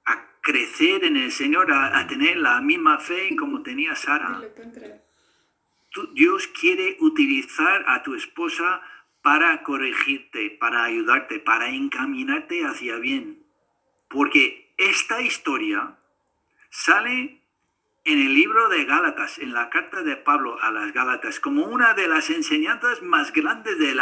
a 0.04 0.26
crecer 0.40 1.04
en 1.04 1.16
el 1.16 1.32
Señor, 1.32 1.72
a, 1.72 2.06
tener 2.06 2.36
la 2.36 2.60
misma 2.60 2.98
fe 2.98 3.34
como 3.36 3.62
tenía 3.62 3.94
Sara, 3.94 4.40
Dios 6.14 6.46
quiere 6.48 6.96
utilizar 7.00 7.84
a 7.88 8.02
tu 8.02 8.14
esposa 8.14 8.80
para 9.22 9.62
corregirte, 9.62 10.50
para 10.50 10.84
ayudarte, 10.84 11.40
para 11.40 11.68
encaminarte 11.68 12.64
hacia 12.64 12.96
bien. 12.96 13.44
Porque 14.08 14.72
esta 14.78 15.20
historia 15.20 15.98
sale 16.70 17.39
en 18.04 18.18
el 18.18 18.34
libro 18.34 18.68
de 18.68 18.84
Gálatas, 18.84 19.38
en 19.38 19.52
la 19.52 19.68
carta 19.68 20.02
de 20.02 20.16
Pablo 20.16 20.60
a 20.62 20.70
las 20.70 20.92
Gálatas, 20.92 21.40
como 21.40 21.64
una 21.66 21.94
de 21.94 22.08
las 22.08 22.30
enseñanzas 22.30 23.02
más 23.02 23.32
grandes 23.32 23.78
del 23.78 24.00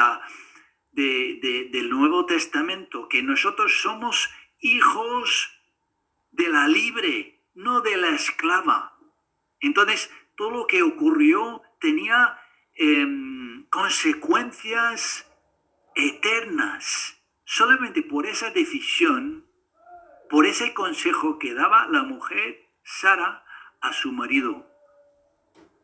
Nuevo 1.90 2.26
Testamento, 2.26 3.08
que 3.08 3.22
nosotros 3.22 3.80
somos 3.80 4.30
hijos 4.60 5.50
de 6.30 6.48
la 6.48 6.68
libre, 6.68 7.40
no 7.54 7.80
de 7.80 7.96
la 7.96 8.10
esclava. 8.10 8.96
Entonces, 9.60 10.12
todo 10.36 10.50
lo 10.50 10.66
que 10.66 10.82
ocurrió 10.82 11.62
tenía 11.80 12.38
em, 12.74 13.66
consecuencias 13.70 15.28
eternas. 15.96 17.16
Solamente 17.44 18.02
por 18.02 18.26
esa 18.26 18.50
decisión, 18.50 19.46
por 20.30 20.46
ese 20.46 20.74
consejo 20.74 21.38
que 21.38 21.54
daba 21.54 21.88
la 21.88 22.04
mujer 22.04 22.68
Sara 22.84 23.44
a 23.80 23.92
su 23.92 24.12
marido. 24.12 24.66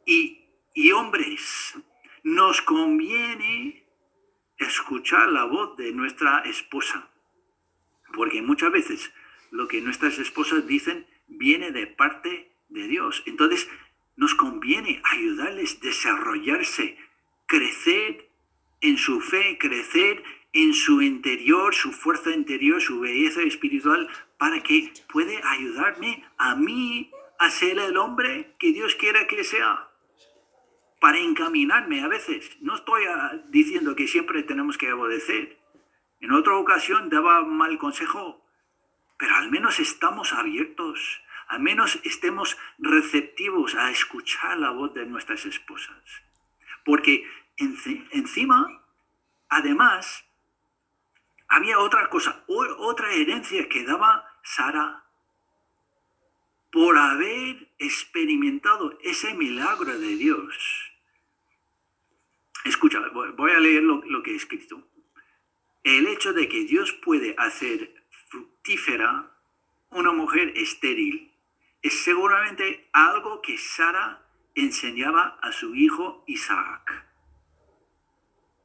Y, 0.07 0.45
y 0.75 0.93
hombres, 0.93 1.75
nos 2.23 2.63
conviene 2.63 3.85
escuchar 4.59 5.31
la 5.31 5.45
voz 5.45 5.77
de 5.77 5.93
nuestra 5.93 6.41
esposa, 6.41 7.11
porque 8.15 8.43
muchas 8.43 8.73
veces 8.73 9.13
lo 9.51 9.69
que 9.69 9.81
nuestras 9.81 10.19
esposas 10.19 10.67
dicen 10.67 11.07
viene 11.27 11.71
de 11.71 11.87
parte 11.87 12.53
de 12.69 12.89
Dios. 12.89 13.23
Entonces, 13.27 13.69
nos 14.17 14.35
conviene 14.35 15.01
ayudarles 15.05 15.77
a 15.77 15.87
desarrollarse, 15.87 16.97
crecer 17.47 18.31
en 18.81 18.99
su 18.99 19.21
fe, 19.21 19.59
crecer 19.59 20.23
en 20.53 20.73
su 20.73 21.03
interior, 21.03 21.75
su 21.75 21.93
fuerza 21.93 22.31
interior, 22.31 22.81
su 22.81 23.01
belleza 23.01 23.43
espiritual, 23.43 24.09
para 24.39 24.63
que 24.63 24.93
puede 25.13 25.41
ayudarme 25.43 26.25
a 26.39 26.55
mí 26.55 27.11
a 27.39 27.51
ser 27.51 27.79
el 27.79 27.97
hombre 27.97 28.55
que 28.59 28.73
Dios 28.73 28.95
quiera 28.95 29.27
que 29.27 29.45
sea. 29.45 29.89
Para 31.01 31.19
encaminarme 31.19 32.03
a 32.03 32.09
veces. 32.09 32.57
No 32.61 32.77
estoy 32.77 33.05
ah, 33.07 33.43
diciendo 33.49 33.95
que 33.95 34.09
siempre 34.09 34.43
tenemos 34.43 34.79
que 34.79 34.93
obedecer. 34.93 35.59
En 36.21 36.33
otra 36.33 36.57
ocasión 36.57 37.11
daba 37.11 37.43
mal 37.43 37.77
consejo, 37.79 38.43
pero 39.19 39.35
al 39.37 39.51
menos 39.51 39.81
estamos 39.81 40.33
abiertos 40.33 41.21
al 41.49 41.61
menos 41.61 42.01
estemos 42.05 42.57
receptivos 42.79 43.75
a 43.75 43.91
escuchar 43.91 44.59
la 44.59 44.71
voz 44.71 44.95
de 44.95 45.07
nuestras 45.07 45.45
esposas. 45.45 46.23
Porque 46.85 47.25
encima, 47.57 48.83
además, 49.49 50.25
había 51.49 51.79
otra 51.79 52.09
cosa, 52.09 52.45
otra 52.49 53.13
herencia 53.13 53.69
que 53.69 53.85
daba 53.85 54.29
Sara 54.43 55.04
por 56.75 56.99
haber 56.99 57.69
experimentado 57.79 58.99
ese 59.05 59.33
milagro 59.35 59.97
de 59.97 60.17
Dios. 60.17 60.93
Escucha, 62.65 62.99
voy 63.13 63.53
a 63.53 63.61
leer 63.61 63.85
lo, 63.85 64.23
que 64.25 64.33
he 64.33 64.35
escrito. 64.35 64.83
El 65.85 66.09
hecho 66.09 66.33
de 66.33 66.49
que 66.49 66.65
Dios 66.65 66.93
puede 66.93 67.37
hacer 67.39 68.05
fructífera 68.29 69.31
una 69.91 70.11
mujer 70.11 70.53
estéril 70.57 71.33
es 71.81 72.03
seguramente 72.03 72.89
algo 72.93 73.41
que 73.41 73.57
Sara 73.57 74.27
enseñaba 74.57 75.39
a 75.43 75.53
su 75.53 75.77
hijo 75.77 76.25
Isaac. 76.27 77.07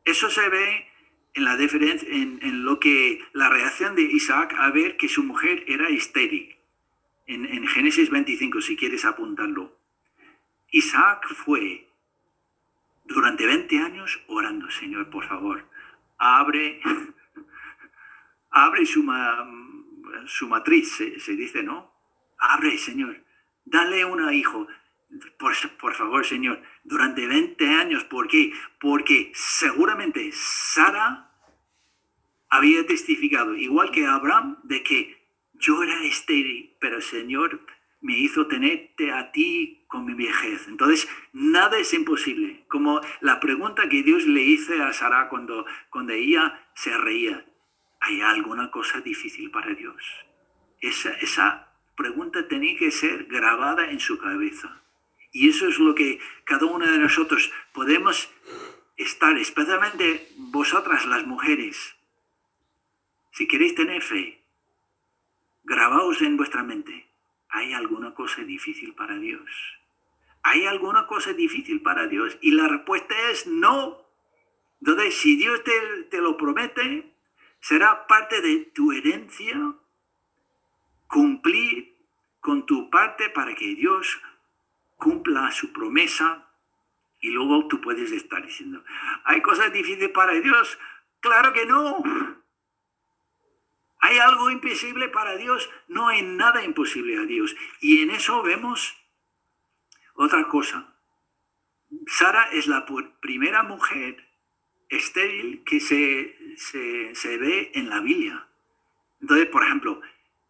Eso 0.04 0.32
se 0.32 0.50
ve 0.50 0.88
en 1.36 1.46
la 1.46 1.56
diferencia, 1.58 2.10
en, 2.10 2.64
lo 2.64 2.80
que 2.80 3.24
la 3.34 3.50
reacción 3.50 3.94
de 3.94 4.02
Isaac 4.02 4.56
a 4.58 4.72
ver 4.72 4.98
que 4.98 5.10
su 5.10 5.22
mujer 5.22 5.64
era 5.68 5.90
estéril. 5.90 6.59
En, 7.30 7.46
en 7.46 7.68
Génesis 7.68 8.10
25, 8.10 8.62
si 8.62 8.76
quieres 8.76 9.06
apuntarlo. 9.06 9.78
Isaac 10.72 11.28
fue 11.36 11.88
durante 13.06 13.46
20 13.46 13.78
años 13.80 14.20
orando, 14.28 14.70
Señor, 14.70 15.10
por 15.10 15.26
favor, 15.28 15.68
abre, 16.18 16.82
abre 18.50 18.86
su, 18.86 19.06
su 20.26 20.48
matriz, 20.48 20.96
se 20.96 21.36
dice, 21.36 21.64
¿no? 21.64 22.00
abre, 22.40 22.78
Señor, 22.78 23.24
dale 23.66 24.06
un 24.06 24.34
hijo. 24.34 24.68
Por, 25.38 25.54
por, 25.80 25.94
favor, 25.96 26.26
Señor, 26.26 26.62
durante 26.84 27.28
20 27.28 27.68
años. 27.68 28.04
¿Por 28.06 28.28
qué? 28.28 28.54
Porque 28.80 29.32
seguramente 29.34 30.30
Sara 30.34 31.32
había 32.50 32.86
testificado, 32.86 33.56
igual 33.56 33.92
que 33.92 34.06
Abraham, 34.06 34.58
de 34.64 34.84
que 34.84 35.19
yo 35.60 35.84
era 35.84 36.04
estéril, 36.04 36.76
pero 36.80 37.02
Señor 37.02 37.62
me 38.02 38.18
hizo 38.18 38.48
tenerte 38.48 39.12
a 39.12 39.32
ti 39.32 39.84
con 39.88 40.06
mi 40.06 40.14
vejez. 40.14 40.68
Entonces, 40.68 41.08
nada 41.34 41.78
es 41.78 41.94
imposible. 41.94 42.64
Como 42.68 43.02
la 43.20 43.40
pregunta 43.40 43.90
que 43.90 44.04
Dios 44.04 44.26
le 44.26 44.42
hizo 44.42 44.82
a 44.84 44.94
Sara 44.94 45.28
cuando, 45.28 45.66
cuando 45.90 46.14
ella 46.14 46.70
se 46.76 46.98
reía. 46.98 47.46
¿Hay 48.00 48.22
alguna 48.22 48.72
cosa 48.72 49.02
difícil 49.02 49.52
para 49.52 49.74
Dios? 49.74 50.02
Esa, 50.80 51.12
esa 51.16 51.74
pregunta 51.98 52.48
tenía 52.48 52.78
que 52.78 52.92
ser 52.92 53.26
grabada 53.26 53.92
en 53.92 54.00
su 54.00 54.18
cabeza. 54.18 54.82
Y 55.34 55.50
eso 55.50 55.68
es 55.68 55.78
lo 55.80 55.94
que 55.94 56.20
cada 56.46 56.66
uno 56.66 56.90
de 56.90 56.98
nosotros 56.98 57.52
podemos 57.74 58.32
estar, 58.96 59.38
especialmente 59.38 60.30
vosotras 60.38 61.06
las 61.06 61.28
mujeres. 61.28 61.96
Si 63.32 63.48
queréis 63.48 63.76
tener 63.76 64.02
fe, 64.02 64.39
grabaos 65.70 66.22
en 66.24 66.36
vuestra 66.36 66.64
mente. 66.64 67.08
¿Hay 67.50 67.74
alguna 67.74 68.14
cosa 68.16 68.42
difícil 68.42 68.96
para 68.96 69.18
Dios? 69.18 69.50
¿Hay 70.42 70.66
alguna 70.66 71.06
cosa 71.06 71.32
difícil 71.34 71.82
para 71.82 72.08
Dios? 72.08 72.38
Y 72.42 72.52
la 72.52 72.68
respuesta 72.68 73.14
es 73.30 73.46
no. 73.46 74.04
Entonces, 74.82 75.16
si 75.16 75.38
Dios 75.38 75.64
te, 75.64 76.04
te 76.10 76.22
lo 76.22 76.38
promete, 76.38 77.14
será 77.60 78.08
parte 78.08 78.42
de 78.42 78.72
tu 78.74 78.92
herencia 78.92 79.76
cumplir 81.08 81.96
con 82.40 82.66
tu 82.66 82.90
parte 82.90 83.30
para 83.30 83.54
que 83.54 83.76
Dios 83.76 84.20
cumpla 84.98 85.52
su 85.52 85.72
promesa 85.72 86.48
y 87.22 87.30
luego 87.30 87.68
tú 87.68 87.80
puedes 87.80 88.12
estar 88.12 88.44
diciendo, 88.44 88.84
¿hay 89.26 89.42
cosas 89.42 89.72
difíciles 89.72 90.10
para 90.10 90.34
Dios? 90.34 90.80
Claro 91.20 91.54
que 91.54 91.66
no. 91.66 92.02
¿Hay 94.00 94.18
algo 94.18 94.50
imposible 94.50 95.10
para 95.10 95.36
Dios? 95.36 95.70
No 95.88 96.08
hay 96.08 96.22
nada 96.22 96.64
imposible 96.64 97.18
a 97.18 97.26
Dios. 97.26 97.56
Y 97.82 98.02
en 98.02 98.12
eso 98.12 98.42
vemos 98.42 98.96
otra 100.16 100.48
cosa. 100.48 100.96
Sara 102.08 102.50
es 102.52 102.68
la 102.68 102.86
primera 103.20 103.64
mujer 103.64 104.28
estéril 104.90 105.64
que 105.64 105.80
se, 105.80 106.38
se, 106.58 107.14
se 107.16 107.38
ve 107.38 107.72
en 107.74 107.90
la 107.90 108.00
Biblia. 108.00 108.48
Entonces, 109.22 109.48
por 109.48 109.64
ejemplo, 109.64 110.02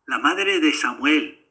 la 0.05 0.19
madre 0.19 0.59
de 0.59 0.73
Samuel 0.73 1.45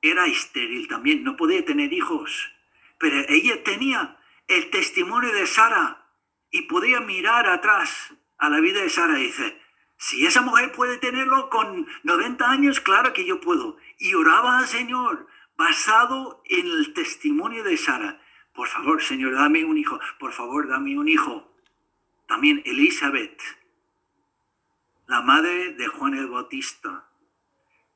era 0.00 0.26
estéril 0.26 0.88
también, 0.88 1.22
no 1.22 1.36
podía 1.36 1.64
tener 1.64 1.92
hijos, 1.92 2.52
pero 2.98 3.24
ella 3.28 3.62
tenía 3.62 4.18
el 4.48 4.70
testimonio 4.70 5.32
de 5.32 5.46
Sara 5.46 6.04
y 6.50 6.62
podía 6.62 7.00
mirar 7.00 7.46
atrás 7.46 8.12
a 8.38 8.48
la 8.48 8.60
vida 8.60 8.82
de 8.82 8.90
Sara 8.90 9.18
y 9.18 9.24
dice, 9.24 9.61
si 10.02 10.26
esa 10.26 10.42
mujer 10.42 10.72
puede 10.72 10.98
tenerlo 10.98 11.48
con 11.48 11.86
90 12.02 12.50
años, 12.50 12.80
claro 12.80 13.12
que 13.12 13.24
yo 13.24 13.40
puedo. 13.40 13.76
Y 13.98 14.14
oraba 14.14 14.58
al 14.58 14.66
Señor 14.66 15.28
basado 15.56 16.42
en 16.46 16.66
el 16.66 16.92
testimonio 16.92 17.62
de 17.62 17.76
Sara. 17.76 18.20
Por 18.52 18.66
favor, 18.66 19.00
Señor, 19.00 19.32
dame 19.36 19.64
un 19.64 19.78
hijo. 19.78 20.00
Por 20.18 20.32
favor, 20.32 20.66
dame 20.66 20.98
un 20.98 21.08
hijo. 21.08 21.54
También 22.26 22.62
Elizabeth, 22.64 23.40
la 25.06 25.22
madre 25.22 25.74
de 25.74 25.86
Juan 25.86 26.14
el 26.14 26.26
Bautista, 26.26 27.08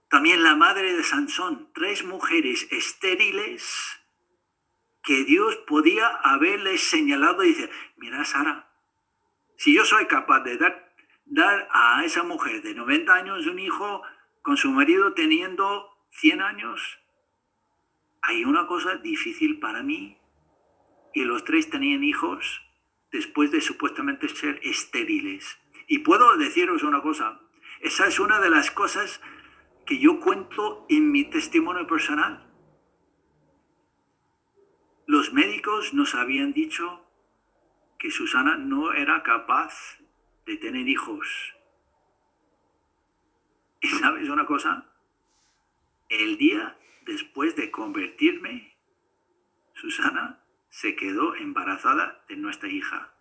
también 0.08 0.44
la 0.44 0.54
madre 0.54 0.94
de 0.94 1.02
Sansón, 1.02 1.72
tres 1.74 2.04
mujeres 2.04 2.68
estériles 2.70 4.00
que 5.02 5.24
Dios 5.24 5.56
podía 5.66 6.06
haberles 6.06 6.88
señalado 6.88 7.42
y 7.42 7.48
dice, 7.48 7.68
mira 7.96 8.24
Sara, 8.24 8.70
si 9.56 9.74
yo 9.74 9.84
soy 9.84 10.06
capaz 10.06 10.44
de 10.44 10.56
dar, 10.56 10.85
dar 11.26 11.68
a 11.72 12.04
esa 12.04 12.22
mujer 12.22 12.62
de 12.62 12.74
90 12.74 13.12
años 13.12 13.46
un 13.46 13.58
hijo 13.58 14.02
con 14.42 14.56
su 14.56 14.70
marido 14.70 15.12
teniendo 15.12 15.90
100 16.10 16.40
años, 16.40 16.98
hay 18.22 18.44
una 18.44 18.66
cosa 18.66 18.96
difícil 18.96 19.58
para 19.58 19.82
mí. 19.82 20.18
Y 21.12 21.24
los 21.24 21.44
tres 21.44 21.70
tenían 21.70 22.04
hijos 22.04 22.62
después 23.10 23.50
de 23.50 23.60
supuestamente 23.60 24.28
ser 24.28 24.60
estériles. 24.62 25.58
Y 25.86 25.98
puedo 25.98 26.36
deciros 26.36 26.82
una 26.82 27.00
cosa, 27.02 27.40
esa 27.80 28.06
es 28.06 28.18
una 28.20 28.40
de 28.40 28.50
las 28.50 28.70
cosas 28.70 29.20
que 29.84 29.98
yo 29.98 30.20
cuento 30.20 30.86
en 30.88 31.10
mi 31.12 31.24
testimonio 31.24 31.86
personal. 31.86 32.42
Los 35.06 35.32
médicos 35.32 35.94
nos 35.94 36.14
habían 36.14 36.52
dicho 36.52 37.04
que 37.98 38.10
Susana 38.10 38.56
no 38.56 38.92
era 38.92 39.22
capaz 39.22 40.00
de 40.46 40.56
tener 40.56 40.88
hijos. 40.88 41.54
¿Y 43.80 43.88
sabes 43.88 44.28
una 44.28 44.46
cosa? 44.46 44.86
El 46.08 46.38
día 46.38 46.78
después 47.04 47.56
de 47.56 47.70
convertirme, 47.70 48.76
Susana 49.74 50.44
se 50.70 50.96
quedó 50.96 51.34
embarazada 51.34 52.24
de 52.28 52.36
nuestra 52.36 52.68
hija. 52.68 53.12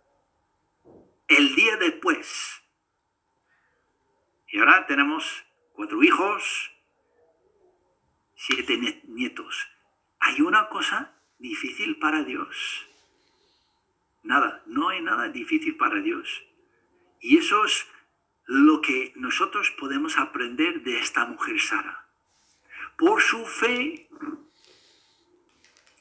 El 1.28 1.56
día 1.56 1.78
después. 1.78 2.62
Y 4.48 4.60
ahora 4.60 4.86
tenemos 4.86 5.46
cuatro 5.74 6.02
hijos, 6.04 6.72
siete 8.36 9.02
nietos. 9.08 9.68
¿Hay 10.20 10.42
una 10.42 10.70
cosa 10.70 11.20
difícil 11.40 11.98
para 11.98 12.24
Dios? 12.24 12.86
Nada, 14.24 14.64
no 14.68 14.90
hay 14.90 15.02
nada 15.02 15.30
difícil 15.30 15.76
para 15.76 16.00
Dios. 16.02 16.46
Y 17.26 17.40
eso 17.40 17.66
es 17.66 17.88
lo 18.46 18.82
que 18.82 19.12
nosotros 19.16 19.72
podemos 19.80 20.20
aprender 20.20 20.84
de 20.84 21.00
esta 21.00 21.26
mujer 21.26 21.60
Sara. 21.60 22.08
Por 23.00 23.20
su 23.20 23.44
fe 23.48 24.08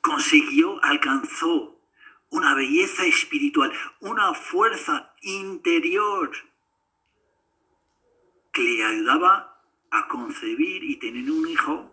consiguió, 0.03 0.85
alcanzó 0.85 1.81
una 2.29 2.55
belleza 2.55 3.07
espiritual, 3.07 3.73
una 4.01 4.35
fuerza 4.35 5.15
interior 5.23 6.31
que 8.53 8.63
le 8.63 8.85
ayudaba 8.85 9.65
a 9.91 10.07
concebir 10.09 10.85
y 10.85 10.97
tener 10.97 11.31
un 11.31 11.49
hijo 11.49 11.91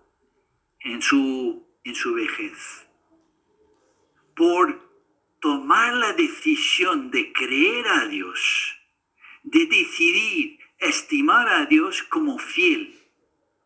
en 0.81 1.01
su, 1.01 1.65
en 1.85 1.95
su 1.95 2.15
vejez. 2.15 2.85
Por 4.35 4.91
tomar 5.39 5.93
la 5.93 6.11
decisión 6.11 7.11
de 7.11 7.31
creer 7.31 7.87
a 7.87 8.07
Dios, 8.07 8.80
de 9.43 9.65
decidir 9.65 10.59
estimar 10.77 11.47
a 11.49 11.65
Dios 11.65 12.03
como 12.03 12.37
fiel. 12.37 12.99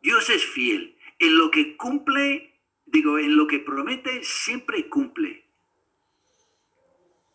Dios 0.02 0.30
es 0.30 0.46
fiel. 0.46 0.98
En 1.20 1.38
lo 1.38 1.50
que 1.52 1.78
cumple, 1.78 2.60
digo, 2.86 3.18
en 3.18 3.38
lo 3.38 3.48
que 3.48 3.60
promete, 3.60 4.24
siempre 4.24 4.90
cumple. 4.90 5.46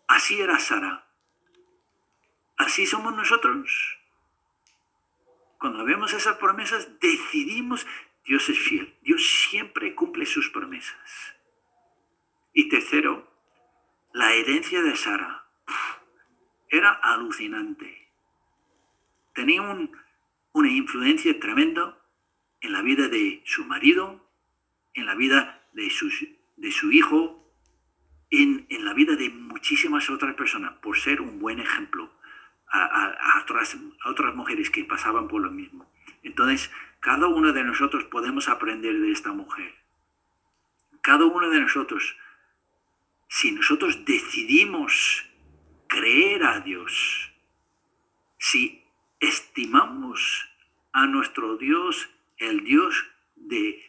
Así 0.06 0.40
era 0.40 0.58
Sara. 0.58 1.06
Así 2.56 2.86
somos 2.86 3.14
nosotros. 3.14 3.98
Cuando 5.58 5.84
vemos 5.84 6.12
esas 6.12 6.36
promesas, 6.36 6.98
decidimos, 7.00 7.86
Dios 8.24 8.48
es 8.48 8.58
fiel. 8.58 8.98
Dios 9.02 9.48
siempre 9.50 9.94
cumple 9.94 10.26
sus 10.26 10.50
promesas. 10.50 11.36
Y 12.52 12.68
tercero, 12.68 13.30
la 14.12 14.34
herencia 14.34 14.82
de 14.82 14.96
Sara 14.96 15.46
era 16.68 16.92
alucinante. 16.92 17.99
Tenía 19.34 19.62
una 19.62 20.70
influencia 20.70 21.38
tremenda 21.38 21.98
en 22.60 22.72
la 22.72 22.82
vida 22.82 23.08
de 23.08 23.42
su 23.44 23.64
marido, 23.64 24.28
en 24.94 25.06
la 25.06 25.14
vida 25.14 25.62
de, 25.72 25.92
de 26.56 26.70
su 26.72 26.92
hijo, 26.92 27.52
en, 28.30 28.66
la 28.84 28.94
vida 28.94 29.16
de 29.16 29.30
muchísimas 29.30 30.10
otras 30.10 30.34
personas, 30.34 30.74
por 30.78 30.98
ser 30.98 31.20
un 31.20 31.38
buen 31.40 31.60
ejemplo 31.60 32.12
a, 32.72 33.40
otras, 33.42 33.76
a 34.04 34.10
otras 34.10 34.34
mujeres 34.34 34.70
que 34.70 34.84
pasaban 34.84 35.26
por 35.26 35.42
lo 35.42 35.50
mismo. 35.50 35.90
Entonces, 36.22 36.70
cada 37.00 37.26
uno 37.26 37.52
de 37.52 37.64
nosotros 37.64 38.04
podemos 38.04 38.48
aprender 38.48 38.98
de 38.98 39.10
esta 39.10 39.32
mujer. 39.32 39.74
Cada 41.02 41.24
uno 41.24 41.48
de 41.48 41.60
nosotros 41.60 42.16
si 43.30 43.52
nosotros 43.52 44.04
decidimos 44.04 45.24
creer 45.86 46.42
a 46.42 46.60
Dios, 46.60 47.32
si 48.38 48.79
estimamos 49.20 50.48
a 50.92 51.06
nuestro 51.06 51.56
Dios, 51.56 52.10
el 52.38 52.64
Dios 52.64 53.06
de 53.36 53.82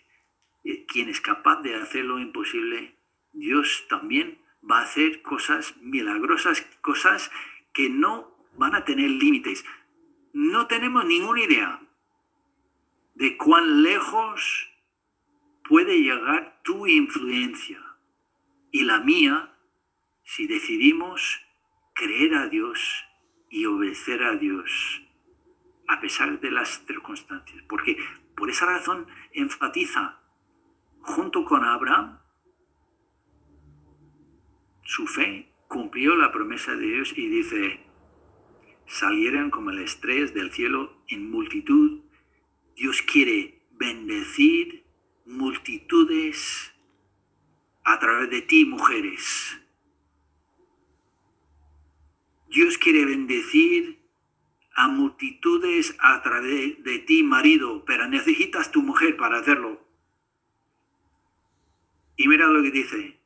eh, 0.63 0.85
quien 0.85 1.09
es 1.09 1.21
capaz 1.21 1.61
de 1.61 1.75
hacer 1.75 2.05
lo 2.05 2.19
imposible, 2.19 2.95
Dios 3.33 3.85
también 3.89 4.39
va 4.69 4.79
a 4.79 4.83
hacer 4.83 5.21
cosas 5.21 5.75
milagrosas, 5.77 6.61
cosas 6.81 7.31
que 7.73 7.89
no 7.89 8.35
van 8.57 8.75
a 8.75 8.85
tener 8.85 9.09
límites. 9.09 9.65
No 10.33 10.67
tenemos 10.67 11.05
ninguna 11.05 11.41
idea 11.41 11.81
de 13.15 13.37
cuán 13.37 13.83
lejos 13.83 14.69
puede 15.67 16.01
llegar 16.01 16.61
tu 16.63 16.85
influencia 16.87 17.81
y 18.71 18.83
la 18.83 18.99
mía 18.99 19.53
si 20.23 20.47
decidimos 20.47 21.41
creer 21.93 22.35
a 22.35 22.47
Dios 22.47 23.05
y 23.49 23.65
obedecer 23.65 24.23
a 24.23 24.35
Dios 24.35 25.01
a 25.91 25.99
pesar 25.99 26.39
de 26.39 26.51
las 26.51 26.85
circunstancias. 26.87 27.61
Porque 27.67 27.97
por 28.35 28.49
esa 28.49 28.65
razón 28.65 29.07
enfatiza 29.33 30.21
junto 31.01 31.43
con 31.43 31.65
Abraham 31.65 32.17
su 34.83 35.05
fe 35.05 35.51
cumplió 35.67 36.15
la 36.15 36.31
promesa 36.31 36.75
de 36.75 36.85
Dios 36.85 37.13
y 37.17 37.27
dice, 37.27 37.81
salieron 38.85 39.49
como 39.49 39.71
el 39.71 39.79
estrés 39.79 40.33
del 40.33 40.51
cielo 40.51 41.03
en 41.09 41.29
multitud. 41.29 42.01
Dios 42.77 43.01
quiere 43.01 43.61
bendecir 43.71 44.85
multitudes 45.25 46.73
a 47.83 47.99
través 47.99 48.29
de 48.29 48.41
ti, 48.41 48.63
mujeres. 48.63 49.59
Dios 52.49 52.77
quiere 52.77 53.05
bendecir 53.05 54.00
a 54.81 54.87
multitudes 54.87 55.95
a 55.99 56.21
través 56.21 56.83
de 56.83 56.99
ti, 56.99 57.23
marido, 57.23 57.83
pero 57.85 58.07
necesitas 58.07 58.71
tu 58.71 58.81
mujer 58.81 59.15
para 59.17 59.37
hacerlo. 59.37 59.79
Y 62.15 62.27
mira 62.27 62.47
lo 62.47 62.61
que 62.63 62.71
dice, 62.71 63.19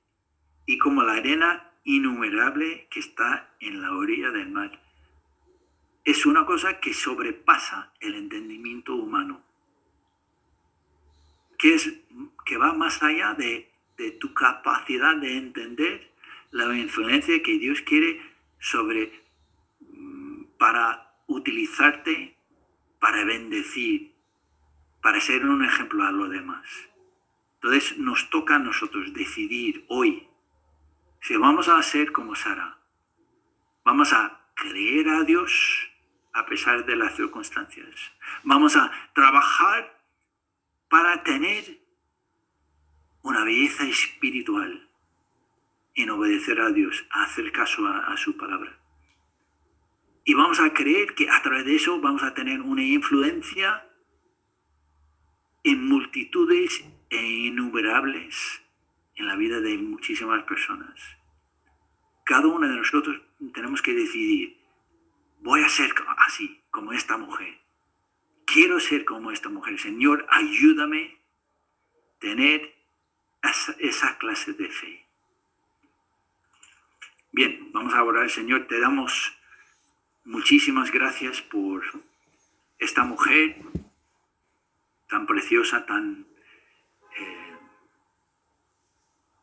y 0.66 0.78
como 0.78 1.04
la 1.04 1.14
arena 1.14 1.72
innumerable 1.84 2.88
que 2.90 3.00
está 3.00 3.56
en 3.60 3.82
la 3.82 3.94
orilla 3.94 4.32
del 4.32 4.50
mar. 4.50 4.82
Es 6.04 6.26
una 6.26 6.46
cosa 6.46 6.80
que 6.80 6.94
sobrepasa 6.94 7.94
el 8.00 8.16
entendimiento 8.16 8.96
humano, 8.96 9.44
que, 11.58 11.76
es, 11.76 12.02
que 12.46 12.58
va 12.58 12.74
más 12.74 13.02
allá 13.02 13.34
de 13.34 13.72
de 13.98 14.12
tu 14.12 14.34
capacidad 14.34 15.16
de 15.16 15.38
entender 15.38 16.12
la 16.52 16.78
influencia 16.78 17.42
que 17.42 17.58
Dios 17.58 17.82
quiere 17.82 18.22
sobre 18.60 19.24
mm, 19.80 20.44
para 20.58 21.05
utilizarte 21.28 22.38
para 23.00 23.24
bendecir, 23.24 24.16
para 25.02 25.20
ser 25.20 25.46
un 25.46 25.64
ejemplo 25.64 26.04
a 26.04 26.12
los 26.12 26.30
demás. 26.30 26.68
Entonces 27.56 27.98
nos 27.98 28.30
toca 28.30 28.56
a 28.56 28.60
nosotros 28.60 29.14
decidir 29.14 29.86
hoy 29.88 30.28
si 31.22 31.36
vamos 31.36 31.68
a 31.70 31.82
ser 31.82 32.12
como 32.12 32.36
Sara, 32.36 32.78
vamos 33.84 34.14
a 34.14 34.52
creer 34.54 35.10
a 35.10 35.24
Dios 35.24 35.90
a 36.34 36.46
pesar 36.46 36.86
de 36.86 36.96
las 36.96 37.16
circunstancias, 37.16 38.12
vamos 38.44 38.76
a 38.76 38.92
trabajar 39.14 40.04
para 40.88 41.24
tener 41.24 41.80
una 43.24 43.44
belleza 43.44 43.86
espiritual 43.86 44.88
en 45.96 46.10
obedecer 46.12 46.62
a 46.62 46.70
Dios, 46.70 47.08
a 47.10 47.24
hacer 47.24 47.52
caso 47.52 47.88
a, 47.88 48.16
su 48.18 48.38
palabra. 48.38 48.78
Y 50.26 50.34
vamos 50.34 50.60
a 50.60 50.74
creer 50.74 51.14
que 51.14 51.30
a 51.30 51.42
través 51.44 51.66
de 51.66 51.76
eso 51.76 52.02
vamos 52.02 52.24
a 52.24 52.34
tener 52.34 52.60
una 52.60 52.84
influencia 52.84 53.88
en 55.64 55.88
multitudes 55.88 56.84
e 57.10 57.24
innumerables 57.24 58.62
en 59.16 59.28
la 59.28 59.36
vida 59.36 59.62
de 59.62 59.78
muchísimas 59.78 60.44
personas. 60.44 61.00
Cada 62.24 62.48
uno 62.48 62.68
de 62.68 62.76
nosotros 62.76 63.22
tenemos 63.54 63.84
que 63.84 63.94
decidir, 63.94 64.58
voy 65.42 65.62
a 65.62 65.70
ser 65.70 65.94
así, 66.18 66.60
como 66.72 66.92
esta 66.92 67.18
mujer. 67.18 67.60
Quiero 68.46 68.80
ser 68.80 69.06
como 69.06 69.30
esta 69.32 69.50
mujer. 69.50 69.80
Señor, 69.80 70.26
ayúdame 70.30 71.20
a 72.16 72.20
tener 72.20 72.76
esa, 73.80 74.18
clase 74.18 74.54
de 74.54 74.70
fe. 74.70 75.06
Bien, 77.32 77.72
vamos 77.72 77.94
a 77.94 78.04
orar, 78.04 78.30
Señor, 78.30 78.66
te 78.66 78.80
damos 78.80 79.38
muchísimas 80.26 80.92
gracias 80.92 81.42
por 81.42 81.84
esta 82.78 83.04
mujer 83.04 83.58
tan 85.08 85.26
preciosa, 85.26 85.86
tan, 85.86 86.28
eh, 87.18 87.58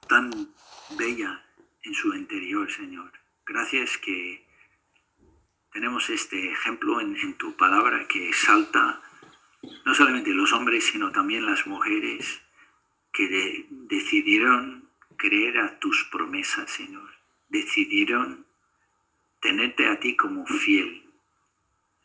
tan 0.08 0.30
bella 0.98 1.44
en 1.82 1.94
su 1.94 2.14
interior, 2.14 2.70
Señor. 2.70 3.12
Gracias 3.46 3.98
que 3.98 4.46
tenemos 5.72 6.10
este 6.10 6.52
ejemplo 6.52 7.00
en, 7.00 7.34
tu 7.34 7.56
palabra 7.56 8.06
que 8.06 8.28
exalta 8.28 9.00
no 9.84 9.94
solamente 9.94 10.30
los 10.30 10.52
hombres, 10.52 10.84
sino 10.84 11.12
también 11.12 11.46
las 11.46 11.66
mujeres 11.66 12.42
que 13.12 13.66
decidieron 13.70 14.88
creer 15.16 15.58
a 15.58 15.78
tus 15.78 16.04
promesas, 16.04 16.70
Señor. 16.70 17.10
Decidieron 17.48 18.46
tenerte 19.42 19.88
a 19.88 19.98
ti 19.98 20.16
como 20.16 20.46
fiel. 20.46 21.02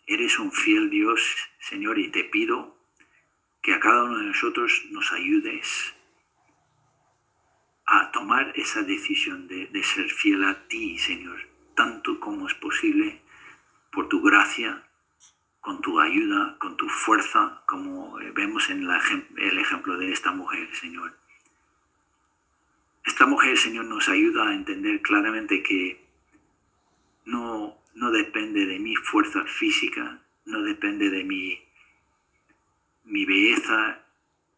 eres 0.07 0.39
un 0.39 0.51
fiel 0.51 0.89
Dios, 0.89 1.21
Señor, 1.59 1.99
y 1.99 2.09
te 2.09 2.23
pido 2.23 2.75
que 3.61 3.73
a 3.73 3.79
cada 3.79 4.05
uno 4.05 4.17
de 4.17 4.25
nosotros 4.25 4.85
nos 4.89 5.11
ayudes 5.13 5.93
a 7.85 8.11
tomar 8.11 8.53
esa 8.55 8.81
decisión 8.81 9.47
de, 9.47 9.83
ser 9.83 10.09
fiel 10.09 10.43
a 10.45 10.67
ti, 10.67 10.97
Señor, 10.97 11.39
tanto 11.75 12.19
como 12.19 12.47
es 12.47 12.55
posible, 12.55 13.21
por 13.91 14.09
tu 14.09 14.21
gracia, 14.21 14.83
con 15.61 15.81
tu 15.81 15.99
ayuda, 15.99 16.57
con 16.59 16.75
tu 16.75 16.89
fuerza, 16.89 17.61
como 17.67 18.15
vemos 18.33 18.69
en 18.69 18.83
el 19.37 19.59
ejemplo 19.59 19.97
de 19.97 20.11
esta 20.11 20.31
mujer, 20.31 20.73
Señor. 20.73 21.15
Esta 23.05 23.25
mujer, 23.25 23.57
Señor, 23.57 23.85
nos 23.85 24.09
ayuda 24.09 24.49
a 24.49 24.55
entender 24.55 25.01
claramente 25.01 25.61
que 25.61 26.06
no, 27.27 27.77
no 27.93 28.11
depende 28.11 28.65
de 28.65 28.79
mi 28.79 28.95
fuerza 28.95 29.43
física, 29.45 30.21
no 30.45 30.61
depende 30.61 31.09
de 31.09 31.23
mi, 31.25 31.61
mi 33.03 33.25
belleza 33.25 34.01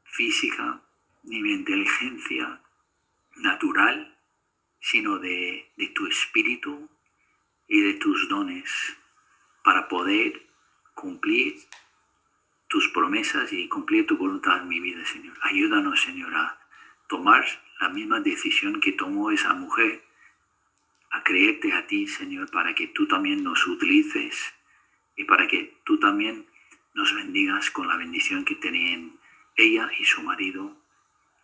física, 0.03 0.81
ni 1.23 1.41
mi 1.41 1.53
inteligencia 1.53 2.61
natural, 3.37 4.15
sino 4.79 5.17
de, 5.17 5.71
de 5.77 5.87
tu 5.87 6.05
espíritu 6.05 6.89
y 7.67 7.81
de 7.81 7.93
tus 7.95 8.29
dones 8.29 8.69
para 9.63 9.87
poder 9.87 10.47
cumplir 10.93 11.55
tus 12.67 12.87
promesas 12.89 13.51
y 13.51 13.67
cumplir 13.67 14.05
tu 14.05 14.15
voluntad 14.15 14.61
en 14.61 14.67
mi 14.67 14.79
vida, 14.79 15.03
Señor. 15.05 15.35
Ayúdanos, 15.41 15.99
Señor, 16.01 16.35
a 16.35 16.59
tomar 17.07 17.43
la 17.81 17.89
misma 17.89 18.19
decisión 18.19 18.79
que 18.79 18.91
tomó 18.91 19.31
esa 19.31 19.53
mujer, 19.55 20.03
a 21.11 21.23
creerte 21.23 21.73
a 21.73 21.87
ti, 21.87 22.07
Señor, 22.07 22.49
para 22.51 22.75
que 22.75 22.87
tú 22.87 23.07
también 23.07 23.43
nos 23.43 23.65
utilices 23.67 24.53
y 25.15 25.23
para 25.23 25.47
que 25.47 25.79
tú 25.83 25.99
también 25.99 26.45
nos 26.93 27.13
bendigas 27.13 27.71
con 27.71 27.87
la 27.87 27.97
bendición 27.97 28.45
que 28.45 28.55
tenían 28.55 29.19
ella 29.55 29.89
y 29.99 30.05
su 30.05 30.21
marido 30.21 30.77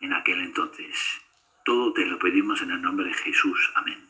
en 0.00 0.12
aquel 0.12 0.40
entonces. 0.40 1.20
Todo 1.64 1.92
te 1.92 2.06
lo 2.06 2.18
pedimos 2.18 2.62
en 2.62 2.70
el 2.70 2.82
nombre 2.82 3.06
de 3.06 3.14
Jesús. 3.14 3.72
Amén. 3.74 4.08